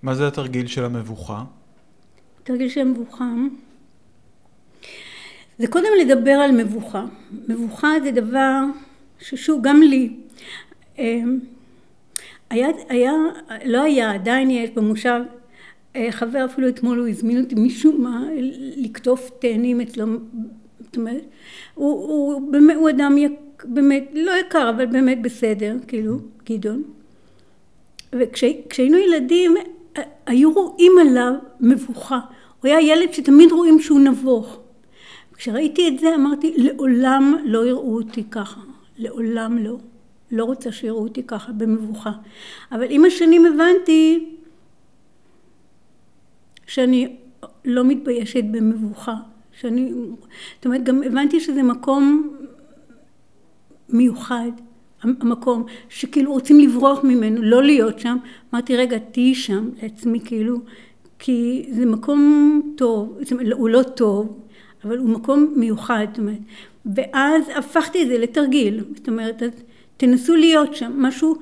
מה 0.03 0.15
זה 0.15 0.27
התרגיל 0.29 0.67
של 0.67 0.85
המבוכה? 0.85 1.45
תרגיל 2.45 2.69
של 2.69 2.85
מבוכה. 2.85 3.33
זה 5.61 5.67
קודם 5.67 5.89
לדבר 6.01 6.31
על 6.31 6.53
מבוכה. 6.53 7.05
מבוכה 7.49 7.89
זה 8.05 8.11
דבר 8.11 8.61
ששוב, 9.19 9.63
גם 9.63 9.83
לי. 9.83 10.11
אמ, 10.99 11.39
היה, 12.51 12.69
היה, 12.89 13.13
לא 13.65 13.83
היה, 13.83 14.13
עדיין 14.13 14.51
יש 14.51 14.71
במושב, 14.71 15.21
אה, 15.97 16.09
חבר 16.11 16.45
אפילו 16.45 16.69
אתמול 16.69 16.99
הוא 16.99 17.09
הזמין 17.09 17.43
אותי 17.43 17.55
משום 17.55 18.03
מה 18.03 18.25
לקטוף 18.77 19.31
תאנים 19.39 19.81
אצלו, 19.81 20.07
זאת 20.81 20.97
אומרת, 20.97 21.25
הוא, 21.75 22.09
הוא, 22.09 22.53
באמת, 22.53 22.77
הוא 22.77 22.91
אדם 22.91 23.19
יק, 23.19 23.65
באמת, 23.65 24.11
לא 24.15 24.33
יקר, 24.41 24.71
אבל 24.71 24.87
באמת 24.87 25.23
בסדר, 25.23 25.77
כאילו, 25.89 26.19
גדעון. 26.51 26.83
וכשהיינו 28.13 28.99
ילדים, 28.99 29.55
היו 30.27 30.53
רואים 30.53 30.93
עליו 31.01 31.33
מבוכה. 31.61 32.21
הוא 32.61 32.69
היה 32.69 32.81
ילד 32.81 33.13
שתמיד 33.13 33.53
רואים 33.53 33.81
שהוא 33.81 34.01
נבוך. 34.01 34.60
כשראיתי 35.41 35.89
את 35.89 35.99
זה 35.99 36.15
אמרתי, 36.15 36.55
לעולם 36.57 37.37
לא 37.45 37.67
יראו 37.67 37.95
אותי 37.95 38.25
ככה. 38.31 38.61
לעולם 38.99 39.59
לא. 39.59 39.77
לא 40.31 40.45
רוצה 40.45 40.73
שיראו 40.73 41.03
אותי 41.03 41.23
ככה 41.23 41.53
במבוכה. 41.53 42.13
אבל 42.73 42.87
עם 42.89 43.05
השנים 43.05 43.47
הבנתי 43.47 44.29
שאני 46.67 47.17
לא 47.65 47.85
מתביישת 47.85 48.45
במבוכה 48.45 49.15
שאני, 49.53 49.93
זאת 50.57 50.67
אומרת, 50.67 50.85
גם 50.85 51.03
הבנתי 51.03 51.41
שזה 51.41 51.63
מקום 51.63 52.37
מיוחד, 53.89 54.51
המקום 55.03 55.65
שכאילו 55.89 56.33
רוצים 56.33 56.61
לברוח 56.61 57.05
ממנו, 57.05 57.43
לא 57.43 57.63
להיות 57.63 57.99
שם. 57.99 58.17
אמרתי, 58.55 58.77
רגע, 58.77 58.99
תהיי 58.99 59.35
שם 59.35 59.69
לעצמי, 59.83 60.21
כאילו, 60.25 60.59
כי 61.19 61.69
זה 61.73 61.87
מקום 61.87 62.61
טוב, 62.77 63.19
זאת 63.21 63.33
אומרת, 63.33 63.53
הוא 63.53 63.69
לא 63.69 63.83
טוב, 63.83 64.41
אבל 64.85 64.99
הוא 64.99 65.09
מקום 65.09 65.55
מיוחד, 65.57 66.07
זאת 66.11 66.19
אומרת. 66.19 66.39
ואז 66.97 67.45
הפכתי 67.57 68.03
את 68.03 68.09
זה 68.09 68.19
לתרגיל, 68.19 68.85
זאת 68.97 69.09
אומרת, 69.09 69.43
אז 69.43 69.51
תנסו 69.97 70.37
להיות 70.37 70.75
שם, 70.75 70.93
משהו, 70.97 71.37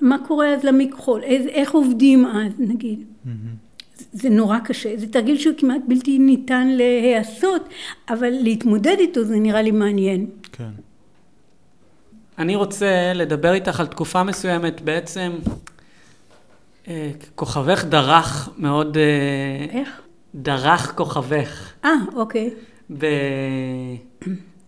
מה 0.00 0.16
קורה 0.26 0.54
אז 0.54 0.64
למכחול, 0.64 1.22
איזה, 1.22 1.48
איך 1.48 1.72
עובדים 1.72 2.26
אז, 2.26 2.52
נגיד. 2.58 3.04
Mm-hmm. 3.26 3.28
זה 4.12 4.28
נורא 4.28 4.58
קשה, 4.58 4.96
זה 4.96 5.06
תרגיל 5.06 5.38
שהוא 5.38 5.54
כמעט 5.58 5.80
בלתי 5.88 6.18
ניתן 6.18 6.68
להיעשות, 6.68 7.68
אבל 8.08 8.30
להתמודד 8.30 8.96
איתו 8.98 9.24
זה 9.24 9.36
נראה 9.36 9.62
לי 9.62 9.70
מעניין. 9.70 10.26
כן. 10.52 10.70
אני 12.38 12.56
רוצה 12.56 13.12
לדבר 13.14 13.52
איתך 13.52 13.80
על 13.80 13.86
תקופה 13.86 14.22
מסוימת, 14.22 14.80
בעצם 14.80 15.32
אה, 16.88 17.10
כוכבך 17.34 17.84
דרך 17.84 18.48
מאוד... 18.58 18.96
אה, 18.96 19.78
איך? 19.78 20.00
דרך 20.34 20.92
כוכבך. 20.96 21.72
אה, 21.84 21.90
אוקיי. 22.14 22.50
ב... 22.98 23.06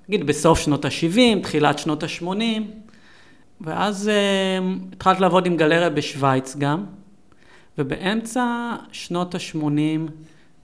נגיד 0.08 0.26
בסוף 0.26 0.58
שנות 0.58 0.84
ה-70, 0.84 1.42
תחילת 1.42 1.78
שנות 1.78 2.02
ה-80, 2.02 2.62
ואז 3.60 4.08
אה, 4.08 4.58
התחלת 4.92 5.20
לעבוד 5.20 5.46
עם 5.46 5.56
גלריה 5.56 5.90
בשוויץ 5.90 6.56
גם, 6.56 6.84
ובאמצע 7.78 8.74
שנות 8.92 9.34
ה-80 9.34 10.10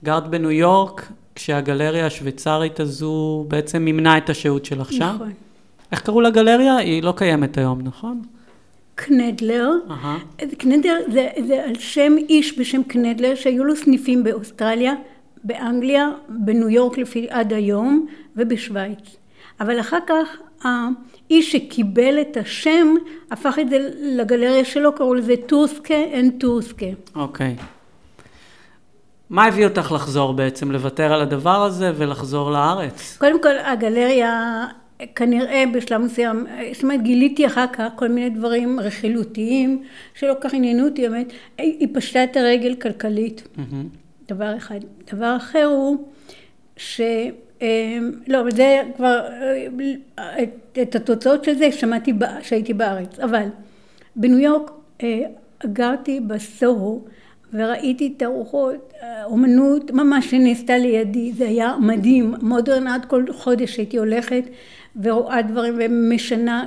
גרת 0.03 0.27
בניו 0.27 0.51
יורק, 0.51 1.11
כשהגלריה 1.35 2.05
השוויצרית 2.05 2.79
הזו 2.79 3.45
בעצם 3.47 3.81
מימנה 3.81 4.17
את 4.17 4.29
השהות 4.29 4.65
שלך 4.65 4.93
שם. 4.93 5.13
נכון. 5.15 5.33
איך 5.91 6.01
קראו 6.01 6.21
לגלריה? 6.21 6.75
היא 6.75 7.03
לא 7.03 7.13
קיימת 7.17 7.57
היום, 7.57 7.81
נכון? 7.81 8.21
קנדלר. 8.95 9.69
Uh-huh. 9.87 10.55
קנדלר 10.57 10.95
זה, 11.11 11.29
זה 11.47 11.63
על 11.63 11.75
שם 11.79 12.15
איש 12.29 12.59
בשם 12.59 12.83
קנדלר, 12.83 13.35
שהיו 13.35 13.63
לו 13.63 13.75
סניפים 13.75 14.23
באוסטרליה, 14.23 14.93
באנגליה, 15.43 16.09
בניו 16.29 16.69
יורק 16.69 16.97
לפי 16.97 17.27
עד 17.29 17.53
היום, 17.53 18.07
ובשוויץ. 18.35 19.15
אבל 19.59 19.79
אחר 19.79 19.97
כך 20.07 20.37
האיש 20.63 21.51
שקיבל 21.51 22.21
את 22.21 22.37
השם, 22.37 22.87
הפך 23.31 23.59
את 23.61 23.69
זה 23.69 23.89
לגלריה 24.01 24.65
שלו, 24.65 24.95
קראו 24.95 25.13
לזה 25.13 25.33
טורסקה 25.45 25.95
אנד 26.13 26.33
טורסקה. 26.39 26.85
אוקיי. 27.15 27.55
מה 29.29 29.45
הביא 29.45 29.65
אותך 29.65 29.91
לחזור 29.91 30.33
בעצם, 30.33 30.71
לוותר 30.71 31.13
על 31.13 31.21
הדבר 31.21 31.63
הזה 31.63 31.91
ולחזור 31.95 32.51
לארץ? 32.51 33.17
קודם 33.19 33.41
כל, 33.41 33.57
הגלריה 33.65 34.65
כנראה 35.15 35.63
בשלב 35.73 36.01
מסוים, 36.01 36.45
זאת 36.73 36.83
אומרת 36.83 37.03
גיליתי 37.03 37.47
אחר 37.47 37.65
כך 37.73 37.83
כל 37.95 38.07
מיני 38.07 38.29
דברים 38.29 38.79
רכילותיים 38.79 39.83
שלא 40.13 40.33
כך 40.41 40.53
עניינו 40.53 40.85
אותי, 40.85 41.09
באמת, 41.09 41.33
היא 41.57 41.87
פשטה 41.93 42.23
את 42.23 42.37
הרגל 42.37 42.75
כלכלית, 42.75 43.47
mm-hmm. 43.57 44.02
דבר 44.27 44.57
אחד. 44.57 44.79
דבר 45.13 45.35
אחר 45.37 45.65
הוא 45.65 46.07
ש... 46.77 47.01
אמ, 47.61 48.11
לא, 48.27 48.41
אבל 48.41 48.51
זה 48.51 48.81
כבר, 48.95 49.27
את, 50.43 50.77
את 50.81 50.95
התוצאות 50.95 51.43
של 51.43 51.57
זה 51.57 51.71
שמעתי 51.71 52.13
כשהייתי 52.41 52.73
בארץ, 52.73 53.19
אבל 53.19 53.47
בניו 54.15 54.39
יורק 54.39 54.71
אה, 55.03 55.19
גרתי 55.65 56.19
בסוהו 56.19 57.05
וראיתי 57.53 58.09
תערוכות, 58.09 58.93
אומנות 59.23 59.91
ממש 59.91 60.31
שנעשתה 60.31 60.77
לידי, 60.77 61.33
זה 61.33 61.47
היה 61.47 61.75
מדהים, 61.81 62.33
מודרן 62.41 62.87
עד 62.87 63.05
כל 63.05 63.25
חודש 63.33 63.77
הייתי 63.77 63.97
הולכת 63.97 64.43
ורואה 65.01 65.41
דברים 65.41 65.73
ומשנה 65.79 66.65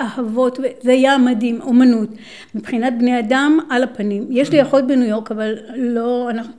אהבות, 0.00 0.58
זה 0.82 0.90
היה 0.92 1.18
מדהים, 1.18 1.60
אומנות. 1.60 2.08
מבחינת 2.54 2.98
בני 2.98 3.18
אדם 3.18 3.58
על 3.70 3.82
הפנים. 3.82 4.26
יש 4.30 4.50
לי 4.50 4.62
אחות 4.62 4.86
בניו 4.86 5.08
יורק 5.08 5.30
אבל 5.30 5.54
לא, 5.76 6.30
אנחנו, 6.30 6.52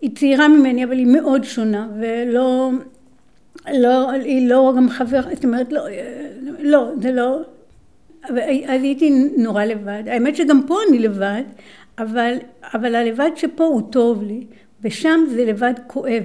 היא 0.00 0.16
צעירה 0.16 0.48
ממני 0.48 0.84
אבל 0.84 0.98
היא 0.98 1.06
מאוד 1.06 1.44
שונה 1.44 1.88
ולא, 2.00 2.70
לא, 3.72 4.10
היא 4.10 4.48
לא 4.48 4.72
גם 4.76 4.88
חבר, 4.88 5.20
זאת 5.34 5.44
אומרת 5.44 5.72
לא, 5.72 5.82
לא, 6.60 6.90
זה 7.00 7.12
לא, 7.12 7.40
אז 8.22 8.82
הייתי 8.82 9.28
נורא 9.36 9.64
לבד. 9.64 10.02
האמת 10.06 10.36
שגם 10.36 10.60
פה 10.66 10.78
אני 10.88 10.98
לבד, 10.98 11.42
אבל, 11.98 12.34
אבל 12.74 12.94
הלבד 12.94 13.30
שפה 13.36 13.64
הוא 13.64 13.82
טוב 13.90 14.22
לי, 14.22 14.46
ושם 14.82 15.20
זה 15.28 15.44
לבד 15.44 15.74
כואב. 15.86 16.22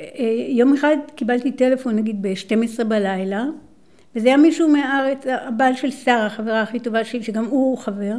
אה, 0.00 0.46
יום 0.48 0.74
אחד 0.74 0.96
קיבלתי 1.14 1.52
טלפון 1.52 1.96
נגיד 1.96 2.22
ב-12 2.22 2.84
בלילה, 2.84 3.44
וזה 4.16 4.28
היה 4.28 4.36
מישהו 4.36 4.68
מהארץ, 4.68 5.18
הבעל 5.26 5.74
של 5.74 5.90
שרה, 5.90 6.26
החברה 6.26 6.62
הכי 6.62 6.80
טובה 6.80 7.04
שלי, 7.04 7.22
שגם 7.22 7.44
הוא 7.44 7.78
חבר, 7.78 8.14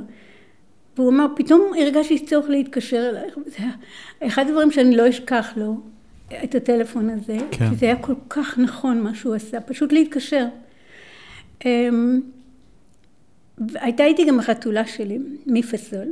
והוא 0.97 1.09
אמר, 1.09 1.25
פתאום 1.35 1.71
הרגשתי 1.79 2.25
צורך 2.25 2.49
להתקשר 2.49 3.09
אלייך, 3.09 3.37
וזה 3.37 3.57
היה 3.57 3.71
אחד 4.27 4.45
הדברים 4.47 4.71
שאני 4.71 4.95
לא 4.95 5.09
אשכח 5.09 5.53
לו, 5.55 5.77
את 6.43 6.55
הטלפון 6.55 7.09
הזה, 7.09 7.37
כן. 7.51 7.69
כי 7.69 7.75
זה 7.75 7.85
היה 7.85 7.95
כל 7.95 8.13
כך 8.29 8.57
נכון 8.57 9.01
מה 9.01 9.15
שהוא 9.15 9.35
עשה, 9.35 9.61
פשוט 9.61 9.91
להתקשר. 9.91 10.45
אמ, 11.65 12.21
הייתה 13.73 14.05
איתי 14.05 14.25
גם 14.25 14.39
החתולה 14.39 14.85
שלי, 14.85 15.19
מפסול, 15.45 16.07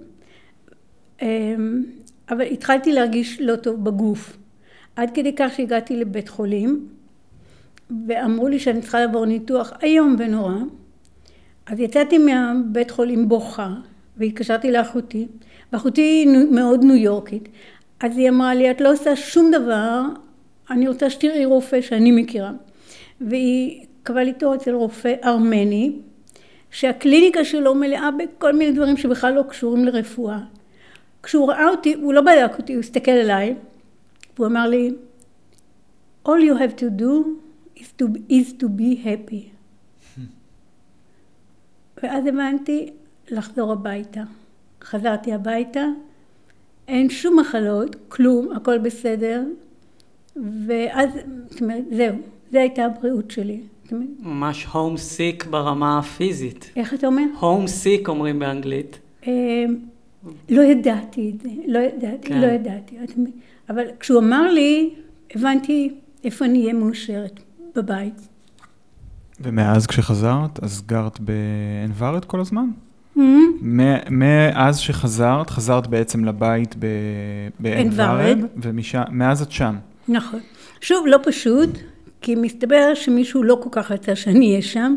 אמ, 1.21 1.83
אבל 2.29 2.41
התחלתי 2.41 2.93
להרגיש 2.93 3.41
לא 3.41 3.55
טוב 3.55 3.83
בגוף. 3.83 4.37
עד 4.99 5.11
כדי 5.13 5.33
כך 5.35 5.53
שהגעתי 5.55 5.95
לבית 5.95 6.29
חולים, 6.29 6.87
ואמרו 8.07 8.47
לי 8.47 8.59
שאני 8.59 8.81
צריכה 8.81 8.99
לעבור 8.99 9.25
ניתוח 9.25 9.73
איום 9.83 10.15
ונורא. 10.19 10.53
אז 11.65 11.79
יצאתי 11.79 12.17
מהבית 12.17 12.91
חולים 12.91 13.29
בוכה, 13.29 13.73
והתקשרתי 14.17 14.71
לאחותי, 14.71 15.27
ואחותי 15.73 16.01
היא 16.01 16.27
מאוד 16.51 16.83
ניו 16.83 16.95
יורקית. 16.95 17.49
אז 17.99 18.17
היא 18.17 18.29
אמרה 18.29 18.55
לי, 18.55 18.71
את 18.71 18.81
לא 18.81 18.91
עושה 18.91 19.15
שום 19.15 19.51
דבר, 19.51 20.01
אני 20.69 20.87
רוצה 20.87 21.09
שתראי 21.09 21.45
רופא 21.45 21.81
שאני 21.81 22.11
מכירה. 22.11 22.51
והיא 23.21 23.85
קבעה 24.03 24.23
לי 24.23 24.33
תור 24.33 24.55
אצל 24.55 24.73
רופא 24.73 25.13
ארמני, 25.23 25.91
שהקליניקה 26.71 27.43
שלו 27.45 27.75
מלאה 27.75 28.09
בכל 28.11 28.53
מיני 28.53 28.71
דברים 28.71 28.97
שבכלל 28.97 29.33
לא 29.33 29.43
קשורים 29.49 29.85
לרפואה. 29.85 30.39
כשהוא 31.23 31.49
ראה 31.49 31.69
אותי, 31.69 31.93
הוא 31.93 32.13
לא 32.13 32.21
בדק 32.21 32.51
אותי, 32.57 32.73
הוא 32.73 32.79
הסתכל 32.79 33.11
עליי, 33.11 33.55
והוא 34.39 34.47
אמר 34.47 34.67
לי, 34.69 34.91
All 36.27 36.39
you 36.41 36.55
have 36.59 36.75
to 36.75 36.89
do 37.01 37.25
is 37.79 37.87
to, 38.01 38.05
is 38.29 38.53
to 38.61 38.67
be 38.67 39.05
happy. 39.05 39.43
ואז 42.03 42.25
הבנתי 42.25 42.89
לחזור 43.31 43.71
הביתה. 43.71 44.23
חזרתי 44.83 45.33
הביתה, 45.33 45.85
אין 46.87 47.09
שום 47.09 47.39
מחלות, 47.39 47.95
כלום, 48.07 48.51
הכל 48.55 48.77
בסדר, 48.77 49.43
ואז, 50.35 51.09
זאת 51.49 51.61
אומרת, 51.61 51.83
זהו, 51.91 52.15
זו 52.51 52.59
הייתה 52.59 52.85
הבריאות 52.85 53.31
שלי. 53.31 53.61
ממש 54.19 54.65
הום 54.65 54.97
סיק 54.97 55.45
ברמה 55.45 55.99
הפיזית. 55.99 56.71
איך 56.75 56.93
אתה 56.93 57.07
אומר? 57.07 57.23
הום 57.39 57.67
סיק 57.67 58.07
אומרים 58.07 58.39
באנגלית. 58.39 58.99
אמ, 59.27 59.75
לא 60.49 60.61
ידעתי 60.61 61.31
את 61.35 61.41
זה, 61.41 61.49
לא 61.67 61.79
ידעתי, 61.79 62.27
כן. 62.27 62.41
לא 62.41 62.47
ידעתי. 62.47 62.97
אבל 63.69 63.83
כשהוא 63.99 64.19
אמר 64.19 64.51
לי, 64.51 64.93
הבנתי 65.35 65.93
איפה 66.23 66.45
אני 66.45 66.61
אהיה 66.61 66.73
מאושרת, 66.73 67.39
בבית. 67.75 68.27
ומאז 69.41 69.87
כשחזרת, 69.87 70.63
אז 70.63 70.81
גרת 70.85 71.19
בעין 71.19 71.91
ורד 71.97 72.25
כל 72.25 72.39
הזמן? 72.39 72.65
Mm-hmm. 73.17 73.21
מאז 74.09 74.77
שחזרת, 74.77 75.49
חזרת 75.49 75.87
בעצם 75.87 76.25
לבית 76.25 76.75
בעין 77.59 77.89
ורד, 77.95 78.39
ומאז 78.55 79.41
את 79.41 79.51
שם. 79.51 79.75
נכון. 80.07 80.39
שוב, 80.81 81.07
לא 81.07 81.17
פשוט, 81.23 81.69
כי 82.21 82.35
מסתבר 82.35 82.93
שמישהו 82.93 83.43
לא 83.43 83.59
כל 83.63 83.69
כך 83.71 83.91
רצה 83.91 84.15
שאני 84.15 84.49
אהיה 84.49 84.61
שם, 84.61 84.95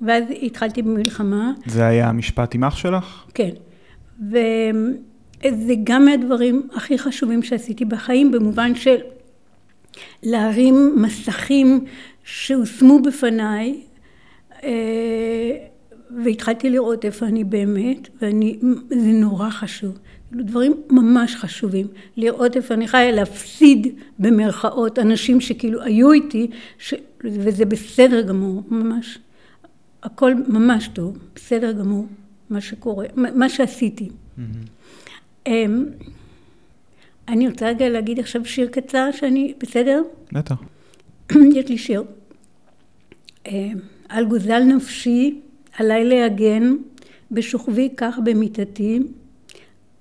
ואז 0.00 0.24
התחלתי 0.42 0.82
במלחמה. 0.82 1.52
זה 1.66 1.86
היה 1.86 2.08
המשפט 2.08 2.54
עם 2.54 2.64
אח 2.64 2.76
שלך? 2.76 3.24
כן. 3.34 3.50
וזה 5.46 5.74
גם 5.84 6.04
מהדברים 6.04 6.68
הכי 6.74 6.98
חשובים 6.98 7.42
שעשיתי 7.42 7.84
בחיים, 7.84 8.30
במובן 8.30 8.74
של 8.74 8.96
להרים 10.22 10.94
מסכים 10.96 11.84
שהושמו 12.24 13.02
בפניי, 13.02 13.80
אה, 14.62 15.50
והתחלתי 16.24 16.70
לראות 16.70 17.04
איפה 17.04 17.26
אני 17.26 17.44
באמת, 17.44 18.08
וזה 18.16 19.12
נורא 19.12 19.50
חשוב. 19.50 19.98
דברים 20.32 20.74
ממש 20.90 21.34
חשובים. 21.36 21.86
לראות 22.16 22.56
איפה 22.56 22.74
אני 22.74 22.88
חיה, 22.88 23.12
להפסיד 23.12 23.86
במרכאות 24.18 24.98
אנשים 24.98 25.40
שכאילו 25.40 25.82
היו 25.82 26.12
איתי, 26.12 26.50
ש... 26.78 26.94
וזה 27.24 27.64
בסדר 27.64 28.22
גמור, 28.22 28.62
ממש. 28.68 29.18
הכל 30.02 30.34
ממש 30.48 30.88
טוב, 30.88 31.18
בסדר 31.34 31.72
גמור. 31.72 32.06
מה 32.50 32.60
שקורה, 32.60 33.06
מה 33.16 33.48
שעשיתי. 33.48 34.08
Mm-hmm. 34.08 34.79
אני 37.28 37.48
רוצה 37.48 37.68
רגע 37.68 37.88
להגיד 37.88 38.18
עכשיו 38.18 38.44
שיר 38.44 38.68
קצר 38.68 39.08
שאני, 39.12 39.54
בסדר? 39.58 40.02
בטח. 40.32 40.62
יש 41.56 41.68
לי 41.68 41.78
שיר. 41.78 42.02
אה, 43.46 43.70
על 44.08 44.24
גוזל 44.24 44.62
נפשי, 44.62 45.40
עליי 45.78 46.04
להגן, 46.04 46.76
בשוכבי 47.30 47.88
כך 47.96 48.18
במיטתי, 48.24 49.00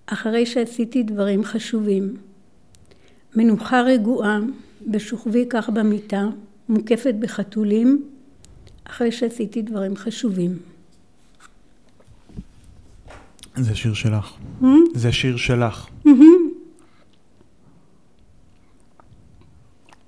אחרי 0.05 0.45
שעשיתי 0.45 1.03
דברים 1.03 1.43
חשובים. 1.43 2.15
מנוחה 3.35 3.81
רגועה, 3.81 4.39
בשוכבי 4.87 5.45
כך 5.49 5.69
במיטה, 5.69 6.27
מוקפת 6.69 7.15
בחתולים, 7.19 8.03
אחרי 8.83 9.11
שעשיתי 9.11 9.61
דברים 9.61 9.95
חשובים. 9.95 10.57
זה 13.63 13.75
שיר 13.75 13.93
שלך. 13.93 14.33
Hmm? 14.61 14.65
זה 14.93 15.11
שיר 15.11 15.37
שלך. 15.37 15.87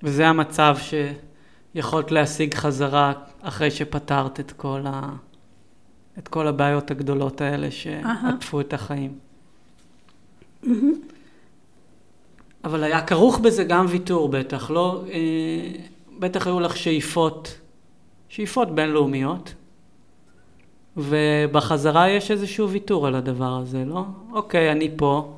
וזה 0.02 0.26
המצב 0.28 0.76
שיכולת 1.74 2.10
להשיג 2.10 2.54
חזרה 2.54 3.12
אחרי 3.40 3.70
שפתרת 3.70 4.40
את 4.40 4.52
כל, 4.52 4.80
ה... 4.86 5.12
את 6.18 6.28
כל 6.28 6.48
הבעיות 6.48 6.90
הגדולות 6.90 7.40
האלה 7.40 7.70
שעטפו 7.70 8.60
את 8.60 8.72
החיים. 8.72 9.12
אבל 12.64 12.84
היה 12.84 13.06
כרוך 13.06 13.38
בזה 13.38 13.64
גם 13.64 13.86
ויתור 13.88 14.28
בטח, 14.28 14.70
לא? 14.70 15.04
אה, 15.12 15.70
בטח 16.18 16.46
היו 16.46 16.60
לך 16.60 16.76
שאיפות, 16.76 17.58
שאיפות 18.28 18.74
בינלאומיות, 18.74 19.54
ובחזרה 20.96 22.10
יש 22.10 22.30
איזשהו 22.30 22.70
ויתור 22.70 23.06
על 23.06 23.14
הדבר 23.14 23.58
הזה, 23.62 23.84
לא? 23.84 24.02
אוקיי, 24.32 24.72
אני 24.72 24.90
פה, 24.96 25.32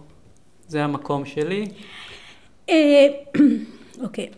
זה 0.69 0.85
המקום 0.85 1.25
שלי. 1.25 1.67
אה, 2.69 3.07
אוקיי. 4.05 4.29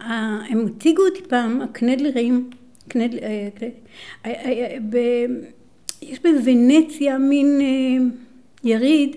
אה, 0.00 0.38
הם 0.48 0.66
הציגו 0.66 1.02
אותי 1.02 1.22
פעם, 1.28 1.60
הקנדלרים, 1.60 2.50
קנדל, 2.88 3.18
אה, 4.24 4.28
יש 6.02 6.18
בוונציה 6.22 7.18
מין 7.18 7.60
יריד, 8.64 9.16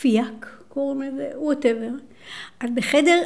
פיאק 0.00 0.62
קוראים 0.68 1.02
לזה, 1.02 1.30
ווטאבר. 1.36 1.90
אז 2.60 2.70
בחדר 2.74 3.22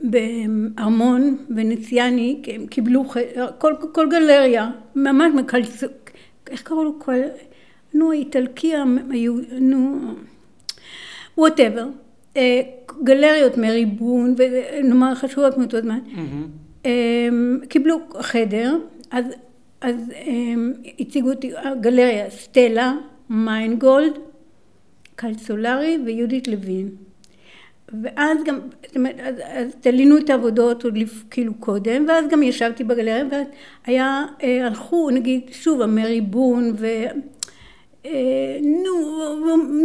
בארמון 0.00 1.36
ונציאני, 1.56 2.42
הם 2.46 2.66
קיבלו, 2.66 3.04
כל, 3.58 3.74
כל 3.92 4.08
גלריה, 4.10 4.70
ממש 4.96 5.32
מקלצו, 5.34 5.86
איך 6.50 6.62
קראו 6.62 6.84
לו? 6.84 6.98
כל, 6.98 7.12
נו, 7.94 8.12
האיטלקי, 8.12 8.72
היו, 9.10 9.34
נו, 9.60 9.98
ווטאבר. 11.38 11.86
גלריות 13.02 13.58
מריבון, 13.58 14.34
ונאמר 14.36 15.14
חשובות 15.14 15.58
מאותו 15.58 15.80
זמן. 15.80 15.98
מהמם. 16.12 16.46
הם 16.84 17.60
קיבלו 17.68 17.98
חדר, 18.20 18.76
אז, 19.10 19.24
אז 19.80 20.12
הם 20.26 20.72
הציגו 20.98 21.30
אותי, 21.30 21.52
גלריה, 21.80 22.30
סטלה, 22.30 22.94
מיינגולד, 23.30 24.12
קלסולרי 25.16 25.98
ויהודית 26.04 26.48
לוין. 26.48 26.88
ואז 28.02 28.38
גם, 28.44 28.58
זאת 28.86 28.96
אומרת, 28.96 29.14
אז, 29.20 29.34
אז 29.38 29.74
תלינו 29.80 30.18
את 30.18 30.30
העבודות 30.30 30.84
עוד 30.84 30.98
לפ, 30.98 31.24
כאילו 31.30 31.54
קודם, 31.54 32.04
ואז 32.08 32.24
גם 32.28 32.42
ישבתי 32.42 32.84
בגלריה, 32.84 33.24
ואז 33.30 33.46
היה, 33.86 34.24
אה, 34.42 34.66
הלכו, 34.66 35.10
נגיד, 35.10 35.40
שוב, 35.52 35.82
המרי 35.82 36.20
בון, 36.20 36.72
ו... 36.78 36.86
אה, 38.06 38.58
נו, 38.62 38.92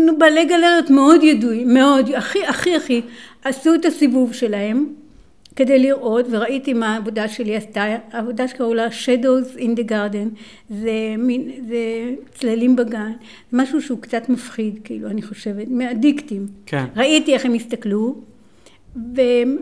נו, 0.05 0.17
בעלי 0.17 0.45
גלריות 0.45 0.89
מאוד 0.89 1.23
ידועים, 1.23 1.73
מאוד, 1.73 2.09
הכי, 2.11 2.45
הכי, 2.45 2.75
הכי, 2.75 3.01
עשו 3.43 3.75
את 3.75 3.85
הסיבוב 3.85 4.33
שלהם 4.33 4.85
כדי 5.55 5.79
לראות, 5.79 6.25
וראיתי 6.29 6.73
מה 6.73 6.93
העבודה 6.93 7.27
שלי 7.27 7.55
עשתה, 7.55 7.95
העבודה 8.11 8.47
שקראו 8.47 8.73
לה 8.73 8.87
Shadows 8.87 9.57
in 9.57 9.79
the 9.79 9.89
Garden, 9.89 10.39
זה 10.69 11.15
מין, 11.17 11.51
זה 11.67 12.11
צללים 12.33 12.75
בגן, 12.75 13.11
משהו 13.53 13.81
שהוא 13.81 13.99
קצת 14.01 14.29
מפחיד, 14.29 14.79
כאילו, 14.83 15.07
אני 15.07 15.21
חושבת, 15.21 15.67
מהדיקטים. 15.69 16.47
כן. 16.65 16.85
ראיתי 16.95 17.33
איך 17.33 17.45
הם 17.45 17.53
הסתכלו, 17.53 18.15
והם, 19.15 19.57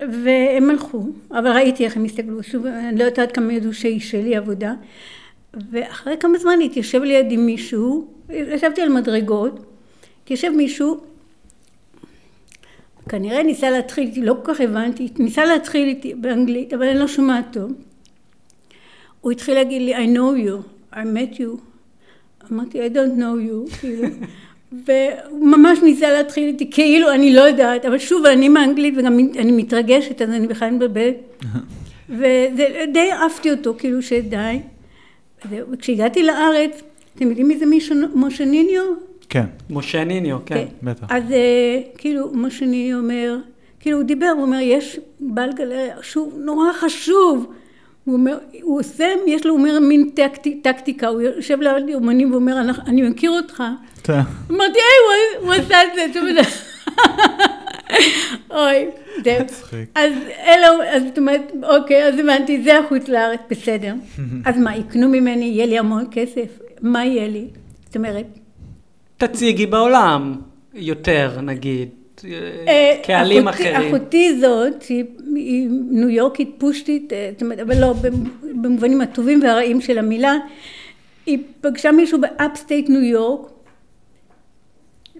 והם 0.00 0.70
הלכו, 0.70 1.06
אבל 1.30 1.50
ראיתי 1.50 1.84
איך 1.84 1.96
הם 1.96 2.04
הסתכלו, 2.04 2.42
שוב, 2.42 2.66
אני 2.66 2.98
לא 2.98 3.04
יודעת 3.04 3.32
כמה 3.32 3.52
ידעו 3.52 3.72
שהיא 3.72 4.00
שלי 4.00 4.36
עבודה, 4.36 4.74
ואחרי 5.70 6.16
כמה 6.20 6.38
זמן 6.38 6.58
התיישב 6.64 7.02
לידי 7.02 7.36
מישהו, 7.36 8.06
ישבתי 8.30 8.80
על 8.80 8.88
מדרגות, 8.88 9.60
התיישב 10.22 10.50
מישהו, 10.56 11.00
כנראה 13.08 13.42
ניסה 13.42 13.70
להתחיל 13.70 14.04
איתי, 14.04 14.22
לא 14.22 14.36
כל 14.42 14.54
כך 14.54 14.60
הבנתי, 14.60 15.08
ניסה 15.18 15.44
להתחיל 15.44 15.88
איתי 15.88 16.14
באנגלית, 16.14 16.74
אבל 16.74 16.88
אני 16.88 16.98
לא 16.98 17.08
שומעת 17.08 17.44
טוב. 17.52 17.72
הוא 19.20 19.32
התחיל 19.32 19.54
להגיד 19.54 19.82
לי, 19.82 19.96
I 19.96 20.16
know 20.16 20.48
you, 20.48 20.94
I 20.94 20.96
met 20.96 21.38
you. 21.38 21.60
אמרתי, 22.52 22.86
I 22.86 22.90
don't 22.90 23.18
know 23.18 23.50
you, 23.50 23.78
כאילו. 23.80 24.08
והוא 24.86 25.46
ממש 25.46 25.78
ניסה 25.82 26.12
להתחיל 26.12 26.48
איתי, 26.48 26.70
כאילו 26.70 27.12
אני 27.12 27.34
לא 27.34 27.40
יודעת, 27.40 27.84
אבל 27.84 27.98
שוב, 27.98 28.26
אני 28.26 28.48
מאנגלית 28.48 28.94
וגם 28.96 29.18
אני 29.18 29.52
מתרגשת, 29.52 30.22
אז 30.22 30.30
אני 30.30 30.46
בכלל 30.46 30.70
מבלבלת. 30.70 31.44
ודי 32.18 33.10
עפתי 33.26 33.50
אותו, 33.50 33.74
כאילו 33.78 34.02
שדי. 34.02 34.60
וכשהגעתי 35.50 36.22
לארץ, 36.22 36.82
אתם 37.14 37.28
יודעים 37.28 37.48
מי 37.48 37.58
זה 37.58 37.66
משה 38.14 38.44
ניניו? 38.44 38.82
כן, 39.28 39.44
משה 39.70 40.04
ניניו, 40.04 40.38
כן. 40.46 40.64
בטח. 40.82 41.06
אז 41.10 41.22
אה, 41.32 41.80
כאילו, 41.98 42.30
משה 42.34 42.66
ניניו 42.66 42.98
אומר, 42.98 43.36
כאילו 43.80 43.96
הוא 43.98 44.04
דיבר, 44.06 44.26
הוא 44.36 44.42
אומר, 44.42 44.58
יש 44.60 45.00
בעל 45.20 45.52
גלריה, 45.52 45.94
שוב, 46.02 46.34
נורא 46.38 46.72
חשוב. 46.72 47.46
הוא 48.04 48.14
אומר, 48.14 48.38
הוא 48.62 48.80
עושה, 48.80 49.06
יש 49.26 49.46
לו, 49.46 49.52
הוא 49.52 49.58
אומר, 49.60 49.78
מין 49.80 50.10
טקטי, 50.14 50.54
טקטיקה, 50.62 51.06
הוא 51.08 51.20
יושב 51.20 51.60
ליד 51.60 51.94
אומנים 51.94 52.32
ואומר, 52.32 52.60
"אנחנו- 52.60 52.82
אני 52.86 53.02
מכיר 53.02 53.30
אותך. 53.30 53.62
אתה- 54.02 54.22
אמרתי, 54.50 54.72
היי, 54.78 55.44
הוא- 55.44 55.52
עשה 55.52 55.82
את 55.84 55.88
זה, 55.94 56.04
אתה 56.10 56.18
יודע. 56.18 56.42
אוי, 58.50 58.86
זהו. 59.24 59.40
מצחיק. 59.44 59.88
אז 59.94 60.12
אלו, 60.46 60.82
אז 60.90 61.02
זאת 61.08 61.18
אומרת, 61.18 61.52
אוקיי, 61.62 62.08
אז 62.08 62.18
הבנתי, 62.18 62.62
זה 62.62 62.78
החוץ 62.78 63.08
לארץ, 63.08 63.40
בסדר. 63.50 63.94
אז 64.46 64.58
מה, 64.58 64.76
יקנו 64.76 65.08
ממני, 65.08 65.44
יהיה 65.44 65.66
לי 65.66 65.78
המון 65.78 66.04
כסף? 66.10 66.58
מה 66.82 67.04
יהיה 67.04 67.28
לי? 67.28 67.44
זאת 67.86 67.96
אומרת, 67.96 68.26
תציגי 69.16 69.66
בעולם 69.66 70.34
יותר, 70.74 71.38
נגיד, 71.42 71.88
אה, 72.68 72.96
קהלים 73.02 73.48
אחותי- 73.48 73.72
אחרים. 73.72 73.94
אחותי 73.94 74.38
זאת, 74.40 74.82
היא 75.34 75.68
ניו 75.90 76.08
יורקית 76.08 76.50
פושטית, 76.58 77.12
אה, 77.12 77.30
אבל 77.62 77.80
לא, 77.80 77.94
במובנים 78.62 79.00
הטובים 79.00 79.40
והרעים 79.42 79.80
של 79.80 79.98
המילה, 79.98 80.34
היא 81.26 81.38
פגשה 81.60 81.92
מישהו 81.92 82.20
ב 82.20 82.28
upstate 82.28 82.88
ניו 82.88 83.02
יורק, 83.04 83.50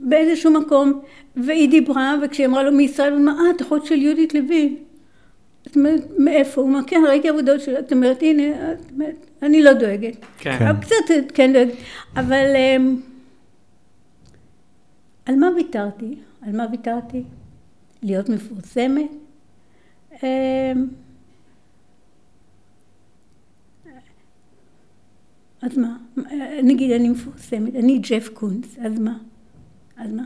באיזשהו 0.00 0.50
מקום, 0.52 1.00
והיא 1.36 1.68
דיברה, 1.70 2.14
וכשהיא 2.22 2.46
אמרה 2.46 2.62
לו 2.62 2.72
מישראל, 2.72 3.12
הוא 3.12 3.20
אמר, 3.20 3.32
אה, 3.46 3.50
את 3.56 3.62
אחות 3.62 3.86
של 3.86 3.94
יהודית 4.02 4.34
לוין. 4.34 4.76
זאת 5.66 5.76
אומרת, 5.76 6.00
מאיפה? 6.18 6.60
הוא 6.60 6.70
אמר, 6.70 6.80
כן, 6.86 7.02
ראיתי 7.08 7.28
עבודות 7.28 7.60
שלה, 7.60 7.80
זאת 7.82 7.92
אומרת, 7.92 8.22
הנה, 8.22 8.42
אני 9.42 9.62
לא 9.62 9.72
דואגת. 9.72 10.16
כן. 10.38 10.56
כן. 10.58 10.66
אבל 10.66 10.80
קצת, 10.80 10.94
כן, 11.34 11.52
דואגת. 11.52 11.72
אבל 12.16 12.46
אמ, 12.56 12.96
על 15.26 15.36
מה 15.36 15.46
ויתרתי? 15.56 16.14
על 16.42 16.56
מה 16.56 16.66
ויתרתי? 16.70 17.22
להיות 18.02 18.28
מפורסמת? 18.28 19.10
אמ, 20.22 20.86
אז 25.62 25.78
מה? 25.78 25.96
נגיד 26.62 26.90
אני 26.90 27.08
מפורסמת, 27.08 27.74
אני 27.74 27.98
ג'ף 27.98 28.28
קונס, 28.34 28.76
אז 28.84 28.98
מה? 28.98 29.14
אז 29.96 30.12
מה? 30.12 30.22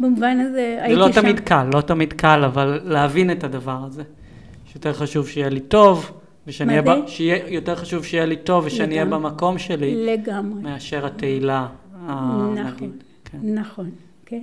במובן 0.00 0.40
הזה 0.40 0.52
זה 0.52 0.78
הייתי 0.82 1.00
לא 1.00 1.12
שם. 1.12 1.20
תמיד 1.20 1.40
קל, 1.40 1.66
לא 1.74 1.80
תמיד 1.80 2.12
קל, 2.12 2.44
אבל 2.44 2.80
להבין 2.84 3.30
את 3.30 3.44
הדבר 3.44 3.84
הזה. 3.86 4.02
שיותר 4.66 4.92
חשוב 4.92 5.28
שיהיה 5.28 5.48
לי 5.48 5.60
טוב, 5.60 6.10
ושאני 6.46 6.80
מה 6.80 6.80
אהיה, 6.88 7.00
זה? 7.00 7.04
ב- 7.04 7.08
שיהיה 7.08 7.48
יותר 7.48 7.76
חשוב 7.76 8.04
שיהיה 8.04 8.26
לי 8.26 8.36
טוב 8.36 8.64
ושאני 8.66 8.94
אהיה. 8.94 9.04
במקום 9.04 9.58
שלי, 9.58 10.06
לגמרי. 10.06 10.62
מאשר 10.62 11.06
התהילה, 11.06 11.68
נכון, 12.10 12.58
נגיד. 12.58 13.04
כן. 13.24 13.38
נכון, 13.42 13.90
כן. 14.26 14.42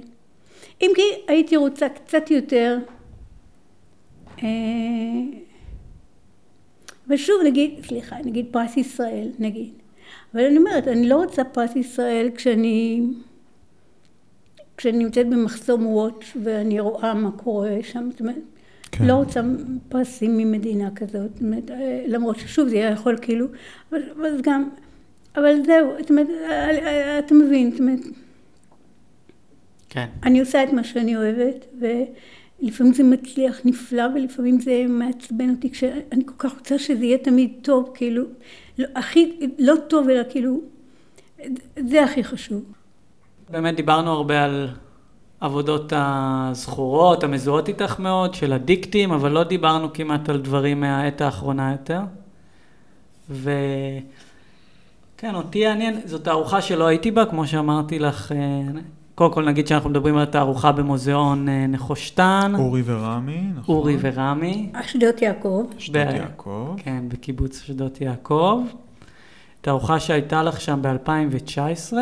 אם 0.81 0.91
כי 0.95 1.01
הייתי 1.27 1.55
רוצה 1.55 1.89
קצת 1.89 2.31
יותר, 2.31 2.77
אה, 4.43 4.47
ושוב 7.07 7.35
נגיד, 7.45 7.85
סליחה, 7.87 8.15
נגיד 8.25 8.45
פרס 8.51 8.77
ישראל, 8.77 9.29
נגיד. 9.39 9.73
אבל 10.33 10.45
אני 10.45 10.57
אומרת, 10.57 10.87
אני 10.87 11.09
לא 11.09 11.15
רוצה 11.15 11.43
פרס 11.43 11.75
ישראל 11.75 12.29
כשאני, 12.35 13.01
כשאני 14.77 14.97
נמצאת 14.97 15.29
במחסום 15.29 15.85
וואץ' 15.85 16.37
ואני 16.43 16.79
רואה 16.79 17.13
מה 17.13 17.31
קורה 17.31 17.77
שם, 17.81 18.09
זאת 18.11 18.19
אומרת, 18.19 18.35
כן. 18.91 19.05
לא 19.05 19.13
רוצה 19.13 19.41
פרסים 19.89 20.37
ממדינה 20.37 20.89
כזאת, 20.95 21.31
אה, 21.69 22.03
למרות 22.07 22.39
ששוב 22.39 22.67
זה 22.67 22.77
יכול 22.77 23.17
כאילו, 23.21 23.47
אבל, 23.91 24.01
אבל 24.17 24.41
גם, 24.41 24.69
אבל 25.37 25.65
זהו, 25.65 25.91
אומרת, 26.09 26.27
אה, 26.29 26.69
אה, 26.69 27.19
אתה 27.19 27.33
מבין, 27.33 27.71
זאת 27.71 27.79
אומרת, 27.79 27.99
כן. 29.89 30.07
אני 30.23 30.39
עושה 30.39 30.63
את 30.63 30.73
מה 30.73 30.83
שאני 30.83 31.17
אוהבת, 31.17 31.65
ולפעמים 31.79 32.93
זה 32.93 33.03
מצליח 33.03 33.59
נפלא, 33.65 34.03
ולפעמים 34.15 34.59
זה 34.59 34.85
מעצבן 34.89 35.49
אותי, 35.49 35.71
כשאני 35.71 36.25
כל 36.25 36.33
כך 36.37 36.53
רוצה 36.57 36.79
שזה 36.79 37.05
יהיה 37.05 37.17
תמיד 37.17 37.53
טוב, 37.61 37.91
כאילו, 37.93 38.23
לא, 38.77 38.87
הכי, 38.95 39.39
לא 39.59 39.73
טוב, 39.87 40.09
אלא 40.09 40.21
כאילו, 40.29 40.61
זה 41.89 42.03
הכי 42.03 42.23
חשוב. 42.23 42.63
באמת 43.49 43.75
דיברנו 43.75 44.11
הרבה 44.11 44.43
על 44.43 44.69
עבודות 45.39 45.93
הזכורות, 45.95 47.23
המזוהות 47.23 47.67
איתך 47.67 47.99
מאוד, 47.99 48.33
של 48.33 48.53
הדיקטים, 48.53 49.11
אבל 49.11 49.31
לא 49.31 49.43
דיברנו 49.43 49.93
כמעט 49.93 50.29
על 50.29 50.41
דברים 50.41 50.79
מהעת 50.79 51.21
האחרונה 51.21 51.71
יותר. 51.71 51.99
ו... 53.29 53.51
כן, 55.17 55.35
אותי 55.35 55.59
יעניין, 55.59 55.99
זו 56.05 56.17
תערוכה 56.17 56.61
שלא 56.61 56.87
הייתי 56.87 57.11
בה, 57.11 57.25
כמו 57.25 57.47
שאמרתי 57.47 57.99
לך, 57.99 58.31
אה, 58.31 58.61
קודם 59.15 59.33
כל 59.33 59.45
נגיד 59.45 59.67
שאנחנו 59.67 59.89
מדברים 59.89 60.17
על 60.17 60.25
תערוכה 60.25 60.71
במוזיאון 60.71 61.49
אה, 61.49 61.65
נחושתן. 61.67 62.53
אורי 62.57 62.81
ורמי, 62.85 63.41
נכון? 63.55 63.75
אורי 63.75 63.97
ורמי. 63.99 64.69
אשדות 64.73 65.21
יעקב. 65.21 65.65
אשדות 65.77 66.07
ב- 66.07 66.15
יעקב. 66.15 66.73
כן, 66.77 67.03
בקיבוץ 67.07 67.61
אשדות 67.63 68.01
יעקב. 68.01 68.61
תערוכה 69.61 69.99
שהייתה 69.99 70.43
לך 70.43 70.61
שם 70.61 70.79
ב-2019. 70.81 71.93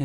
אה, 0.00 0.04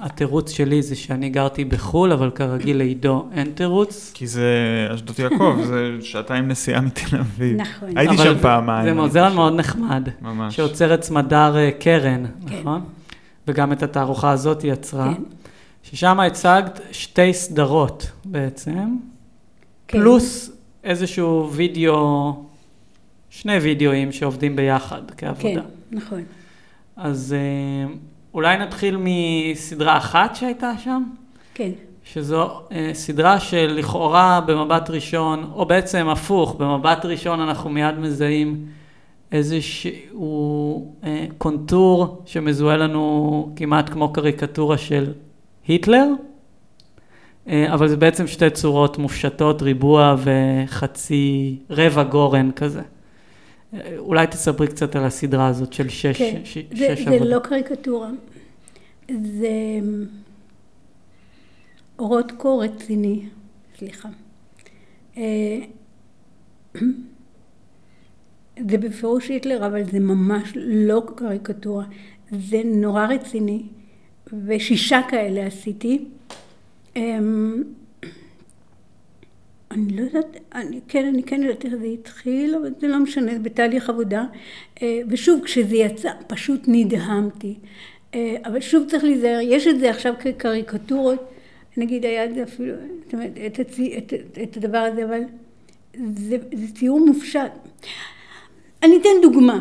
התירוץ 0.00 0.50
שלי 0.50 0.82
זה 0.82 0.96
שאני 0.96 1.28
גרתי 1.30 1.64
בחו"ל, 1.64 2.12
אבל 2.12 2.30
כרגיל 2.30 2.76
לעידו 2.78 3.26
אין 3.32 3.52
תירוץ. 3.54 4.10
כי 4.14 4.26
זה 4.26 4.48
אשדות 4.94 5.18
יעקב, 5.18 5.56
זה 5.66 5.96
שעתיים 6.00 6.48
נסיעה 6.48 6.80
מתל 6.80 7.16
אביב. 7.16 7.60
נכון. 7.60 7.96
הייתי 7.98 8.16
שם 8.16 8.34
זה- 8.34 8.42
פעמיים. 8.42 8.84
זה 8.88 8.94
מוזיאון. 9.00 9.34
מאוד 9.34 9.52
נחמד. 9.54 10.08
ממש. 10.22 10.56
שעוצרת 10.56 11.02
סמדר 11.02 11.56
אה, 11.56 11.70
קרן, 11.80 12.24
כן. 12.48 12.58
נכון? 12.60 12.80
וגם 13.48 13.72
את 13.72 13.82
התערוכה 13.82 14.30
הזאת 14.30 14.62
היא 14.62 14.72
יצרה. 14.72 15.14
כן. 15.14 15.22
ששם 15.82 16.20
הצגת 16.20 16.80
שתי 16.92 17.32
סדרות 17.32 18.10
בעצם, 18.24 18.96
כן. 19.88 19.98
פלוס 19.98 20.50
איזשהו 20.84 21.50
וידאו, 21.52 22.32
שני 23.30 23.56
וידאוים 23.56 24.12
שעובדים 24.12 24.56
ביחד 24.56 25.02
כן, 25.16 25.26
כעבודה. 25.26 25.62
נכון. 25.90 26.22
אז 26.96 27.34
אה, 27.38 27.92
אולי 28.34 28.58
נתחיל 28.58 28.96
מסדרה 29.00 29.96
אחת 29.96 30.36
שהייתה 30.36 30.72
שם, 30.78 31.02
כן. 31.54 31.70
שזו 32.04 32.60
אה, 32.72 32.90
סדרה 32.92 33.40
שלכאורה 33.40 34.40
במבט 34.46 34.90
ראשון, 34.90 35.50
או 35.54 35.66
בעצם 35.66 36.08
הפוך, 36.08 36.54
במבט 36.54 37.04
ראשון 37.04 37.40
אנחנו 37.40 37.70
מיד 37.70 37.98
מזהים 37.98 38.66
איזשהו 39.32 40.94
אה, 41.04 41.26
קונטור 41.38 42.22
שמזוהה 42.26 42.76
לנו 42.76 43.52
כמעט 43.56 43.90
כמו 43.90 44.12
קריקטורה 44.12 44.78
של 44.78 45.12
היטלר, 45.68 46.06
אה, 47.48 47.74
אבל 47.74 47.88
זה 47.88 47.96
בעצם 47.96 48.26
שתי 48.26 48.50
צורות 48.50 48.98
מופשטות, 48.98 49.62
ריבוע 49.62 50.16
וחצי 50.18 51.58
רבע 51.70 52.02
גורן 52.02 52.50
כזה. 52.50 52.82
אולי 53.98 54.26
תספרי 54.26 54.66
קצת 54.66 54.96
על 54.96 55.04
הסדרה 55.04 55.48
הזאת 55.48 55.72
של 55.72 55.88
שש, 55.88 56.18
כן. 56.18 56.40
ש, 56.44 56.58
זה, 56.58 56.96
שש 56.96 57.04
זה 57.04 57.10
עבודות. 57.10 57.28
לא 57.28 57.38
קריקטורה. 57.38 58.10
זה 59.08 59.50
אורות 61.98 62.32
קור 62.32 62.64
רציני, 62.64 63.28
סליחה. 63.78 64.08
אה, 65.16 65.58
זה 68.70 68.78
בפירוש 68.78 69.28
היטלר, 69.28 69.66
אבל 69.66 69.84
זה 69.84 70.00
ממש 70.00 70.52
לא 70.56 71.02
קריקטורה. 71.16 71.84
זה 72.30 72.62
נורא 72.64 73.06
רציני, 73.06 73.62
ושישה 74.46 75.00
כאלה 75.08 75.46
עשיתי. 75.46 76.04
אני 79.70 79.96
לא 79.96 80.02
יודעת, 80.02 80.36
אני, 80.54 80.80
כן, 80.88 81.06
אני 81.06 81.22
כן 81.22 81.42
יודעת 81.42 81.64
איך 81.64 81.74
זה 81.74 81.86
התחיל, 81.86 82.54
אבל 82.54 82.70
זה 82.80 82.88
לא 82.88 82.98
משנה, 82.98 83.32
זה 83.32 83.38
בתהליך 83.38 83.88
עבודה. 83.88 84.24
אה, 84.82 85.00
ושוב, 85.08 85.40
כשזה 85.44 85.76
יצא, 85.76 86.10
פשוט 86.26 86.60
נדהמתי. 86.66 87.54
אה, 88.14 88.36
אבל 88.44 88.60
שוב 88.60 88.88
צריך 88.88 89.04
להיזהר, 89.04 89.38
יש 89.42 89.66
את 89.66 89.80
זה 89.80 89.90
עכשיו 89.90 90.14
כקריקטורות, 90.20 91.30
נגיד 91.76 92.04
היה 92.04 92.24
את 92.24 92.34
זה 92.34 92.42
אפילו, 92.42 92.74
זאת 93.04 93.14
אומרת, 93.14 93.30
את, 93.46 93.58
הצי, 93.58 93.98
את, 93.98 94.12
את, 94.42 94.56
הדבר 94.56 94.78
הזה, 94.78 95.04
אבל 95.04 95.20
זה, 96.16 96.36
זה 96.52 96.74
ציור 96.74 97.06
מופשט. 97.06 97.52
אני 98.82 98.96
אתן 98.96 99.08
דוגמה, 99.22 99.60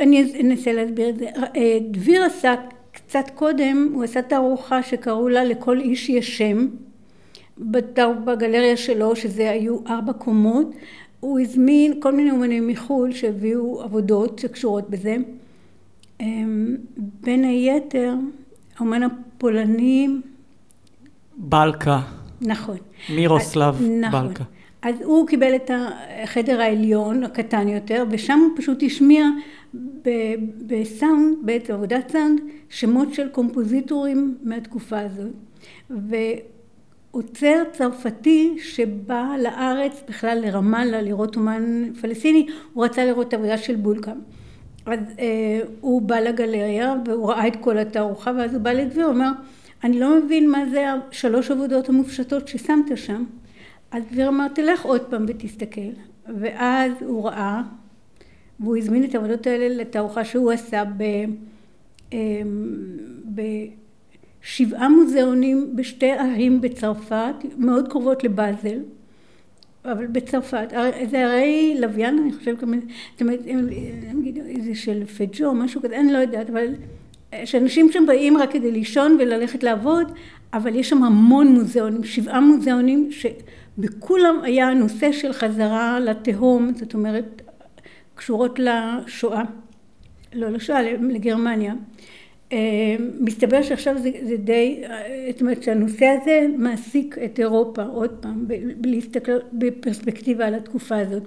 אני 0.00 0.32
אנסה 0.40 0.72
להסביר 0.72 1.08
את 1.08 1.16
זה. 1.18 1.26
אה, 1.56 1.78
דביר 1.90 2.24
עשה 2.24 2.54
קצת 2.92 3.30
קודם, 3.34 3.90
הוא 3.94 4.04
עשה 4.04 4.22
תערוכה 4.22 4.82
שקראו 4.82 5.28
לה 5.28 5.44
לכל 5.44 5.80
איש 5.80 6.08
יש 6.08 6.38
שם. 6.38 6.66
בגלריה 7.58 8.76
שלו, 8.76 9.16
שזה 9.16 9.50
היו 9.50 9.78
ארבע 9.86 10.12
קומות, 10.12 10.74
הוא 11.20 11.40
הזמין 11.40 12.00
כל 12.00 12.12
מיני 12.12 12.30
אומנים 12.30 12.66
מחו"ל 12.66 13.12
שהביאו 13.12 13.82
עבודות 13.82 14.38
שקשורות 14.38 14.90
בזה. 14.90 15.16
אמ, 16.20 16.76
בין 16.96 17.44
היתר, 17.44 18.14
האומן 18.76 19.02
הפולני, 19.02 20.08
בלקה, 21.36 22.00
נכון. 22.40 22.76
מירוסלב 23.14 23.82
נכון. 24.00 24.28
בלקה. 24.28 24.44
אז 24.82 24.94
הוא 25.04 25.28
קיבל 25.28 25.56
את 25.56 25.70
החדר 26.22 26.60
העליון, 26.60 27.24
הקטן 27.24 27.68
יותר, 27.68 28.04
ושם 28.10 28.38
הוא 28.38 28.50
פשוט 28.56 28.82
השמיע 28.82 29.24
בסאונד, 30.66 31.36
בעצם 31.42 31.72
עבודת 31.74 32.10
סאונד, 32.10 32.40
שמות 32.68 33.14
של 33.14 33.28
קומפוזיטורים 33.28 34.38
מהתקופה 34.42 34.98
הזאת. 34.98 35.32
ועוצר 37.16 37.62
צרפתי 37.72 38.56
שבא 38.58 39.36
לארץ, 39.42 40.02
בכלל 40.08 40.38
לרמאללה, 40.42 41.02
לראות 41.02 41.36
אומן 41.36 41.92
פלסטיני, 42.00 42.46
הוא 42.72 42.84
רצה 42.84 43.04
לראות 43.04 43.28
את 43.28 43.32
העבודה 43.32 43.58
של 43.58 43.76
בולקה. 43.76 44.12
אז 44.86 44.98
אה, 45.18 45.60
הוא 45.80 46.02
בא 46.02 46.20
לגלריה 46.20 46.94
והוא 47.06 47.30
ראה 47.30 47.46
את 47.46 47.56
כל 47.60 47.78
התערוכה, 47.78 48.32
ואז 48.38 48.54
הוא 48.54 48.62
בא 48.62 48.72
לדביר, 48.72 49.04
הוא 49.04 49.14
אומר, 49.14 49.30
אני 49.84 50.00
לא 50.00 50.20
מבין 50.20 50.50
מה 50.50 50.66
זה 50.70 50.84
השלוש 51.10 51.50
עבודות 51.50 51.88
המופשטות 51.88 52.48
ששמת 52.48 52.96
שם. 52.96 53.24
אז 53.90 54.02
דביר 54.12 54.28
אמר, 54.28 54.48
תלך 54.48 54.84
עוד 54.84 55.00
פעם 55.00 55.24
ותסתכל. 55.28 55.90
ואז 56.40 56.92
הוא 57.00 57.24
ראה, 57.24 57.62
והוא 58.60 58.76
הזמין 58.76 59.04
את 59.04 59.14
העבודות 59.14 59.46
האלה 59.46 59.68
לתערוכה 59.68 60.24
שהוא 60.24 60.52
עשה 60.52 60.84
ב, 60.96 61.02
אמ, 62.12 62.18
בשבעה 64.46 64.88
מוזיאונים 64.88 65.76
בשתי 65.76 66.10
ערים 66.10 66.60
בצרפת, 66.60 67.34
מאוד 67.58 67.88
קרובות 67.88 68.24
לבאזל, 68.24 68.78
אבל 69.84 70.06
בצרפת. 70.06 70.68
זה 71.10 71.26
הרי 71.26 71.76
לוויין, 71.80 72.18
אני 72.18 72.32
חושבת, 72.32 72.54
זאת 72.60 73.20
אומרת, 73.20 73.40
איזה 74.48 74.74
של 74.74 75.04
פג'ו, 75.04 75.54
משהו 75.54 75.82
כזה, 75.82 76.00
אני 76.00 76.12
לא 76.12 76.18
יודעת, 76.18 76.50
אבל 76.50 76.66
שאנשים 77.44 77.92
שם 77.92 78.06
באים 78.06 78.36
רק 78.36 78.52
כדי 78.52 78.70
לישון 78.72 79.16
וללכת 79.20 79.62
לעבוד, 79.62 80.12
אבל 80.52 80.74
יש 80.74 80.88
שם 80.88 81.02
המון 81.02 81.46
מוזיאונים, 81.46 82.04
שבעה 82.04 82.40
מוזיאונים 82.40 83.10
שבכולם 83.10 84.40
היה 84.42 84.68
הנושא 84.68 85.12
של 85.12 85.32
חזרה 85.32 86.00
לתהום, 86.00 86.72
זאת 86.74 86.94
אומרת, 86.94 87.42
קשורות 88.14 88.58
לשואה, 88.58 89.42
לא 90.32 90.48
לשואה, 90.48 90.82
לגרמניה. 90.82 91.74
אה, 92.52 92.96
מסתבר 93.20 93.62
שעכשיו 93.62 93.98
זה, 93.98 94.10
זה 94.28 94.36
די, 94.36 94.82
אה, 94.84 95.28
זאת 95.32 95.40
אומרת 95.40 95.62
שהנושא 95.62 96.06
הזה 96.06 96.46
מעסיק 96.58 97.18
את 97.24 97.38
אירופה 97.38 97.82
עוד 97.82 98.10
פעם, 98.20 98.46
להסתכל 98.84 99.38
בפרספקטיבה 99.52 100.46
על 100.46 100.54
התקופה 100.54 100.98
הזאת. 100.98 101.22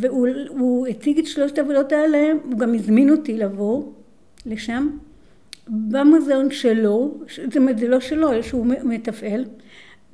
והוא 0.00 0.28
הוא 0.48 0.86
הציג 0.86 1.18
את 1.18 1.26
שלושת 1.26 1.58
העבודות 1.58 1.92
האלה, 1.92 2.32
הוא 2.44 2.58
גם 2.58 2.74
הזמין 2.74 3.10
אותי 3.10 3.38
לבוא 3.38 3.82
לשם, 4.46 4.88
במוזיאון 5.68 6.50
שלו, 6.50 7.14
זאת 7.44 7.56
אומרת 7.56 7.78
זה 7.78 7.88
לא 7.88 8.00
שלו, 8.00 8.32
אלא 8.32 8.42
שהוא 8.42 8.66
מתפעל, 8.66 9.44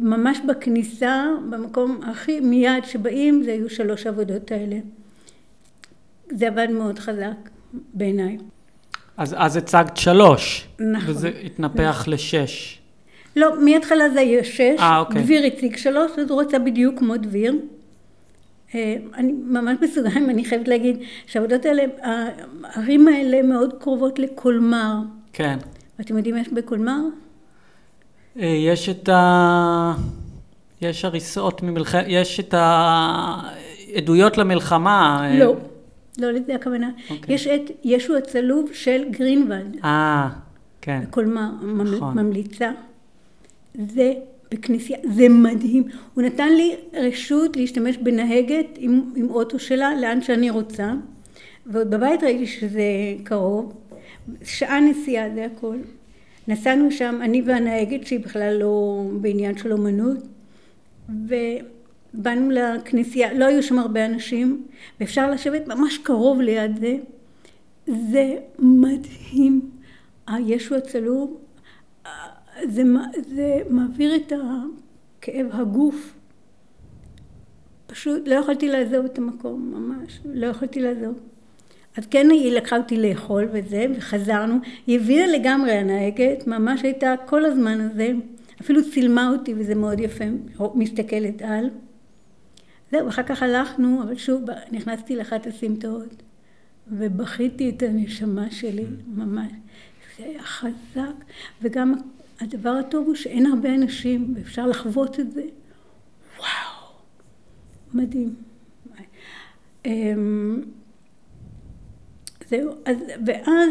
ממש 0.00 0.40
בכניסה, 0.48 1.26
במקום 1.50 2.00
הכי 2.02 2.40
מיד 2.40 2.84
שבאים, 2.84 3.42
זה 3.42 3.52
היו 3.52 3.70
שלוש 3.70 4.06
העבודות 4.06 4.52
האלה. 4.52 4.78
זה 6.30 6.48
עבד 6.48 6.68
מאוד 6.70 6.98
חזק 6.98 7.50
בעיניי. 7.94 8.38
אז, 9.18 9.34
אז 9.38 9.56
הצגת 9.56 9.96
שלוש, 9.96 10.66
נכון. 10.80 11.10
וזה 11.10 11.30
התנפח 11.44 12.04
לשש. 12.06 12.78
לא, 13.36 13.64
מההתחלה 13.64 14.10
זה 14.10 14.20
היה 14.20 14.44
שש, 14.44 14.60
אה, 14.78 14.98
אוקיי. 14.98 15.22
דביר 15.22 15.44
הציג 15.44 15.76
שלוש, 15.76 16.10
אז 16.18 16.30
הוא 16.30 16.40
רצה 16.40 16.58
בדיוק 16.58 16.98
כמו 16.98 17.16
דביר. 17.16 17.54
אה, 18.74 18.96
אני 19.14 19.32
ממש 19.32 19.76
בסוגריים, 19.82 20.30
אני 20.30 20.44
חייבת 20.44 20.68
להגיד 20.68 20.96
שהעבודות 21.26 21.66
האלה, 21.66 21.82
הערים 22.64 23.08
האלה 23.08 23.42
מאוד 23.42 23.74
קרובות 23.80 24.18
לקולמר. 24.18 24.94
כן. 25.32 25.58
ואתם 25.98 26.16
יודעים 26.16 26.34
מה 26.34 26.40
יש 26.40 26.48
בקולמר? 26.48 27.00
אה, 28.38 28.46
יש 28.46 28.88
את 28.88 29.08
ה... 29.08 29.94
יש 30.80 31.04
הריסות 31.04 31.62
ממלחמת... 31.62 32.04
יש 32.08 32.40
את 32.40 32.54
העדויות 32.58 34.38
למלחמה. 34.38 35.20
אה, 35.22 35.38
לא, 35.38 35.54
לא 36.18 36.30
לזה 36.32 36.54
הכוונה. 36.54 36.90
אוקיי. 37.10 37.34
יש 37.34 37.46
את 37.46 37.60
ישו 37.84 38.16
הצלוב 38.16 38.70
של 38.72 39.04
גרינוולד. 39.10 39.76
אה, 39.84 40.28
כן. 40.80 41.00
הכל 41.02 41.26
מ- 41.26 41.82
נכון. 41.94 42.18
ממליצה. 42.18 42.70
זה 43.88 44.12
בכנסייה, 44.54 44.98
זה 45.14 45.28
מדהים. 45.28 45.82
הוא 46.14 46.24
נתן 46.24 46.48
לי 46.56 46.74
רשות 46.94 47.56
להשתמש 47.56 47.96
בנהגת 47.96 48.66
עם, 48.76 49.02
עם 49.16 49.30
אוטו 49.30 49.58
שלה 49.58 49.94
לאן 50.00 50.22
שאני 50.22 50.50
רוצה, 50.50 50.92
ועוד 51.66 51.90
בבית 51.90 52.22
ראיתי 52.22 52.46
שזה 52.46 52.82
קרוב. 53.24 53.72
שעה 54.44 54.80
נסיעה 54.80 55.34
זה 55.34 55.44
הכל. 55.44 55.76
נסענו 56.48 56.90
שם, 56.90 57.18
אני 57.22 57.42
והנהגת 57.46 58.06
שהיא 58.06 58.20
בכלל 58.20 58.56
לא 58.60 59.02
בעניין 59.20 59.56
של 59.58 59.72
אומנות, 59.72 60.16
ובאנו 62.14 62.50
לכנסייה, 62.50 63.34
לא 63.34 63.44
היו 63.44 63.62
שם 63.62 63.78
הרבה 63.78 64.06
אנשים, 64.06 64.66
ואפשר 65.00 65.30
לשבת 65.30 65.68
ממש 65.68 65.98
קרוב 65.98 66.40
ליד 66.40 66.78
זה. 66.80 66.96
זה 67.86 68.36
מדהים. 68.58 69.70
הישו 70.26 70.74
הצלוב, 70.74 71.40
זה, 72.64 72.82
זה 73.34 73.62
מעביר 73.70 74.16
את 74.16 74.32
הכאב 74.32 75.46
הגוף. 75.52 76.14
פשוט 77.86 78.28
לא 78.28 78.34
יכולתי 78.34 78.68
לעזוב 78.68 79.04
את 79.04 79.18
המקום, 79.18 79.74
ממש, 79.74 80.20
לא 80.24 80.46
יכולתי 80.46 80.80
לעזוב. 80.80 81.14
אז 81.96 82.06
כן 82.06 82.30
היא 82.30 82.52
לקחה 82.52 82.76
אותי 82.76 82.96
לאכול 82.96 83.48
וזה, 83.52 83.86
וחזרנו. 83.96 84.54
היא 84.86 85.00
הבינה 85.00 85.26
לגמרי 85.26 85.72
הנהגת, 85.72 86.46
ממש 86.46 86.82
הייתה 86.82 87.14
כל 87.26 87.44
הזמן 87.44 87.80
הזה, 87.80 88.12
אפילו 88.60 88.90
צילמה 88.90 89.30
אותי 89.30 89.54
וזה 89.56 89.74
מאוד 89.74 90.00
יפה, 90.00 90.24
מסתכלת 90.74 91.42
על. 91.42 91.70
זהו, 92.90 93.08
אחר 93.08 93.22
כך 93.22 93.42
הלכנו, 93.42 94.02
אבל 94.02 94.16
שוב 94.16 94.44
נכנסתי 94.72 95.16
לאחת 95.16 95.46
הסמטאות, 95.46 96.22
ובכיתי 96.88 97.70
את 97.70 97.82
הנשמה 97.82 98.50
שלי, 98.50 98.86
ממש. 99.06 99.52
זה 100.18 100.24
היה 100.24 100.42
חזק, 100.42 101.24
וגם 101.62 101.94
הדבר 102.40 102.70
הטוב 102.70 103.06
הוא 103.06 103.14
שאין 103.14 103.46
הרבה 103.46 103.74
אנשים, 103.74 104.34
ואפשר 104.36 104.66
לחוות 104.66 105.20
את 105.20 105.32
זה. 105.32 105.42
וואו, 106.38 106.92
מדהים. 107.94 108.34
אמ, 109.86 110.62
זהו, 112.48 112.70
אז, 112.84 112.96
ואז 113.26 113.70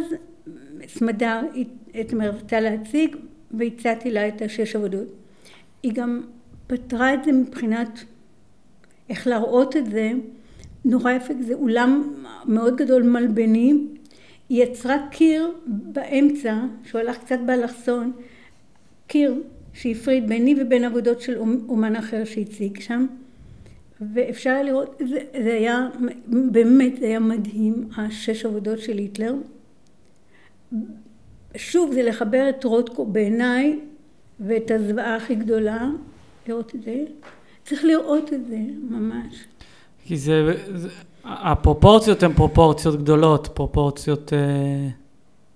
סמדר, 0.87 1.41
את 2.01 2.13
רצתה 2.13 2.59
להציג, 2.59 3.15
והצעתי 3.51 4.11
לה 4.11 4.27
את 4.27 4.41
השש 4.41 4.75
עבודות. 4.75 5.07
היא 5.83 5.93
גם 5.93 6.21
פתרה 6.67 7.13
את 7.13 7.23
זה 7.23 7.31
מבחינת 7.31 7.99
איך 9.09 9.27
להראות 9.27 9.77
את 9.77 9.91
זה, 9.91 10.11
נורא 10.85 11.11
יפה, 11.11 11.33
זה 11.39 11.53
אולם 11.53 12.13
מאוד 12.45 12.75
גדול 12.75 13.03
מלבני, 13.03 13.73
היא 14.49 14.63
יצרה 14.63 14.95
קיר 15.11 15.51
באמצע, 15.65 16.59
שהוא 16.83 17.01
הלך 17.01 17.17
קצת 17.17 17.39
באלכסון, 17.45 18.11
קיר 19.07 19.41
שהפריד 19.73 20.27
ביני 20.27 20.55
ובין 20.61 20.83
עבודות 20.83 21.21
של 21.21 21.37
אומן 21.69 21.95
אחר 21.95 22.25
שהציג 22.25 22.79
שם, 22.79 23.05
ואפשר 24.13 24.49
היה 24.49 24.63
לראות, 24.63 25.01
זה, 25.09 25.19
זה 25.43 25.53
היה, 25.53 25.89
באמת 26.27 26.99
זה 26.99 27.05
היה 27.05 27.19
מדהים, 27.19 27.89
השש 27.97 28.45
עבודות 28.45 28.79
של 28.79 28.97
היטלר. 28.97 29.35
שוב, 31.55 31.93
זה 31.93 32.03
לחבר 32.03 32.49
את 32.49 32.63
רוטקו 32.63 33.05
בעיניי, 33.05 33.79
ואת 34.39 34.71
הזוועה 34.71 35.15
הכי 35.15 35.35
גדולה, 35.35 35.89
לראות 36.47 36.75
את 36.75 36.83
זה. 36.83 37.03
צריך 37.69 37.83
לראות 37.85 38.33
את 38.33 38.45
זה, 38.47 38.57
ממש. 38.89 39.35
כי 40.05 40.17
זה, 40.17 40.53
זה 40.75 40.89
הפרופורציות 41.25 42.23
הן 42.23 42.33
פרופורציות 42.33 42.95
גדולות, 43.01 43.47
פרופורציות 43.53 44.33
אה, 44.33 44.87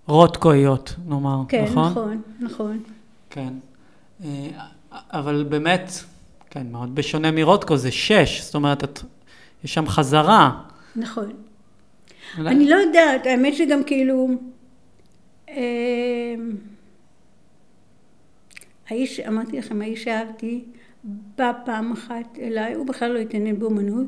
רוטקואיות, 0.08 0.96
נאמר, 1.08 1.42
כן, 1.48 1.64
נכון? 1.64 1.92
נכון, 1.92 2.22
נכון. 2.40 2.80
כן. 3.30 3.54
אה, 4.24 4.48
אבל 4.92 5.46
באמת, 5.50 5.92
כן, 6.50 6.68
מאוד 6.72 6.96
בשונה 6.96 7.32
מרוטקו, 7.32 7.78
זה 7.78 7.92
שש, 7.92 8.42
זאת 8.42 8.56
אומרת, 8.56 8.84
את, 8.84 9.00
יש 9.64 9.74
שם 9.74 9.88
חזרה. 9.88 10.62
נכון. 10.96 11.32
אולי- 12.38 12.50
אני 12.50 12.70
לא 12.70 12.76
יודעת, 12.76 13.26
האמת 13.26 13.54
שגם 13.56 13.84
כאילו... 13.84 14.30
אה, 15.50 16.36
האיש, 18.90 19.20
אמרתי 19.20 19.58
לכם, 19.58 19.82
האיש 19.82 20.04
שאהבתי, 20.04 20.64
בא 21.38 21.52
פעם 21.66 21.92
אחת 21.92 22.40
אליי, 22.42 22.74
הוא 22.74 22.86
בכלל 22.86 23.12
לא 23.12 23.20
התעניין 23.20 23.60
באומנות, 23.60 24.08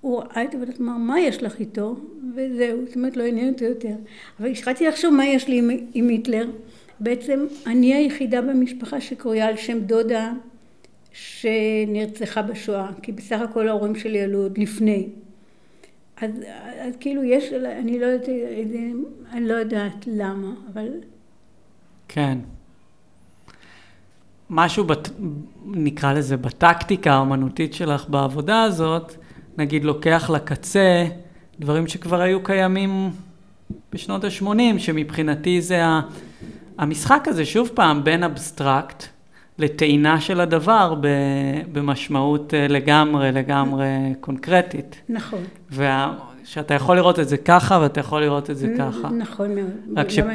הוא 0.00 0.20
ראה 0.20 0.44
את 0.44 0.54
עבודת, 0.54 0.80
אמר, 0.80 0.96
מה 0.96 1.20
יש 1.20 1.42
לך 1.42 1.60
איתו? 1.60 1.96
וזהו, 2.34 2.86
זאת 2.86 2.96
אומרת, 2.96 3.16
לא 3.16 3.24
עניין 3.24 3.52
אותו 3.52 3.64
יותר. 3.64 3.94
אבל 4.40 4.48
התחלתי 4.48 4.86
לחשוב 4.86 5.14
מה 5.14 5.26
יש 5.26 5.48
לי 5.48 5.58
עם, 5.58 5.70
עם 5.94 6.08
היטלר. 6.08 6.50
בעצם 7.00 7.46
אני 7.66 7.94
היחידה 7.94 8.42
במשפחה 8.42 9.00
שקרויה 9.00 9.46
על 9.46 9.56
שם 9.56 9.80
דודה 9.80 10.32
שנרצחה 11.12 12.42
בשואה, 12.42 12.90
כי 13.02 13.12
בסך 13.12 13.40
הכל 13.40 13.68
ההורים 13.68 13.94
שלי 13.94 14.20
עלו 14.20 14.42
עוד 14.42 14.58
לפני. 14.58 15.08
אז, 16.16 16.30
אז 16.80 16.96
כאילו 17.00 17.24
יש, 17.24 17.52
אני 17.52 17.98
לא 17.98 18.06
יודעת, 18.06 18.28
אני 19.32 19.48
לא 19.48 19.54
יודעת 19.54 20.06
למה, 20.06 20.54
אבל 20.72 20.88
כן. 22.08 22.38
משהו, 24.50 24.84
בת, 24.84 25.10
נקרא 25.66 26.12
לזה, 26.12 26.36
בטקטיקה 26.36 27.12
האומנותית 27.14 27.74
שלך 27.74 28.08
בעבודה 28.08 28.62
הזאת, 28.62 29.14
נגיד 29.58 29.84
לוקח 29.84 30.30
לקצה 30.34 31.06
דברים 31.60 31.86
שכבר 31.86 32.20
היו 32.20 32.42
קיימים 32.42 33.10
בשנות 33.92 34.24
ה-80, 34.24 34.46
שמבחינתי 34.78 35.60
זה 35.60 35.84
ה- 35.84 36.00
המשחק 36.78 37.24
הזה, 37.28 37.44
שוב 37.44 37.70
פעם, 37.74 38.04
בין 38.04 38.22
אבסטרקט 38.22 39.04
לטעינה 39.58 40.20
של 40.20 40.40
הדבר 40.40 40.94
במשמעות 41.72 42.54
אה, 42.54 42.68
לגמרי, 42.68 43.32
לגמרי 43.32 43.86
קונקרטית. 44.20 44.96
נכון. 45.08 45.38
ושאתה 45.70 46.74
יכול 46.74 46.96
לראות 46.96 47.18
את 47.18 47.28
זה 47.28 47.36
ככה 47.36 47.78
ואתה 47.82 48.00
יכול 48.00 48.20
לראות 48.22 48.50
את 48.50 48.56
זה 48.56 48.74
ככה. 48.78 49.08
נכון 49.08 49.54
מאוד. 49.54 49.70
רק 49.96 50.10
ש- 50.10 50.18
גם- 50.18 50.28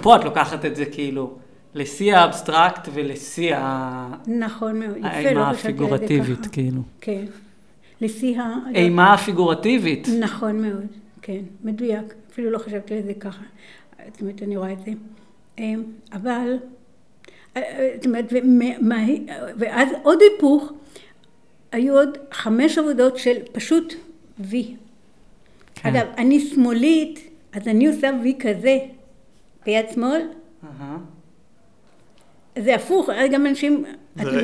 פה 0.00 0.16
את 0.16 0.24
לוקחת 0.24 0.64
את 0.64 0.76
זה 0.76 0.84
כאילו 0.84 1.30
לשיא 1.74 2.14
האבסטרקט 2.16 2.88
ולשיא 2.94 3.54
ה- 3.56 4.14
נכון 4.26 4.78
מאוד. 4.80 4.96
יפה, 4.96 5.08
האימה 5.08 5.50
לא 5.52 5.56
חשבתי 5.56 5.68
על 5.68 5.88
זה 5.88 5.94
הפיגורטיבית. 5.94 6.46
כאילו. 6.52 6.82
כן. 7.00 7.24
לשיא 8.00 8.40
ה... 8.40 8.54
אימה 8.74 9.14
הפיגורטיבית. 9.14 10.08
נכון 10.20 10.62
מאוד, 10.62 10.86
כן, 11.22 11.40
מדויק. 11.64 12.14
אפילו 12.32 12.50
לא 12.50 12.58
חשבתי 12.58 12.94
על 12.94 13.02
זה 13.02 13.14
ככה. 13.14 13.42
זאת 14.12 14.20
אומרת, 14.20 14.42
אני 14.42 14.56
רואה 14.56 14.72
את 14.72 14.78
זה. 14.84 14.90
אמ, 15.58 15.82
אבל, 16.12 16.56
אה, 17.56 17.90
זאת 17.96 18.06
אומרת, 18.06 18.32
ואז 19.56 19.88
עוד 20.02 20.18
היפוך, 20.22 20.72
היו 21.72 21.94
עוד 21.94 22.18
חמש 22.32 22.78
עבודות 22.78 23.18
של 23.18 23.34
פשוט 23.52 23.94
וי. 24.38 24.74
כן. 25.74 25.88
אגב, 25.88 26.06
אני 26.18 26.40
שמאלית, 26.40 27.20
אז 27.52 27.68
אני 27.68 27.86
עושה 27.88 28.10
וי 28.22 28.34
כזה, 28.40 28.78
ביד 29.66 29.84
שמאל, 29.94 30.20
אהה. 30.64 30.96
זה 32.58 32.74
הפוך, 32.74 33.08
אז 33.10 33.30
גם 33.30 33.46
אנשים... 33.46 33.84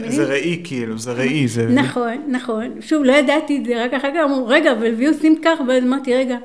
זה 0.09 0.25
ראי 0.25 0.61
כאילו, 0.65 0.99
זה 0.99 1.13
ראי, 1.13 1.49
זה... 1.49 1.67
נכון, 1.69 2.17
נכון. 2.29 2.81
שוב, 2.81 3.05
לא 3.05 3.13
ידעתי 3.13 3.59
את 3.59 3.65
זה, 3.65 3.85
רק 3.85 3.95
אחר 3.95 4.11
כך 4.15 4.21
אמרו, 4.25 4.47
רגע, 4.47 4.73
אבל 4.73 4.95
וי 4.95 5.07
עושים 5.07 5.41
כך, 5.45 5.59
ואז 5.69 5.83
אמרתי, 5.85 6.15
רגע, 6.15 6.37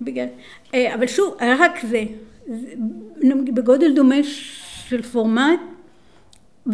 בגלל... 0.00 0.26
אה, 0.74 0.94
אבל 0.94 1.06
שוב, 1.06 1.34
רק 1.58 1.78
זה, 1.90 2.02
זה 2.46 2.56
בגודל 3.54 3.94
דומה 3.94 4.22
של 4.88 5.02
פורמט, 5.02 5.60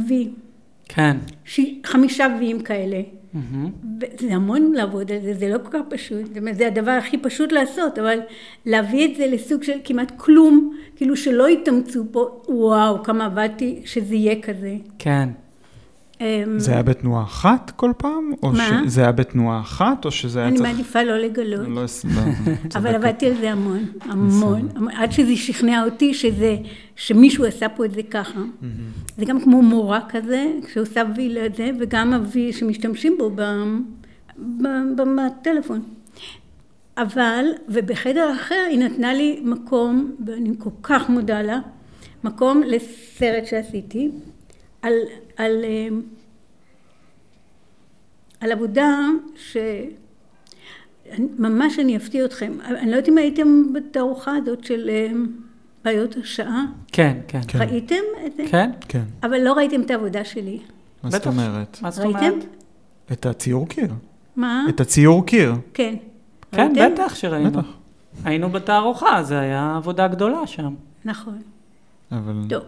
וי, 0.08 0.28
כן. 0.88 1.16
ש- 1.44 1.60
חמישה 1.84 2.26
ויים 2.38 2.60
כאלה. 2.62 3.00
זה 4.18 4.34
המון 4.34 4.72
לעבוד 4.72 5.12
על 5.12 5.18
זה, 5.22 5.34
זה 5.34 5.48
לא 5.48 5.58
כל 5.58 5.70
כך 5.70 5.80
פשוט, 5.88 6.26
זאת 6.26 6.38
אומרת, 6.38 6.56
זה 6.56 6.66
הדבר 6.66 6.90
הכי 6.90 7.18
פשוט 7.18 7.52
לעשות, 7.52 7.98
אבל 7.98 8.18
להביא 8.66 9.08
את 9.08 9.16
זה 9.16 9.26
לסוג 9.26 9.62
של 9.62 9.78
כמעט 9.84 10.12
כלום, 10.16 10.76
כאילו 10.96 11.16
שלא 11.16 11.48
יתאמצו 11.48 12.04
פה, 12.12 12.42
וואו, 12.48 13.02
כמה 13.02 13.24
עבדתי 13.26 13.82
שזה 13.84 14.14
יהיה 14.14 14.42
כזה. 14.42 14.76
כן. 14.98 15.28
אמ, 16.20 16.58
זה 16.58 16.72
היה 16.72 16.82
בתנועה 16.82 17.22
אחת 17.22 17.72
כל 17.76 17.92
פעם? 17.98 18.32
מה? 18.42 18.82
שזה 18.84 19.00
היה 19.00 19.12
בתנועה 19.12 19.60
אחת, 19.60 20.04
או 20.04 20.10
שזה 20.10 20.38
היה 20.38 20.48
אני 20.48 20.56
צריך... 20.58 20.70
מעדיפה 20.70 21.02
לא 21.02 21.18
לגלות. 21.18 21.68
לא 21.68 21.84
אס- 21.84 22.04
לא, 22.04 22.20
אבל. 22.78 22.94
עבדתי 22.94 23.26
על 23.26 23.34
זה 23.40 23.52
המון, 23.52 23.84
המון, 24.00 24.68
עד 24.94 25.12
שזה 25.12 25.36
שכנע 25.36 25.84
אותי 25.84 26.14
שזה, 26.14 26.56
שמישהו 26.96 27.44
עשה 27.44 27.68
פה 27.68 27.84
את 27.84 27.90
זה 27.92 28.02
ככה. 28.02 28.40
זה 29.18 29.24
גם 29.24 29.40
כמו 29.40 29.62
מורה 29.62 30.00
כזה, 30.08 30.46
שעושה 30.72 31.02
וי 31.16 31.28
לזה, 31.28 31.70
וגם 31.80 32.14
הוי 32.14 32.52
שמשתמשים 32.52 33.16
בו 33.18 33.30
בטלפון. 35.16 35.82
אבל, 36.98 37.44
ובחדר 37.68 38.32
אחר 38.36 38.64
היא 38.70 38.78
נתנה 38.78 39.14
לי 39.14 39.40
מקום, 39.44 40.12
ואני 40.26 40.50
כל 40.58 40.70
כך 40.82 41.08
מודה 41.10 41.42
לה, 41.42 41.58
מקום 42.24 42.62
לסרט 42.66 43.46
שעשיתי, 43.46 44.10
על, 44.82 44.92
על, 45.36 45.64
אה, 45.64 45.88
על 48.40 48.52
עבודה 48.52 48.98
ש... 49.36 49.56
ממש 51.38 51.78
אני 51.78 51.96
אפתיע 51.96 52.24
אתכם. 52.24 52.52
אני 52.64 52.90
לא 52.90 52.96
יודעת 52.96 53.08
אם 53.08 53.18
הייתם 53.18 53.72
בתערוכה 53.72 54.36
הזאת 54.36 54.64
של... 54.64 54.90
אה, 54.90 55.10
בעיות 55.86 56.16
השעה? 56.16 56.64
כן, 56.92 57.18
כן. 57.28 57.40
כן. 57.48 57.58
ראיתם 57.58 58.02
את 58.26 58.36
זה? 58.36 58.44
כן? 58.50 58.70
כן. 58.88 59.02
אבל 59.22 59.40
לא 59.40 59.52
ראיתם 59.52 59.80
את 59.80 59.90
העבודה 59.90 60.24
שלי. 60.24 60.60
מה 61.02 61.10
זאת. 61.10 61.26
אומרת? 61.26 61.78
מה 61.82 61.90
זאת 61.90 62.04
ראיתם? 62.04 62.18
אומרת? 62.18 62.44
את 63.12 63.26
הציור 63.26 63.68
קיר. 63.68 63.88
מה? 64.36 64.64
את 64.68 64.80
הציור 64.80 65.26
קיר. 65.26 65.54
כן. 65.74 65.94
כן, 66.52 66.72
ראיתם? 66.76 66.94
בטח 66.94 67.14
שראינו. 67.14 67.50
בטח. 67.50 67.66
היינו 68.24 68.50
בתערוכה, 68.50 69.22
זה 69.22 69.38
היה 69.38 69.76
עבודה 69.76 70.08
גדולה 70.08 70.46
שם. 70.46 70.74
נכון. 71.04 71.38
אבל... 72.12 72.34
טוב. 72.48 72.62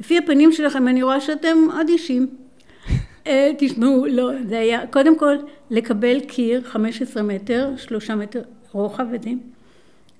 לפי 0.00 0.18
הפנים 0.18 0.52
שלכם 0.52 0.88
אני 0.88 1.02
רואה 1.02 1.20
שאתם 1.20 1.58
אדישים. 1.80 2.26
אה, 3.26 3.50
תשמעו, 3.58 4.06
לא, 4.06 4.30
זה 4.48 4.58
היה, 4.58 4.86
קודם 4.86 5.18
כל, 5.18 5.36
לקבל 5.70 6.20
קיר 6.20 6.62
15 6.64 7.22
מטר, 7.22 7.70
3 7.76 8.10
מטר 8.10 8.42
רוחב 8.72 9.06
וזה, 9.12 9.30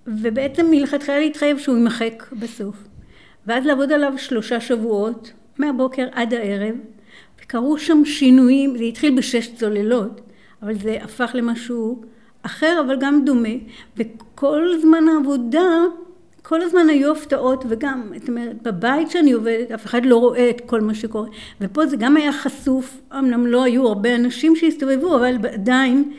ובעצם 0.07 0.67
מלכתחילה 0.71 1.19
להתחייב 1.19 1.59
שהוא 1.59 1.77
יימחק 1.77 2.25
בסוף. 2.33 2.77
ואז 3.47 3.67
לעבוד 3.67 3.93
עליו 3.93 4.13
שלושה 4.17 4.61
שבועות, 4.61 5.33
מהבוקר 5.59 6.09
עד 6.13 6.35
הערב, 6.35 6.75
וקרו 7.43 7.79
שם 7.79 8.05
שינויים, 8.05 8.79
זה 8.79 8.85
התחיל 8.85 9.17
בשש 9.17 9.55
צוללות, 9.55 10.21
אבל 10.63 10.75
זה 10.75 10.99
הפך 11.03 11.31
למשהו 11.35 12.03
אחר, 12.43 12.83
אבל 12.87 12.97
גם 13.01 13.25
דומה, 13.25 13.55
וכל 13.97 14.79
זמן 14.81 15.05
העבודה, 15.09 15.69
כל 16.49 16.63
הזמן 16.63 16.89
היו 16.89 17.13
הפתעות, 17.13 17.65
וגם, 17.69 18.13
זאת 18.21 18.29
אומרת, 18.29 18.63
בבית 18.63 19.11
שאני 19.11 19.33
עובדת, 19.33 19.71
אף 19.71 19.87
אחד 19.87 20.07
לא 20.07 20.17
רואה 20.17 20.51
את 20.51 20.61
כל 20.67 20.81
מה 20.81 20.95
שקורה. 20.95 21.29
ופה 21.61 21.87
זה 21.87 21.97
גם 21.97 22.17
היה 22.17 22.33
חשוף, 22.33 23.01
אמנם 23.19 23.47
לא 23.47 23.65
היו 23.65 23.87
הרבה 23.87 24.15
אנשים 24.15 24.57
שהסתובבו, 24.57 25.17
אבל 25.17 25.37
עדיין, 25.53 26.13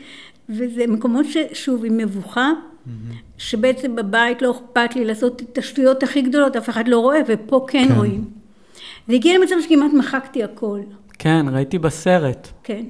וזה 0.48 0.86
מקומות 0.86 1.26
ששוב, 1.26 1.84
עם 1.84 1.96
מבוכה, 1.96 2.52
שבעצם 3.38 3.96
בבית 3.96 4.42
לא 4.42 4.50
אכפת 4.50 4.96
לי 4.96 5.04
לעשות 5.04 5.42
את 5.42 5.58
השטויות 5.58 6.02
הכי 6.02 6.22
גדולות, 6.22 6.56
אף 6.56 6.68
אחד 6.68 6.88
לא 6.88 6.98
רואה, 6.98 7.20
ופה 7.26 7.66
כן, 7.68 7.88
כן. 7.88 7.94
רואים. 7.94 8.24
זה 9.08 9.14
הגיע 9.14 9.38
למצב 9.38 9.54
שכמעט 9.62 9.92
מחקתי 9.92 10.44
הכל. 10.44 10.80
כן, 11.18 11.46
ראיתי 11.52 11.78
בסרט. 11.78 12.48
כן. 12.62 12.84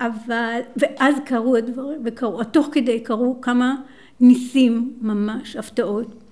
אבל, 0.00 0.60
ואז 0.76 1.14
קרו 1.24 1.56
הדברים, 1.56 2.00
וקרו, 2.04 2.44
תוך 2.44 2.68
כדי 2.72 3.00
קרו 3.00 3.40
כמה 3.40 3.74
ניסים 4.20 4.92
ממש, 5.00 5.56
הפתעות. 5.56 6.23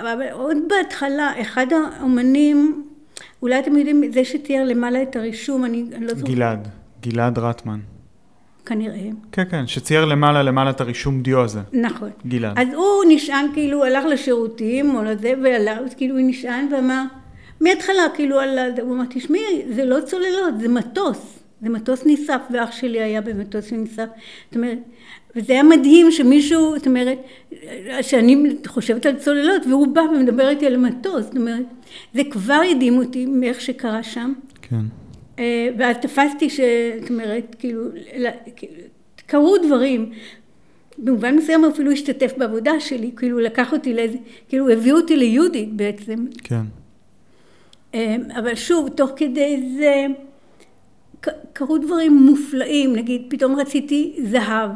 אבל 0.00 0.22
עוד 0.32 0.56
בהתחלה, 0.68 1.40
אחד 1.40 1.66
האומנים, 1.72 2.84
אולי 3.42 3.58
אתם 3.58 3.76
יודעים, 3.76 4.02
זה 4.12 4.24
שתיאר 4.24 4.64
למעלה 4.64 5.02
את 5.02 5.16
הרישום, 5.16 5.64
אני, 5.64 5.84
אני 5.92 6.06
לא 6.06 6.14
זוכרת, 6.14 6.34
גלעד. 6.34 6.68
גלעד 7.02 7.38
רטמן. 7.38 7.78
כנראה. 8.66 9.08
כן, 9.32 9.44
כן, 9.50 9.66
שצייר 9.66 10.04
למעלה 10.04 10.42
למעלה 10.42 10.70
את 10.70 10.80
הרישום 10.80 11.22
דיו 11.22 11.40
הזה. 11.40 11.60
נכון. 11.72 12.10
גלעד. 12.26 12.58
אז 12.58 12.68
הוא 12.74 13.04
נשען, 13.08 13.46
כאילו, 13.54 13.84
הלך 13.84 14.04
לשירותים, 14.04 14.94
או 14.94 15.02
לזה, 15.02 15.32
אז 15.86 15.94
כאילו 15.94 16.18
הוא 16.18 16.24
נשען 16.28 16.68
ואמר, 16.72 17.04
מההתחלה, 17.60 18.02
כאילו, 18.14 18.40
על 18.40 18.58
ה... 18.58 18.62
הוא 18.82 18.94
אמר, 18.94 19.04
תשמעי, 19.10 19.62
זה 19.74 19.84
לא 19.84 20.00
צוללות, 20.00 20.60
זה 20.60 20.68
מטוס. 20.68 21.37
זה 21.62 21.68
מטוס 21.68 22.02
נשרף, 22.06 22.40
ואח 22.50 22.72
שלי 22.72 23.00
היה 23.00 23.20
במטוס 23.20 23.64
שנשרף. 23.64 24.08
זאת 24.48 24.56
אומרת, 24.56 24.78
וזה 25.36 25.52
היה 25.52 25.62
מדהים 25.62 26.10
שמישהו, 26.10 26.74
זאת 26.76 26.86
אומרת, 26.86 27.18
שאני 28.02 28.56
חושבת 28.66 29.06
על 29.06 29.16
צוללות, 29.16 29.66
והוא 29.66 29.86
בא 29.86 30.00
ומדבר 30.00 30.48
איתי 30.48 30.66
על 30.66 30.76
מטוס. 30.76 31.24
זאת 31.24 31.36
אומרת, 31.36 31.64
זה 32.14 32.22
כבר 32.30 32.60
הדהים 32.70 32.98
אותי 32.98 33.26
מאיך 33.26 33.60
שקרה 33.60 34.02
שם. 34.02 34.32
כן. 34.62 34.80
אה, 35.38 35.68
ואז 35.78 35.96
תפסתי 35.96 36.50
ש... 36.50 36.60
זאת 37.00 37.10
אומרת, 37.10 37.56
כאילו, 37.58 37.82
כאילו, 38.56 38.72
קרו 39.26 39.58
דברים. 39.58 40.12
במובן 40.98 41.36
מסוים 41.36 41.64
הוא 41.64 41.72
אפילו 41.72 41.90
השתתף 41.90 42.32
בעבודה 42.36 42.80
שלי, 42.80 43.10
כאילו 43.16 43.38
לקח 43.38 43.72
אותי 43.72 43.94
לאיזה, 43.94 44.18
כאילו 44.48 44.68
הביאו 44.68 44.96
אותי 44.96 45.16
ליהודית 45.16 45.72
בעצם. 45.72 46.26
כן. 46.44 46.62
אה, 47.94 48.16
אבל 48.38 48.54
שוב, 48.54 48.88
תוך 48.88 49.10
כדי 49.16 49.74
זה 49.78 50.06
קרו 51.52 51.78
דברים 51.78 52.16
מופלאים, 52.16 52.96
נגיד 52.96 53.22
פתאום 53.28 53.60
רציתי 53.60 54.20
זהב. 54.22 54.70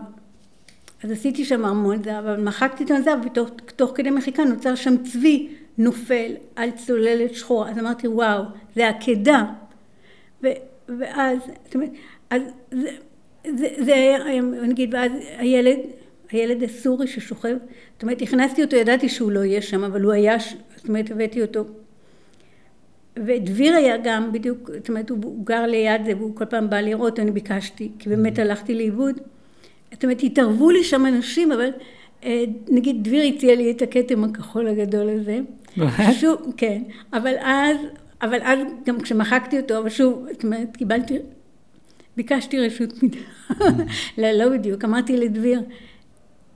אז 1.03 1.11
עשיתי 1.11 1.45
שם 1.45 1.64
ארמון 1.64 2.03
זהב, 2.03 2.26
אבל 2.26 2.40
מחקתי 2.40 2.84
את 2.84 2.90
הזהב, 2.90 3.18
ותוך 3.26 3.51
תוך 3.76 3.93
כדי 3.95 4.11
מחיקה 4.11 4.45
נוצר 4.45 4.74
שם 4.74 4.97
צבי 4.97 5.49
נופל 5.78 6.32
על 6.57 6.70
צוללת 6.70 7.34
שחורה. 7.34 7.70
אז 7.70 7.78
אמרתי, 7.78 8.09
וואו, 8.09 8.43
זה 8.76 8.88
עקדה. 8.88 9.45
ו, 10.43 10.47
ואז, 10.99 11.38
זאת 11.64 11.74
אומרת, 11.74 11.90
אז 12.30 12.43
זה, 12.70 12.90
זה, 13.57 13.68
זה 13.78 13.95
היה, 13.95 14.40
נגיד, 14.43 14.95
ואז 14.95 15.12
הילד, 15.38 15.78
הילד 16.30 16.62
הסורי 16.62 17.07
ששוכב, 17.07 17.57
זאת 17.93 18.03
אומרת, 18.03 18.22
הכנסתי 18.22 18.64
אותו, 18.64 18.76
ידעתי 18.76 19.09
שהוא 19.09 19.32
לא 19.32 19.40
יהיה 19.45 19.62
שם, 19.62 19.84
אבל 19.84 20.03
הוא 20.03 20.12
היה, 20.12 20.36
זאת 20.76 20.88
אומרת, 20.88 21.11
הבאתי 21.11 21.43
אותו. 21.43 21.64
ודביר 23.16 23.74
היה 23.74 23.96
גם 24.04 24.32
בדיוק, 24.32 24.70
זאת 24.78 24.88
אומרת, 24.88 25.10
הוא, 25.10 25.46
גר 25.46 25.66
ליד 25.66 26.04
זה, 26.04 26.12
והוא 26.16 26.36
כל 26.36 26.44
פעם 26.44 26.70
בא 26.70 26.80
לראות, 26.80 27.20
אני 27.20 27.30
ביקשתי, 27.30 27.90
כי 27.98 28.08
באמת 28.08 28.38
הלכתי 28.38 28.74
לאיבוד. 28.74 29.20
זאת 29.92 30.04
אומרת, 30.04 30.22
התערבו 30.22 30.70
לי 30.70 30.84
שם 30.84 31.06
אנשים, 31.06 31.52
אבל 31.52 31.70
אה, 32.24 32.44
נגיד 32.68 32.96
דביר 33.04 33.34
הציע 33.34 33.54
לי 33.54 33.70
את 33.70 33.82
הכתם 33.82 34.24
הכחול 34.24 34.68
הגדול 34.68 35.08
הזה. 35.08 35.40
שוב, 36.20 36.52
כן, 36.56 36.82
אבל 37.12 37.34
אז, 37.40 37.76
אבל 38.22 38.38
אז 38.42 38.58
גם 38.86 39.00
כשמחקתי 39.00 39.60
אותו, 39.60 39.78
אבל 39.78 39.88
שוב, 39.88 40.26
זאת 40.32 40.44
אומרת, 40.44 40.76
קיבלתי, 40.76 41.18
ביקשתי 42.16 42.58
רשות 42.58 43.02
מדי, 43.02 43.18
לא, 44.18 44.30
לא 44.30 44.48
בדיוק, 44.48 44.84
אמרתי 44.84 45.16
לדביר 45.16 45.60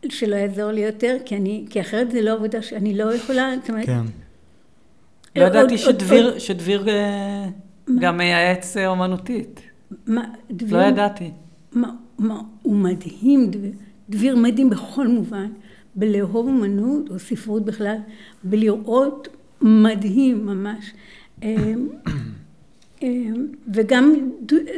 שלא 0.08 0.36
יעזור 0.36 0.70
לי 0.70 0.80
יותר, 0.80 1.16
כי 1.24 1.36
אני, 1.36 1.64
כי 1.70 1.80
אחרת 1.80 2.10
זה 2.10 2.22
לא 2.22 2.32
עבודה 2.32 2.62
שאני 2.62 2.94
לא 2.94 3.14
יכולה, 3.14 3.54
זאת 3.60 3.70
אומרת, 3.70 3.86
כן. 3.86 4.02
לא 5.36 5.44
עוד- 5.46 5.54
ידעתי 5.56 5.78
שדביר, 5.78 6.24
עוד- 6.30 6.38
שדביר 6.38 6.88
אה, 6.88 7.46
גם 7.98 8.16
מייעץ 8.16 8.76
אה, 8.76 8.86
אומנותית. 8.86 9.60
מה, 10.06 10.24
דביר, 10.50 10.76
לא 10.78 10.82
ידעתי. 10.82 11.30
מה, 11.72 11.90
מה, 12.18 12.40
הוא 12.62 12.76
מדהים, 12.76 13.50
דביר, 13.50 13.72
דביר 14.10 14.36
מדהים 14.36 14.70
בכל 14.70 15.06
מובן, 15.08 15.48
בלאהוב 15.94 16.46
אומנות 16.46 17.10
או 17.10 17.18
ספרות 17.18 17.64
בכלל, 17.64 17.96
בלראות 18.44 19.28
מדהים 19.62 20.46
ממש. 20.46 20.92
וגם 23.74 24.14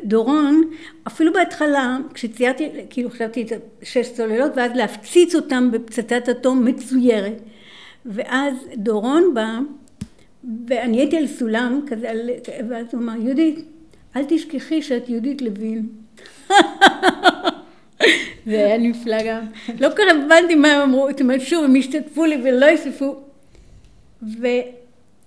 דורון, 0.05 0.63
אפילו 1.07 1.33
בהתחלה, 1.33 1.99
כשציירתי, 2.15 2.69
כאילו 2.91 3.11
חשבתי 3.11 3.43
את 3.43 3.53
שש 3.83 4.13
צוללות, 4.13 4.53
ואז 4.57 4.71
להפציץ 4.75 5.35
אותם 5.35 5.71
בפצצת 5.73 6.29
אטום 6.31 6.65
מצוירת. 6.65 7.43
ואז 8.07 8.55
דורון 8.77 9.35
בא, 9.35 9.59
ואני 10.67 10.99
הייתי 10.99 11.17
על 11.17 11.27
סולם 11.27 11.81
כזה, 11.87 12.11
על, 12.11 12.31
ואז 12.71 12.87
הוא 12.93 13.03
אמר, 13.03 13.17
יהודית, 13.17 13.59
אל 14.17 14.25
תשכחי 14.29 14.83
שאת 14.83 15.09
יהודית 15.09 15.43
לוין. 15.43 15.89
זה 18.47 18.57
היה 18.57 18.79
נפלא 18.79 19.17
גם. 19.27 19.47
לא 19.81 19.89
כל 19.89 19.95
כך 19.97 20.03
הבנתי 20.25 20.55
מה 20.55 20.69
הם 20.69 20.81
אמרו, 20.81 21.09
זאת 21.11 21.21
אומרת, 21.21 21.41
שוב, 21.41 21.65
הם 21.65 21.77
השתתפו 21.77 22.25
לי 22.25 22.41
ולא 22.45 22.67
יספו. 22.67 23.17
ו... 24.23 24.47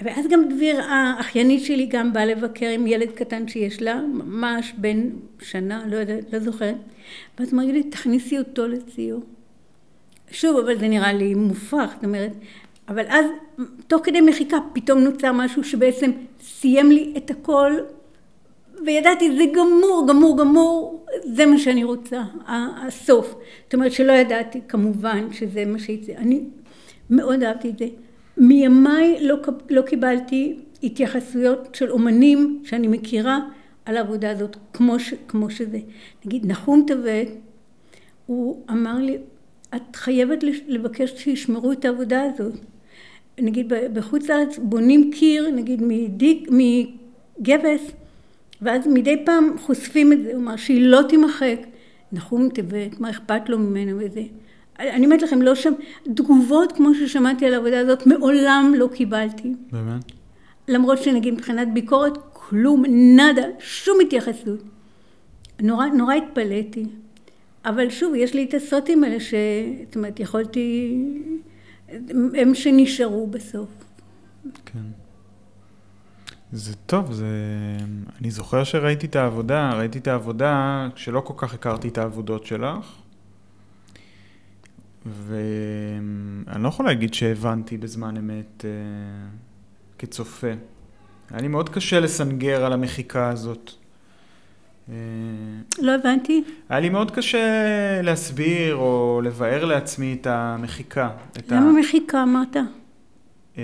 ואז 0.03 0.25
גם 0.27 0.49
דביר, 0.49 0.81
האחיינית 0.81 1.63
שלי, 1.63 1.85
גם 1.85 2.13
באה 2.13 2.25
לבקר 2.25 2.67
עם 2.69 2.87
ילד 2.87 3.11
קטן 3.11 3.47
שיש 3.47 3.81
לה, 3.81 4.01
ממש 4.13 4.73
בן 4.77 5.09
שנה, 5.41 5.83
לא 5.87 5.95
יודעת, 5.95 6.33
לא 6.33 6.39
זוכרת. 6.39 6.75
ואז 7.39 7.53
אמרה 7.53 7.65
לי, 7.65 7.83
תכניסי 7.83 8.37
אותו 8.37 8.67
לציור. 8.67 9.21
שוב, 10.31 10.57
אבל 10.57 10.77
זה 10.79 10.87
נראה 10.87 11.13
לי 11.13 11.33
מופרך, 11.33 11.91
זאת 11.95 12.03
אומרת, 12.03 12.31
אבל 12.91 13.03
אז, 13.09 13.25
תוך 13.87 14.01
כדי 14.05 14.21
מחיקה, 14.21 14.57
פתאום 14.73 14.99
נוצר 14.99 15.31
משהו 15.31 15.63
שבעצם 15.63 16.11
סיים 16.41 16.91
לי 16.91 17.13
את 17.17 17.31
הכל, 17.31 17.73
וידעתי, 18.85 19.35
זה 19.35 19.43
גמור, 19.53 20.05
גמור, 20.07 20.37
גמור, 20.37 21.05
זה 21.23 21.45
מה 21.45 21.57
שאני 21.57 21.83
רוצה, 21.83 22.23
הסוף. 22.47 23.35
זאת 23.63 23.73
אומרת 23.73 23.91
שלא 23.91 24.11
ידעתי, 24.11 24.61
כמובן, 24.67 25.33
שזה 25.33 25.65
מה 25.65 25.79
שיצא. 25.79 26.11
אני 26.11 26.43
מאוד 27.09 27.43
אהבתי 27.43 27.69
את 27.69 27.77
זה. 27.77 27.87
מימיי 28.37 29.17
לא, 29.21 29.35
לא 29.69 29.81
קיבלתי 29.81 30.59
התייחסויות 30.83 31.75
של 31.75 31.91
אומנים 31.91 32.61
שאני 32.63 32.87
מכירה 32.87 33.39
על 33.85 33.97
העבודה 33.97 34.31
הזאת, 34.31 34.57
כמו, 34.73 34.99
ש, 34.99 35.13
כמו 35.27 35.49
שזה. 35.49 35.79
נגיד, 36.25 36.45
נחום 36.45 36.83
טבת, 36.87 37.27
הוא 38.25 38.65
אמר 38.69 38.97
לי, 38.97 39.17
את 39.75 39.95
חייבת 39.95 40.43
לבקש 40.67 41.13
שישמרו 41.15 41.71
את 41.71 41.85
העבודה 41.85 42.21
הזאת. 42.23 42.53
נגיד 43.41 43.73
בחוץ 43.93 44.29
לארץ 44.29 44.59
בונים 44.61 45.11
קיר, 45.11 45.49
נגיד 45.49 45.81
מדיק, 45.83 46.49
מגבס, 46.51 47.91
ואז 48.61 48.87
מדי 48.87 49.25
פעם 49.25 49.57
חושפים 49.57 50.13
את 50.13 50.23
זה, 50.23 50.31
אמר 50.35 50.55
שהיא 50.55 50.81
לא 50.81 51.01
תימחק. 51.09 51.57
נחום 52.11 52.49
טבת, 52.49 52.99
מה 52.99 53.09
אכפת 53.09 53.49
לו 53.49 53.59
ממנו 53.59 53.97
וזה. 53.97 54.21
אני 54.79 55.05
אומרת 55.05 55.21
לכם, 55.21 55.41
לא 55.41 55.55
שם, 55.55 55.73
תגובות 56.15 56.71
כמו 56.71 56.95
ששמעתי 56.95 57.45
על 57.45 57.53
העבודה 57.53 57.79
הזאת, 57.79 58.07
מעולם 58.07 58.73
לא 58.77 58.89
קיבלתי. 58.93 59.53
באמת? 59.71 60.03
למרות 60.67 60.97
שנגיד 60.97 61.33
מבחינת 61.33 61.73
ביקורת, 61.73 62.17
כלום, 62.33 62.83
נאדה, 62.89 63.45
שום 63.59 63.97
התייחסות. 64.01 64.63
נורא, 65.61 65.85
נורא 65.85 66.13
התפלאתי. 66.13 66.85
אבל 67.65 67.89
שוב, 67.89 68.15
יש 68.15 68.33
לי 68.33 68.43
את 68.43 68.53
הסרטים 68.53 69.03
האלה 69.03 69.19
ש... 69.19 69.33
זאת 69.85 69.95
אומרת, 69.95 70.19
יכולתי... 70.19 70.97
הם 72.33 72.55
שנשארו 72.55 73.27
בסוף. 73.27 73.69
כן. 74.65 74.79
זה 76.51 76.75
טוב, 76.75 77.11
זה... 77.13 77.27
אני 78.21 78.31
זוכר 78.31 78.63
שראיתי 78.63 79.07
את 79.07 79.15
העבודה, 79.15 79.73
ראיתי 79.73 79.99
את 79.99 80.07
העבודה 80.07 80.87
כשלא 80.95 81.19
כל 81.19 81.33
כך 81.37 81.53
הכרתי 81.53 81.87
את 81.87 81.97
העבודות 81.97 82.45
שלך, 82.45 82.95
ואני 85.05 86.63
לא 86.63 86.67
יכול 86.67 86.85
להגיד 86.85 87.13
שהבנתי 87.13 87.77
בזמן 87.77 88.17
אמת 88.17 88.65
אה, 88.65 88.69
כצופה. 89.97 90.51
היה 91.29 91.41
לי 91.41 91.47
מאוד 91.47 91.69
קשה 91.69 91.99
לסנגר 91.99 92.65
על 92.65 92.73
המחיקה 92.73 93.29
הזאת. 93.29 93.71
לא 95.79 95.95
הבנתי. 95.95 96.43
היה 96.69 96.79
לי 96.79 96.89
מאוד 96.89 97.11
קשה 97.11 97.39
להסביר 98.03 98.75
או 98.75 99.21
לבאר 99.23 99.65
לעצמי 99.65 100.17
את 100.21 100.27
המחיקה. 100.27 101.09
את 101.37 101.51
למה 101.51 101.69
ה... 101.69 101.73
מחיקה 101.79 102.23
אמרת? 102.23 102.55
אמ, 103.57 103.61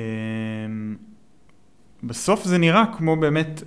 בסוף 2.03 2.43
זה 2.43 2.57
נראה 2.57 2.83
כמו 2.97 3.15
באמת, 3.15 3.63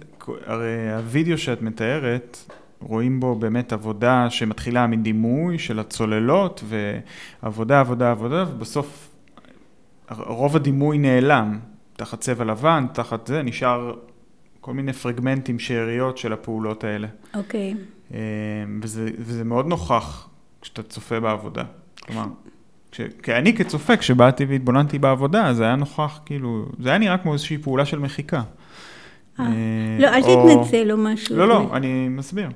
הרי 0.47 0.93
הווידאו 0.95 1.39
שאת 1.39 1.63
מתארת, 1.63 2.39
רואים 2.81 3.21
בו 3.21 3.35
באמת 3.35 3.73
עבודה 3.73 4.31
שמתחילה 4.31 4.87
מדימוי 4.87 5.59
של 5.59 5.79
הצוללות, 5.79 6.65
ועבודה, 6.65 7.81
עבודה, 7.81 8.11
עבודה, 8.11 8.45
ובסוף 8.49 9.09
רוב 10.11 10.57
הדימוי 10.57 10.99
נעלם, 10.99 11.59
תחת 11.97 12.21
צבע 12.21 12.45
לבן, 12.45 12.87
תחת 12.93 13.27
זה, 13.27 13.43
נשאר 13.43 13.95
כל 14.61 14.75
מיני 14.75 14.93
פרגמנטים, 14.93 15.59
שאריות 15.59 16.19
של 16.19 16.33
הפעולות 16.33 16.85
האלה. 16.85 17.09
אוקיי. 17.35 17.75
אמ, 18.11 18.17
וזה, 18.83 19.11
וזה 19.19 19.45
מאוד 19.45 19.67
נוכח 19.67 20.29
כשאתה 20.61 20.83
צופה 20.83 21.21
בעבודה. 21.21 21.63
כלומר, 22.01 22.27
כש, 22.93 23.01
כי 23.23 23.35
אני 23.35 23.57
כצופה, 23.57 23.97
כשבאתי 23.97 24.45
והתבוננתי 24.45 24.99
בעבודה, 24.99 25.55
זה 25.55 25.65
היה 25.65 25.77
נוכח, 25.77 26.21
כאילו, 26.27 26.67
זה 26.79 26.89
היה 26.89 26.99
נראה 26.99 27.19
כמו 27.19 27.33
איזושהי 27.33 27.59
פעולה 27.59 27.85
של 27.85 27.99
מחיקה. 27.99 28.43
אה, 29.41 29.45
אה, 29.45 29.53
לא, 29.99 30.07
אל 30.07 30.23
תתנצל 30.23 30.93
או 30.93 30.97
משהו. 30.97 31.37
לא, 31.37 31.49
לא, 31.49 31.71
אני 31.73 32.09
מסביר. 32.09 32.51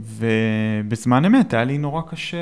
ובזמן 0.00 1.24
אמת 1.24 1.54
היה 1.54 1.64
לי 1.64 1.78
נורא 1.78 2.02
קשה 2.10 2.36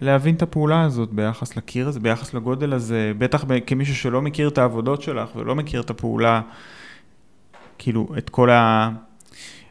להבין 0.00 0.34
את 0.34 0.42
הפעולה 0.42 0.82
הזאת 0.82 1.12
ביחס 1.12 1.56
לקיר 1.56 1.88
הזה, 1.88 2.00
ביחס 2.00 2.34
לגודל 2.34 2.72
הזה, 2.72 3.12
בטח 3.18 3.44
כמישהו 3.66 3.96
שלא 3.96 4.22
מכיר 4.22 4.48
את 4.48 4.58
העבודות 4.58 5.02
שלך 5.02 5.36
ולא 5.36 5.54
מכיר 5.54 5.80
את 5.80 5.90
הפעולה, 5.90 6.40
כאילו, 7.78 8.08
את 8.18 8.30
כל 8.30 8.50
ה... 8.50 8.90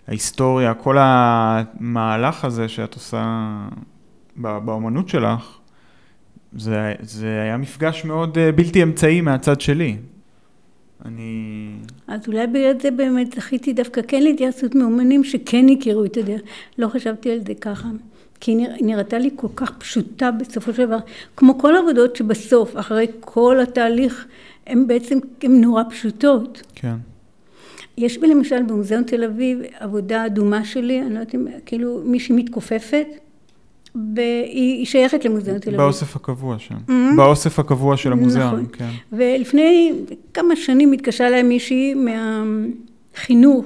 ההיסטוריה, 0.08 0.74
כל 0.74 0.98
המהלך 1.00 2.46
הזה 2.46 2.68
שאת 2.70 2.94
עושה 2.94 3.48
ב- 4.38 4.58
באומנות 4.58 5.10
שלך, 5.10 5.58
זה, 6.54 6.94
זה 7.00 7.42
היה 7.42 7.58
מפגש 7.58 8.06
מאוד 8.06 8.38
אה, 8.38 8.52
בלתי 8.52 8.84
אמצעי 8.84 9.22
מהצד 9.22 9.62
שלי. 9.62 9.98
אני... 11.06 11.45
אז 12.08 12.28
אולי 12.28 12.48
בגלל 12.48 12.80
זה 12.82 12.92
באמת 12.92 13.34
זכיתי 13.36 13.74
דווקא 13.74 14.02
כן 14.08 14.24
להתייחסות 14.24 14.76
מאומנים 14.76 15.24
שכן 15.24 15.66
הכירו 15.70 16.06
את 16.06 16.18
הדרך. 16.18 16.42
לא 16.78 16.88
חשבתי 16.88 17.32
על 17.32 17.40
זה 17.48 17.54
ככה. 17.54 17.90
כי 18.40 18.52
היא 18.52 18.68
נראתה 18.82 19.18
לי 19.18 19.30
כל 19.36 19.48
כך 19.56 19.78
פשוטה 19.78 20.32
בסופו 20.32 20.74
של 20.74 20.86
דבר. 20.86 20.98
כמו 21.38 21.58
כל 21.58 21.76
העבודות 21.76 22.16
שבסוף, 22.16 22.78
אחרי 22.78 23.08
כל 23.20 23.60
התהליך, 23.64 24.26
הן 24.68 24.88
בעצם, 24.88 25.20
הן 25.44 25.62
נורא 25.62 25.84
פשוטות. 25.90 26.62
כן. 26.76 26.96
יש 27.98 28.18
בי 28.18 28.28
למשל 28.28 28.64
במוזיאון 28.64 29.04
תל 29.04 29.24
אביב 29.24 29.60
עבודה 29.80 30.26
אדומה 30.26 30.66
שלי, 30.66 31.02
אני 31.02 31.14
לא 31.14 31.20
יודעת 31.20 31.36
אם, 31.36 31.48
כאילו 31.66 32.02
מישהי 32.06 32.36
מתכופפת, 32.36 33.08
והיא 34.16 34.46
היא 34.78 34.86
שייכת 34.86 35.26
למוזיאון 35.26 35.60
תל 35.60 35.70
אביב. 35.70 35.82
באוסף 35.82 36.16
הקבוע 36.16 36.60
שם. 36.60 36.76
Mhm. 36.88 36.92
באוסף 37.18 37.60
הקבוע 37.60 37.98
של 37.98 38.12
המוזיאון, 38.12 38.48
נכון. 38.48 38.66
כן. 38.74 38.90
ולפני 39.14 39.94
כמה 40.34 40.56
שנים 40.56 40.92
התקשרה 40.92 41.28
אליי 41.28 41.44
מישהי 41.44 41.94
מהחינוך 41.94 43.66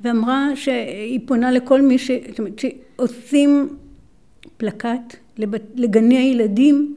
ואמרה 0.00 0.46
שהיא 0.54 1.20
פונה 1.26 1.50
לכל 1.52 1.82
מי 1.82 1.98
ש... 1.98 2.10
זאת 2.28 2.38
אומרת, 2.38 2.58
שעושים 2.58 3.68
פלקט 4.56 5.16
לבת- 5.38 5.72
לגני 5.74 6.16
הילדים 6.18 6.94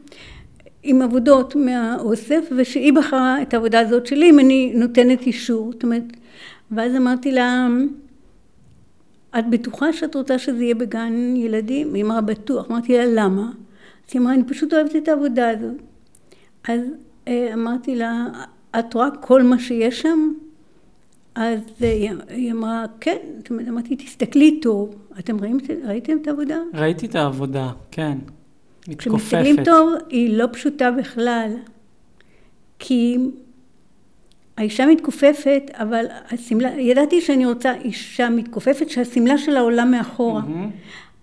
עם 0.84 1.02
עבודות 1.02 1.56
מהאוסף 1.56 2.46
ושהיא 2.58 2.94
בחרה 2.94 3.42
את 3.42 3.54
העבודה 3.54 3.80
הזאת 3.80 4.06
שלי 4.06 4.30
אם 4.30 4.40
אני 4.40 4.72
נותנת 4.76 5.22
אישור. 5.22 5.72
זאת 5.72 5.84
אומרת, 5.84 6.04
ואז 6.72 6.96
אמרתי 6.96 7.32
לה 7.32 7.68
את 9.40 9.50
בטוחה 9.50 9.94
שאת 9.94 10.16
רוצה 10.16 10.40
שזה 10.40 10.64
יהיה 10.64 10.76
בגן 10.76 11.34
ילדים? 11.36 11.94
היא 11.94 12.04
אמרה 12.04 12.22
בטוח. 12.22 12.72
אמרתי 12.72 12.98
לה 12.98 13.06
למה? 13.06 13.52
אז 14.08 14.14
היא 14.14 14.22
אמרה 14.22 14.34
אני 14.34 14.44
פשוט 14.44 14.74
אוהבת 14.74 14.96
את 14.96 15.08
העבודה 15.08 15.50
הזאת. 15.50 15.76
אז 16.70 16.80
אה, 17.28 17.54
אמרתי 17.54 17.96
לה, 17.96 18.28
את 18.80 18.94
רואה 18.94 19.10
כל 19.22 19.44
מה 19.44 19.60
שיש 19.60 20.02
שם? 20.02 20.34
אז 21.36 21.60
אה, 21.84 22.10
היא- 22.30 22.52
אמרה, 22.52 22.86
כן. 23.00 23.18
זאת 23.38 23.50
אומרת, 23.50 23.68
אמרתי, 23.68 23.96
תסתכלי 23.96 24.60
טוב. 24.62 24.96
אתם 25.20 25.40
ראיתם, 25.40 25.74
ראיתם 25.86 26.18
את 26.22 26.28
העבודה? 26.28 26.58
ראיתי 26.74 27.06
את 27.06 27.16
העבודה, 27.16 27.72
כן. 27.92 28.18
מתכופפת. 28.88 28.98
כשמסתכלים 29.00 29.64
טוב, 29.66 29.94
היא 30.10 30.38
לא 30.38 30.46
פשוטה 30.52 30.92
בכלל. 30.92 31.52
כי 32.80 33.18
האישה 34.58 34.86
מתכופפת, 34.86 35.72
אבל 35.74 36.06
השמלה, 36.32 36.70
ידעתי 36.80 37.22
שאני 37.22 37.46
רוצה 37.46 37.74
אישה 37.84 38.30
מתכופפת 38.30 38.90
שהשמלה 38.90 39.38
שלה 39.38 39.60
עולה 39.60 39.86
מאחורה. 39.86 40.42
מהמם. 40.42 40.70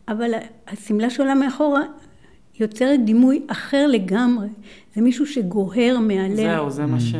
אבל 0.08 0.30
השמלה 0.68 1.10
שעולה 1.10 1.34
מאחורה 1.34 1.82
יוצרת 2.60 3.04
דימוי 3.04 3.42
אחר 3.46 3.86
לגמרי. 3.86 4.48
זה 4.94 5.02
מישהו 5.02 5.26
שגוהר 5.26 5.98
מעליה. 6.00 6.56
זהו, 6.56 6.70
זה 6.70 6.86
מה 6.86 7.00
ש... 7.00 7.14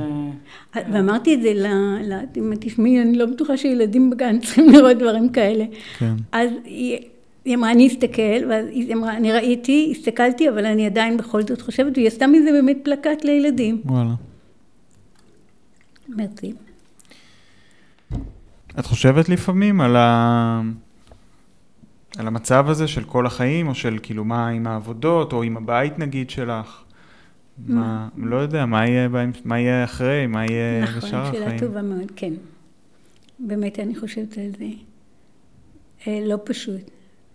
ואמרתי 0.75 1.35
את 1.35 1.43
זה 1.43 1.53
ל... 1.55 1.67
ל- 2.03 2.55
תשמעי, 2.61 3.03
אני 3.03 3.19
לא 3.19 3.27
בטוחה 3.27 3.57
שילדים 3.57 4.11
בגן 4.11 4.39
צריכים 4.39 4.71
לראות 4.75 4.97
דברים 4.97 5.29
כאלה. 5.29 5.65
כן. 5.99 6.15
אז 6.33 6.51
היא, 6.65 6.99
היא 7.45 7.57
אמרה, 7.57 7.71
אני 7.71 7.87
אסתכל, 7.87 8.47
ואז 8.49 8.67
היא 8.71 8.95
אמרה, 8.95 9.17
אני 9.17 9.33
ראיתי, 9.33 9.93
הסתכלתי, 9.97 10.49
אבל 10.49 10.67
אני 10.67 10.87
עדיין 10.87 11.17
בכל 11.17 11.43
זאת 11.43 11.61
חושבת, 11.61 11.93
והיא 11.97 12.07
עשתה 12.07 12.27
מזה 12.27 12.53
באמת 12.53 12.79
פלקט 12.83 13.25
לילדים. 13.25 13.81
וואלה. 13.85 14.11
מרצי. 16.17 16.53
את 18.79 18.87
חושבת 18.87 19.29
לפעמים 19.29 19.81
על, 19.81 19.97
ה... 19.97 20.61
על 22.19 22.27
המצב 22.27 22.69
הזה 22.69 22.89
של 22.89 23.05
כל 23.05 23.27
החיים, 23.27 23.69
או 23.69 23.75
של 23.75 23.99
כאילו 24.03 24.25
מה 24.25 24.49
עם 24.49 24.67
העבודות, 24.67 25.33
או 25.33 25.43
עם 25.43 25.57
הבית 25.57 25.99
נגיד 25.99 26.31
שלך? 26.31 26.83
מה, 27.67 28.09
לא 28.17 28.37
יודע, 28.37 28.67
מה 28.67 28.87
יהיה, 28.87 29.09
מה 29.45 29.59
יהיה 29.59 29.85
אחרי, 29.85 30.27
מה 30.27 30.47
יהיה 30.47 30.83
נכון, 30.83 30.97
בשאר 30.97 31.33
שאלה 31.33 31.45
החיים? 31.45 31.61
טובה 31.61 31.83
מאוד, 31.83 32.13
כן. 32.17 32.33
באמת, 33.39 33.79
אני 33.79 33.95
חושבת 33.95 34.39
על 34.39 34.51
זה. 34.59 34.69
אה, 36.07 36.21
לא 36.27 36.39
פשוט. 36.45 36.81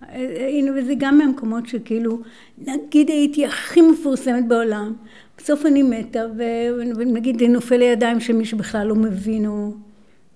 אה, 0.10 0.48
הנה, 0.50 0.72
וזה 0.72 0.94
גם 0.98 1.18
מהמקומות 1.18 1.68
שכאילו, 1.68 2.22
נגיד 2.58 3.10
הייתי 3.10 3.46
הכי 3.46 3.82
מפורסמת 3.82 4.48
בעולם, 4.48 4.94
בסוף 5.38 5.66
אני 5.66 5.84
מתה, 5.84 6.20
ונגיד 6.96 7.40
זה 7.40 7.48
נופל 7.48 7.78
לידיים 7.78 8.20
של 8.20 8.34
מי 8.34 8.46
שבכלל 8.46 8.88
לא 8.88 8.96
מבין, 8.96 9.46
או... 9.46 9.72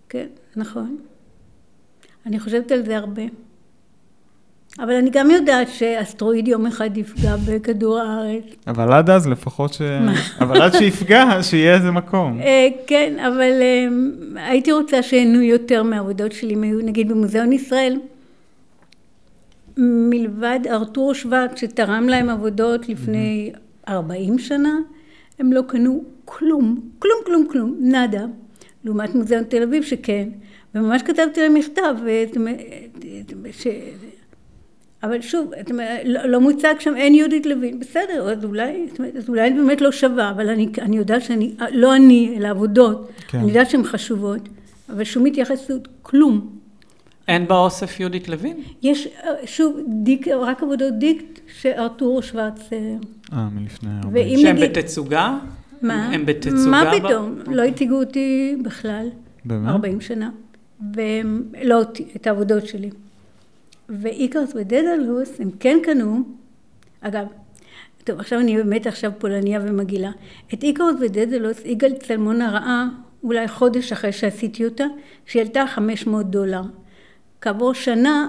כן, 0.09 0.27
נכון. 0.55 0.97
אני 2.25 2.39
חושבת 2.39 2.71
על 2.71 2.85
זה 2.85 2.97
הרבה. 2.97 3.23
אבל 4.79 4.93
אני 4.93 5.09
גם 5.09 5.31
יודעת 5.31 5.67
שאסטרואיד 5.69 6.47
יום 6.47 6.65
אחד 6.65 6.97
יפגע 6.97 7.35
בכדור 7.45 7.99
הארץ. 7.99 8.43
אבל 8.67 8.93
עד 8.93 9.09
אז 9.09 9.27
לפחות 9.27 9.73
ש... 9.73 9.81
אבל 10.39 10.61
עד 10.61 10.73
שיפגע, 10.73 11.39
שיהיה 11.41 11.75
איזה 11.75 11.91
מקום. 11.91 12.39
אה, 12.41 12.67
כן, 12.87 13.13
אבל 13.19 13.61
אה, 13.61 13.87
הייתי 14.35 14.71
רוצה 14.71 15.03
שיהנו 15.03 15.41
יותר 15.41 15.83
מהעבודות 15.83 16.31
שלי, 16.31 16.55
נגיד 16.83 17.09
במוזיאון 17.09 17.53
ישראל. 17.53 17.99
מלבד 19.77 20.59
ארתור 20.69 21.13
שוורט 21.13 21.57
שתרם 21.57 22.09
להם 22.09 22.29
עבודות 22.29 22.89
לפני 22.89 23.51
40 23.89 24.39
שנה, 24.39 24.79
הם 25.39 25.53
לא 25.53 25.61
קנו 25.67 26.03
כלום, 26.25 26.79
כלום, 26.99 27.17
כלום, 27.25 27.47
כלום, 27.51 27.77
נאדה. 27.79 28.25
לעומת 28.83 29.15
מוזיאון 29.15 29.43
תל 29.43 29.63
אביב 29.63 29.83
שכן, 29.83 30.29
וממש 30.75 31.01
כתבתי 31.01 31.41
להם 31.41 31.53
מכתב, 31.53 31.95
ש... 33.51 33.67
אבל 35.03 35.21
שוב, 35.21 35.51
אומרת, 35.71 36.01
לא, 36.05 36.25
לא 36.25 36.41
מוצג 36.41 36.75
שם, 36.79 36.95
אין 36.95 37.15
יהודית 37.15 37.45
לוין, 37.45 37.79
בסדר, 37.79 38.31
אז 38.31 38.45
אולי, 38.45 38.87
אז 39.17 39.29
אולי 39.29 39.53
באמת 39.53 39.81
לא 39.81 39.91
שווה, 39.91 40.29
אבל 40.29 40.49
אני, 40.49 40.67
אני 40.81 40.97
יודעת 40.97 41.21
שאני, 41.21 41.53
לא 41.71 41.95
אני, 41.95 42.35
אלא 42.37 42.47
עבודות, 42.47 43.11
כן. 43.27 43.37
אני 43.37 43.47
יודעת 43.47 43.69
שהן 43.69 43.83
חשובות, 43.83 44.49
אבל 44.89 45.03
שום 45.03 45.25
התייחסות, 45.25 45.87
כלום. 46.01 46.49
אין 47.27 47.47
באוסף 47.47 47.99
יהודית 47.99 48.29
לוין? 48.29 48.57
יש, 48.81 49.07
אה, 49.07 49.31
שוב, 49.45 49.79
דיק, 49.87 50.27
רק 50.27 50.63
עבודות 50.63 50.93
דיקט 50.93 51.38
שארתור 51.53 52.21
שוורץ, 52.21 52.59
אה, 52.73 52.95
אה, 53.33 53.47
מלפני 53.49 53.89
הרבה. 54.03 54.19
שהם 54.37 54.55
נגיד- 54.55 54.77
בתצוגה? 54.77 55.37
מה? 55.81 56.05
הם 56.13 56.25
בתצוגה? 56.25 56.69
מה 56.69 56.91
ב- 56.93 56.99
פתאום? 57.07 57.39
לא 57.47 57.61
הציגו 57.61 57.95
אותי 57.99 58.55
בכלל. 58.63 59.07
באמת? 59.45 59.69
40 59.69 60.01
שנה. 60.01 60.29
ולא 60.95 61.79
אותי, 61.79 62.05
את 62.15 62.27
העבודות 62.27 62.65
שלי. 62.67 62.89
ואיקרס 63.89 64.53
ודדלהוס, 64.55 65.39
הם 65.39 65.49
כן 65.59 65.77
קנו, 65.83 66.21
אגב, 67.01 67.25
טוב, 68.03 68.19
עכשיו 68.19 68.39
אני 68.39 68.55
באמת 68.57 68.87
עכשיו 68.87 69.11
פולניה 69.17 69.59
ומגעילה. 69.63 70.11
את 70.53 70.63
איקרוס 70.63 70.95
ודדלוס 71.01 71.61
יגאל 71.65 71.93
צלמון 71.93 72.41
הראה 72.41 72.85
אולי 73.23 73.47
חודש 73.47 73.91
אחרי 73.91 74.11
שעשיתי 74.11 74.65
אותה, 74.65 74.83
שהיא 75.25 75.41
עלתה 75.41 75.63
500 75.67 76.25
דולר. 76.29 76.61
כעבור 77.41 77.73
שנה 77.73 78.27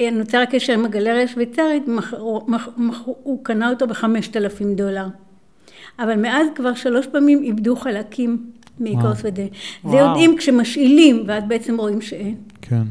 נוצר 0.00 0.38
הקשר 0.38 0.72
עם 0.72 0.84
הגלריה 0.84 1.22
השוויצרית, 1.22 1.82
הוא 3.22 3.44
קנה 3.44 3.70
אותו 3.70 3.86
ב-5,000 3.86 4.64
דולר. 4.76 5.06
אבל 5.98 6.16
מאז 6.16 6.46
כבר 6.54 6.74
שלוש 6.74 7.06
פעמים 7.06 7.42
איבדו 7.42 7.76
חלקים 7.76 8.50
מאיקרוס 8.80 9.18
ודדלוס. 9.24 9.50
זה 9.90 9.96
יודעים 9.96 10.36
כשמשאילים, 10.36 11.24
ואז 11.26 11.44
בעצם 11.48 11.76
רואים 11.78 12.00
שאין. 12.00 12.34
כן. 12.62 12.82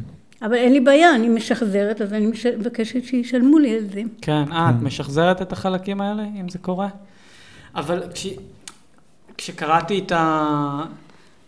אבל 0.41 0.53
אין 0.53 0.73
לי 0.73 0.79
בעיה, 0.79 1.15
אני 1.15 1.29
משחזרת, 1.29 2.01
אז 2.01 2.13
אני 2.13 2.31
מבקשת 2.57 3.03
שישלמו 3.03 3.59
לי 3.59 3.77
על 3.77 3.83
זה. 3.93 4.01
כן, 4.21 4.43
אה, 4.51 4.69
את 4.69 4.81
משחזרת 4.81 5.41
את 5.41 5.51
החלקים 5.51 6.01
האלה, 6.01 6.23
אם 6.39 6.49
זה 6.49 6.59
קורה? 6.59 6.87
אבל 7.75 8.03
כש... 8.13 8.27
כשקראתי 9.37 9.99
את, 9.99 10.11
ה... 10.11 10.83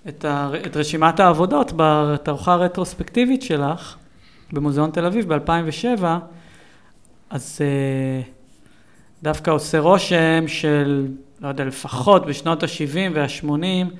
את, 0.07 0.25
ה... 0.25 0.49
את 0.65 0.77
רשימת 0.77 1.19
העבודות 1.19 1.71
בתערוכה 1.75 2.53
הרטרוספקטיבית 2.53 3.41
שלך, 3.41 3.95
במוזיאון 4.53 4.91
תל 4.91 5.05
אביב 5.05 5.33
ב-2007, 5.33 6.03
אז 7.29 7.61
uh, 7.61 8.25
דווקא 9.23 9.51
עושה 9.51 9.79
רושם 9.79 10.47
של, 10.47 11.07
לא 11.41 11.47
יודע, 11.47 11.65
לפחות 11.65 12.25
בשנות 12.25 12.63
ה-70 12.63 12.97
וה-80, 13.13 13.95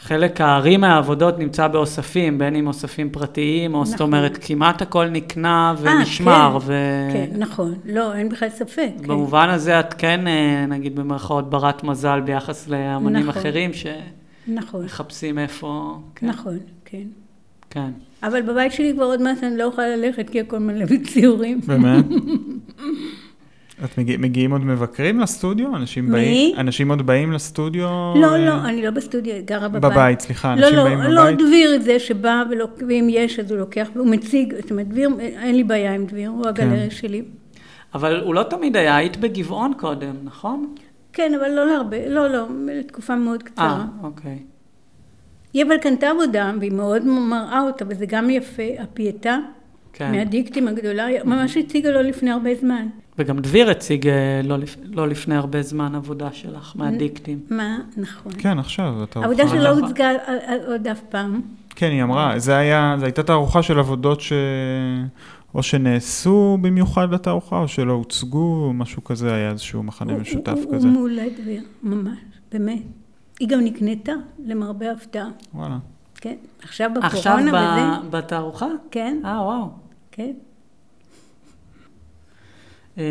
חלק 0.00 0.40
הארי 0.40 0.76
מהעבודות 0.76 1.38
נמצא 1.38 1.68
באוספים, 1.68 2.38
בין 2.38 2.56
אם 2.56 2.66
אוספים 2.66 3.10
פרטיים, 3.10 3.74
או 3.74 3.80
נכון. 3.80 3.90
זאת 3.90 4.00
אומרת, 4.00 4.38
כמעט 4.40 4.82
הכל 4.82 5.08
נקנה 5.08 5.74
ונשמר. 5.78 6.56
아, 6.56 6.60
כן, 6.60 6.66
ו... 6.66 6.72
כן, 7.12 7.30
נכון. 7.38 7.74
לא, 7.84 8.14
אין 8.14 8.28
בכלל 8.28 8.48
ספק. 8.48 8.90
במובן 9.06 9.46
כן. 9.46 9.50
הזה 9.50 9.80
את 9.80 9.94
כן, 9.94 10.26
אה, 10.26 10.66
נגיד 10.68 10.96
במרכאות, 10.96 11.50
ברת 11.50 11.84
מזל 11.84 12.20
ביחס 12.20 12.68
לאמנים 12.68 13.26
נכון. 13.26 13.40
אחרים, 13.40 13.70
שמחפשים 13.72 15.34
נכון. 15.34 15.42
איפה... 15.42 15.98
כן. 16.14 16.26
נכון, 16.26 16.58
כן. 16.84 17.06
כן. 17.70 17.90
אבל 18.26 18.42
בבית 18.42 18.72
שלי 18.72 18.92
כבר 18.92 19.04
עוד 19.04 19.22
מעט 19.22 19.44
אני 19.44 19.56
לא 19.56 19.64
יכולה 19.64 19.96
ללכת, 19.96 20.30
כי 20.30 20.40
הכל 20.40 20.58
מלא 20.58 20.84
בציורים. 20.84 21.60
באמת? 21.66 22.04
את 23.84 23.98
מגיע, 23.98 24.18
מגיעים 24.18 24.52
עוד 24.52 24.64
מבקרים 24.64 25.20
לסטודיו? 25.20 25.76
אנשים 25.76 26.04
מי? 26.04 26.10
באים? 26.10 26.56
אנשים 26.58 26.90
עוד 26.90 27.06
באים 27.06 27.32
לסטודיו? 27.32 27.86
לא, 28.16 28.38
לא, 28.38 28.64
אני 28.64 28.82
לא 28.82 28.90
בסטודיו, 28.90 29.34
גרה 29.44 29.68
בבית. 29.68 29.92
בבית, 29.92 30.20
סליחה, 30.20 30.54
לא, 30.56 30.60
אנשים 30.66 30.76
לא, 30.76 30.84
באים 30.84 30.98
לא, 30.98 31.22
בבית? 31.22 31.40
לא, 31.40 31.46
דביר 31.46 31.80
זה 31.80 31.98
שבא, 31.98 32.42
ולא, 32.50 32.68
ואם 32.88 33.06
יש 33.10 33.38
אז 33.38 33.50
הוא 33.50 33.58
לוקח, 33.58 33.88
והוא 33.94 34.06
מציג, 34.06 34.54
זאת 34.60 34.70
אומרת, 34.70 34.88
דביר, 34.88 35.10
אין 35.18 35.56
לי 35.56 35.64
בעיה 35.64 35.94
עם 35.94 36.06
דביר, 36.06 36.30
הוא 36.30 36.48
הגלריה 36.48 36.84
כן. 36.84 36.90
שלי. 36.90 37.22
אבל 37.94 38.20
הוא 38.20 38.34
לא 38.34 38.42
תמיד 38.42 38.76
היה, 38.76 38.96
היית 38.96 39.16
בגבעון 39.16 39.72
קודם, 39.78 40.14
נכון? 40.24 40.74
כן, 41.12 41.32
אבל 41.38 41.50
לא 41.50 41.66
להרבה, 41.66 42.08
לא, 42.08 42.28
לא, 42.28 42.46
לתקופה 42.66 43.16
מאוד 43.16 43.42
קצרה. 43.42 43.66
אה, 43.66 43.84
אוקיי. 44.02 44.38
היא 45.54 45.64
אבל 45.64 45.76
קנתה 45.76 46.10
עבודה, 46.10 46.52
והיא 46.60 46.72
מאוד 46.72 47.04
מראה 47.06 47.60
אותה, 47.60 47.84
וזה 47.88 48.06
גם 48.06 48.30
יפה, 48.30 48.62
הפייטה, 48.78 49.38
כן. 49.92 50.12
מהדיקטים 50.12 50.68
הגדולה, 50.68 51.06
ממש 51.24 51.56
הציגה 51.56 51.90
לו 51.90 52.02
לפני 52.02 52.30
הרבה 52.30 52.54
זמן. 52.54 52.86
וגם 53.18 53.38
דביר 53.38 53.70
הציג 53.70 54.08
אה, 54.08 54.40
לא, 54.44 54.56
לא 54.84 55.08
לפני 55.08 55.34
הרבה 55.34 55.62
זמן 55.62 55.94
עבודה 55.94 56.32
שלך, 56.32 56.72
מהדיקטים. 56.76 57.40
מה? 57.50 57.78
נכון. 57.96 58.32
כן, 58.38 58.58
עכשיו. 58.58 58.94
העבודה 59.14 59.48
שלא 59.48 59.68
הוצגה 59.68 60.10
עוד 60.66 60.88
אף 60.88 61.00
פעם. 61.00 61.40
כן, 61.76 61.90
היא 61.90 62.02
אמרה, 62.02 62.38
זה 62.38 62.56
היה, 62.56 62.96
זו 62.98 63.04
הייתה 63.04 63.22
תערוכה 63.22 63.62
של 63.62 63.78
עבודות 63.78 64.20
ש... 64.20 64.32
או 65.54 65.62
שנעשו 65.62 66.58
במיוחד 66.60 67.14
לתערוכה, 67.14 67.58
או 67.58 67.68
שלא 67.68 67.92
הוצגו, 67.92 68.72
משהו 68.74 69.04
כזה, 69.04 69.34
היה 69.34 69.50
איזשהו 69.50 69.82
מחנה 69.82 70.12
משותף 70.12 70.58
הוא, 70.64 70.74
כזה. 70.74 70.88
הוא 70.88 70.96
מעולה 70.96 71.22
דביר, 71.42 71.62
ממש, 71.82 72.18
באמת. 72.52 73.03
היא 73.44 73.50
גם 73.50 73.60
נקנתה, 73.60 74.12
למרבה 74.44 74.92
הפתעה. 74.92 75.28
וואלה. 75.54 75.78
כן, 76.14 76.36
עכשיו 76.62 76.90
בקורונה 76.90 77.06
עכשיו 77.06 77.36
וזה. 77.38 77.50
עכשיו 77.50 78.02
בתערוכה? 78.10 78.66
כן. 78.90 79.20
אה, 79.24 79.42
וואו. 79.42 79.70
כן. 80.10 80.32
אמ, 82.98 83.02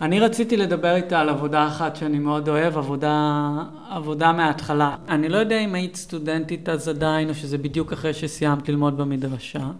אני 0.00 0.20
רציתי 0.20 0.56
לדבר 0.56 0.94
איתה 0.94 1.20
על 1.20 1.28
עבודה 1.28 1.68
אחת 1.68 1.96
שאני 1.96 2.18
מאוד 2.18 2.48
אוהב, 2.48 2.78
עבודה, 2.78 3.50
עבודה 3.90 4.32
מההתחלה. 4.32 4.96
אני 5.08 5.28
לא 5.28 5.36
יודע 5.36 5.58
אם 5.58 5.74
היית 5.74 5.96
סטודנטית 5.96 6.68
אז 6.68 6.88
עדיין, 6.88 7.28
או 7.28 7.34
שזה 7.34 7.58
בדיוק 7.58 7.92
אחרי 7.92 8.14
שסיימת 8.14 8.68
ללמוד 8.68 8.96
במדרשה. 8.96 9.70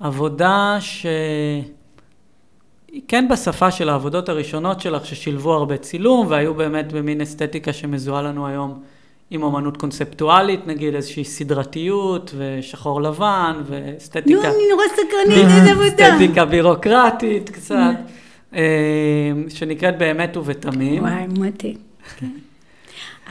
עבודה 0.00 0.76
שהיא 0.80 1.64
כן 3.08 3.28
בשפה 3.28 3.70
של 3.70 3.88
העבודות 3.88 4.28
הראשונות 4.28 4.80
שלך, 4.80 5.06
ששילבו 5.06 5.54
הרבה 5.54 5.76
צילום, 5.76 6.26
והיו 6.28 6.54
באמת 6.54 6.92
במין 6.92 7.20
אסתטיקה 7.20 7.72
שמזוהה 7.72 8.22
לנו 8.22 8.46
היום 8.46 8.80
עם 9.30 9.42
אומנות 9.42 9.76
קונספטואלית, 9.76 10.66
נגיד 10.66 10.94
איזושהי 10.94 11.24
סדרתיות, 11.24 12.34
ושחור 12.38 13.02
לבן, 13.02 13.62
ואסתטיקה... 13.66 14.30
נו, 14.30 14.40
אני 14.40 14.68
נורא 14.70 14.84
סקרנית, 14.92 15.46
איזה 15.58 15.70
עבודה. 15.70 16.14
אסתטיקה 16.14 16.44
בירוקרטית 16.44 17.50
קצת, 17.50 17.94
אה, 18.54 19.32
שנקראת 19.48 19.98
באמת 19.98 20.36
ובתמים. 20.36 21.02
וואי, 21.02 21.26
מתי. 21.38 21.76
כן. 22.18 22.26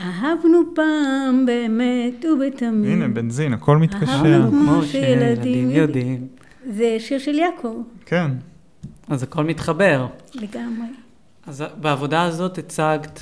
אהבנו 0.00 0.58
פעם 0.74 1.46
באמת 1.46 2.24
ובתמים. 2.24 2.92
הנה, 2.92 3.08
בנזין, 3.08 3.52
הכל 3.52 3.76
מתקשר. 3.76 4.12
אהבנו 4.12 4.50
כמו 4.50 4.82
שילדים 4.82 5.70
יודעים. 5.70 6.26
זה 6.70 6.96
שיר 6.98 7.18
של 7.18 7.34
יעקב. 7.34 7.82
כן. 8.06 8.30
אז 9.08 9.22
הכל 9.22 9.44
מתחבר. 9.44 10.06
לגמרי. 10.34 10.86
אז 11.46 11.64
בעבודה 11.80 12.22
הזאת 12.22 12.58
הצגת 12.58 13.20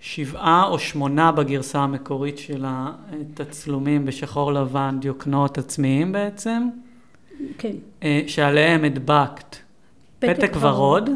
שבעה 0.00 0.66
או 0.66 0.78
שמונה 0.78 1.32
בגרסה 1.32 1.78
המקורית 1.78 2.38
שלה, 2.38 2.90
תצלומים 3.34 4.04
בשחור 4.04 4.52
לבן, 4.52 4.96
דיוקנאות 5.00 5.58
עצמיים 5.58 6.12
בעצם. 6.12 6.68
כן. 7.58 7.72
אה, 8.02 8.20
שעליהם 8.26 8.84
הדבקת 8.84 9.56
פתק, 10.18 10.36
פתק 10.36 10.56
ורוד, 10.60 11.10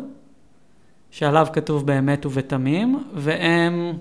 שעליו 1.10 1.46
כתוב 1.52 1.86
באמת 1.86 2.26
ובתמים, 2.26 3.04
והם 3.14 3.92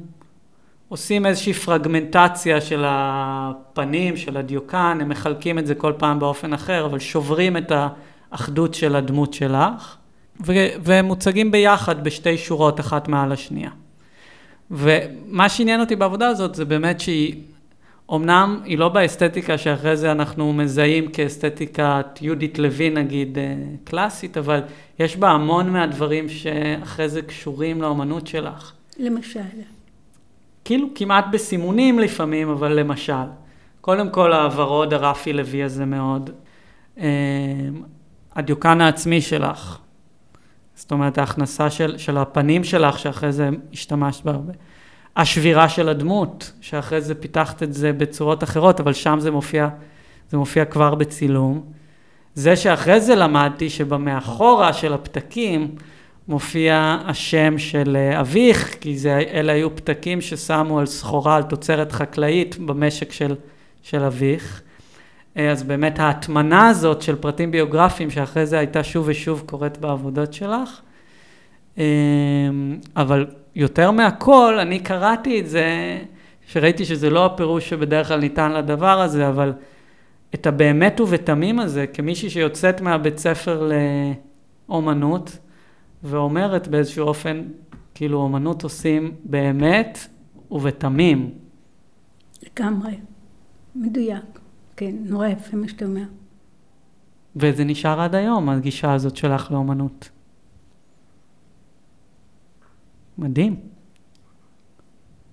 עושים 0.90 1.26
איזושהי 1.26 1.54
פרגמנטציה 1.54 2.62
של 2.62 2.84
הפנים, 2.88 4.18
של 4.18 4.38
הדיוקן, 4.38 4.98
הם 5.02 5.10
מחלקים 5.10 5.60
את 5.60 5.68
זה 5.68 5.76
כל 5.76 5.94
פעם 5.98 6.20
באופן 6.20 6.54
אחר, 6.54 6.86
אבל 6.86 7.00
שוברים 7.00 7.58
את 7.58 7.72
האחדות 8.32 8.74
של 8.74 8.96
הדמות 8.96 9.34
שלך, 9.34 9.96
והם 10.84 11.06
מוצגים 11.06 11.52
ביחד 11.52 12.04
בשתי 12.04 12.38
שורות 12.38 12.80
אחת 12.80 13.08
מעל 13.08 13.32
השנייה. 13.32 13.70
ומה 14.72 15.50
שעניין 15.50 15.80
אותי 15.80 15.96
בעבודה 15.96 16.28
הזאת 16.28 16.56
זה 16.56 16.66
באמת 16.66 17.00
שהיא, 17.00 17.36
אמנם 18.14 18.60
היא 18.66 18.78
לא 18.78 18.90
באסתטיקה 18.90 19.58
שאחרי 19.58 19.98
זה 19.98 20.12
אנחנו 20.12 20.54
מזהים 20.54 21.12
כאסתטיקת 21.12 22.06
יהודית 22.22 22.60
לוי 22.60 22.90
נגיד 22.90 23.38
אה, 23.38 23.56
קלאסית, 23.84 24.38
אבל 24.38 24.60
יש 25.00 25.18
בה 25.18 25.30
המון 25.30 25.70
מהדברים 25.70 26.30
שאחרי 26.30 27.10
זה 27.10 27.22
קשורים 27.22 27.82
לאומנות 27.82 28.28
שלך. 28.28 28.72
למשל. 29.00 29.40
כאילו 30.66 30.88
כמעט 30.96 31.26
בסימונים 31.32 32.00
לפעמים, 32.00 32.50
אבל 32.50 32.80
למשל. 32.80 33.14
קודם 33.82 34.10
כל 34.10 34.34
הוורוד 34.34 34.94
הרפי 34.94 35.34
לוי 35.34 35.64
הזה 35.64 35.86
מאוד. 35.86 36.30
הדיוקן 38.38 38.82
העצמי 38.82 39.22
שלך, 39.22 39.78
זאת 40.76 40.92
אומרת, 40.92 41.18
ההכנסה 41.18 41.70
של, 41.70 41.98
של 41.98 42.18
הפנים 42.18 42.64
שלך, 42.64 43.00
שאחרי 43.00 43.32
זה 43.32 43.50
השתמשת 43.74 44.26
בה 44.26 44.32
הרבה. 44.32 44.54
השבירה 45.16 45.70
של 45.70 45.90
הדמות, 45.90 46.52
שאחרי 46.62 47.02
זה 47.02 47.16
פיתחת 47.16 47.64
את 47.64 47.74
זה 47.74 47.94
בצורות 47.94 48.44
אחרות, 48.44 48.80
אבל 48.80 48.94
שם 48.94 49.20
זה 49.20 49.32
מופיע, 49.32 49.68
זה 50.30 50.38
מופיע 50.38 50.66
כבר 50.66 50.96
בצילום. 50.96 51.64
זה 52.34 52.56
שאחרי 52.56 53.02
זה 53.02 53.16
למדתי 53.16 53.70
שבמאחורה 53.70 54.74
של 54.74 54.94
הפתקים 54.94 55.76
מופיע 56.28 56.98
השם 57.06 57.58
של 57.58 57.98
אה, 58.00 58.20
אביך, 58.20 58.76
כי 58.82 58.98
זה, 58.98 59.20
אלה 59.34 59.52
היו 59.52 59.76
פתקים 59.76 60.22
ששמו 60.22 60.80
על 60.80 60.86
סחורה, 60.86 61.36
על 61.36 61.44
תוצרת 61.44 61.92
חקלאית 61.92 62.58
במשק 62.60 63.12
של, 63.12 63.36
של 63.84 64.04
אביך. 64.04 64.62
אה, 65.38 65.52
אז 65.52 65.64
באמת 65.64 66.00
ההטמנה 66.00 66.68
הזאת 66.68 67.02
של 67.02 67.16
פרטים 67.16 67.52
ביוגרפיים 67.52 68.10
שאחרי 68.10 68.46
זה 68.46 68.58
הייתה 68.58 68.84
שוב 68.84 69.06
ושוב 69.08 69.44
קורית 69.46 69.78
בעבודות 69.78 70.34
שלך. 70.34 70.82
אה, 71.78 71.84
אבל 72.96 73.28
יותר 73.56 73.92
מהכל, 73.92 74.60
אני 74.60 74.80
קראתי 74.80 75.40
את 75.40 75.50
זה, 75.50 75.98
שראיתי 76.48 76.86
שזה 76.86 77.10
לא 77.10 77.26
הפירוש 77.26 77.70
שבדרך 77.70 78.08
כלל 78.08 78.20
ניתן 78.20 78.52
לדבר 78.52 79.02
הזה, 79.02 79.28
אבל 79.30 79.54
את 80.34 80.48
הבאמת 80.48 81.00
ובתמים 81.00 81.60
הזה, 81.60 81.88
כמישהי 81.88 82.30
שיוצאת 82.30 82.82
מהבית 82.82 83.18
ספר 83.18 83.70
לאומנות, 84.70 85.38
ואומרת 86.04 86.68
באיזשהו 86.68 87.08
אופן, 87.08 87.44
כאילו 87.96 88.22
אומנות 88.22 88.64
עושים 88.64 89.12
באמת 89.24 90.00
ובתמים. 90.52 91.32
לגמרי, 92.44 92.98
מדויק. 93.76 94.37
כן, 94.78 94.96
נורא 95.06 95.28
יפה 95.28 95.58
מה 95.58 95.68
שאתה 95.68 95.86
אומר. 95.86 96.04
וזה 97.36 97.64
נשאר 97.64 98.02
עד 98.02 98.16
היום, 98.16 98.50
הגישה 98.50 98.94
הזאת 98.94 99.16
שלך 99.16 99.52
לאומנות. 99.52 100.10
מדהים. 103.18 103.56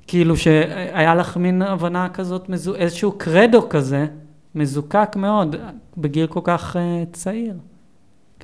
כאילו 0.06 0.36
שהיה 0.36 1.14
לך 1.14 1.36
מין 1.36 1.62
הבנה 1.62 2.08
כזאת, 2.08 2.50
איזשהו 2.74 3.12
קרדו 3.18 3.68
כזה, 3.68 4.06
מזוקק 4.54 5.16
מאוד, 5.16 5.56
בגיל 5.96 6.26
כל 6.26 6.40
כך 6.44 6.76
uh, 6.76 7.12
צעיר. 7.12 7.58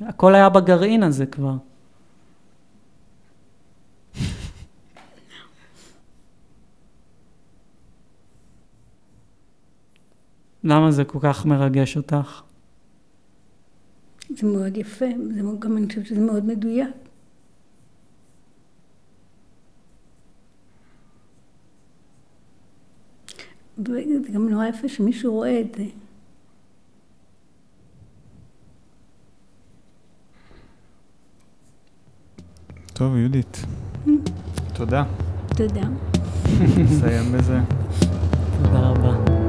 הכל 0.00 0.34
היה 0.34 0.48
בגרעין 0.48 1.02
הזה 1.02 1.26
כבר. 1.26 1.54
למה 10.64 10.90
זה 10.90 11.04
כל 11.04 11.18
כך 11.22 11.46
מרגש 11.46 11.96
אותך? 11.96 12.42
זה 14.36 14.46
מאוד 14.46 14.76
יפה, 14.76 15.06
זה 15.34 15.40
גם 15.58 15.76
אני 15.76 15.86
חושבת 15.86 16.06
שזה 16.06 16.20
מאוד 16.20 16.44
מדויק. 16.44 16.88
וזה 23.78 24.32
גם 24.32 24.48
נורא 24.48 24.66
יפה 24.66 24.88
שמישהו 24.88 25.32
רואה 25.32 25.60
את 25.60 25.74
זה. 25.76 25.84
טוב, 32.92 33.16
יהודית. 33.16 33.64
תודה. 34.72 35.04
תודה. 35.56 35.88
נסיים 36.78 37.32
בזה. 37.32 37.60
תודה 38.62 38.80
רבה. 38.80 39.39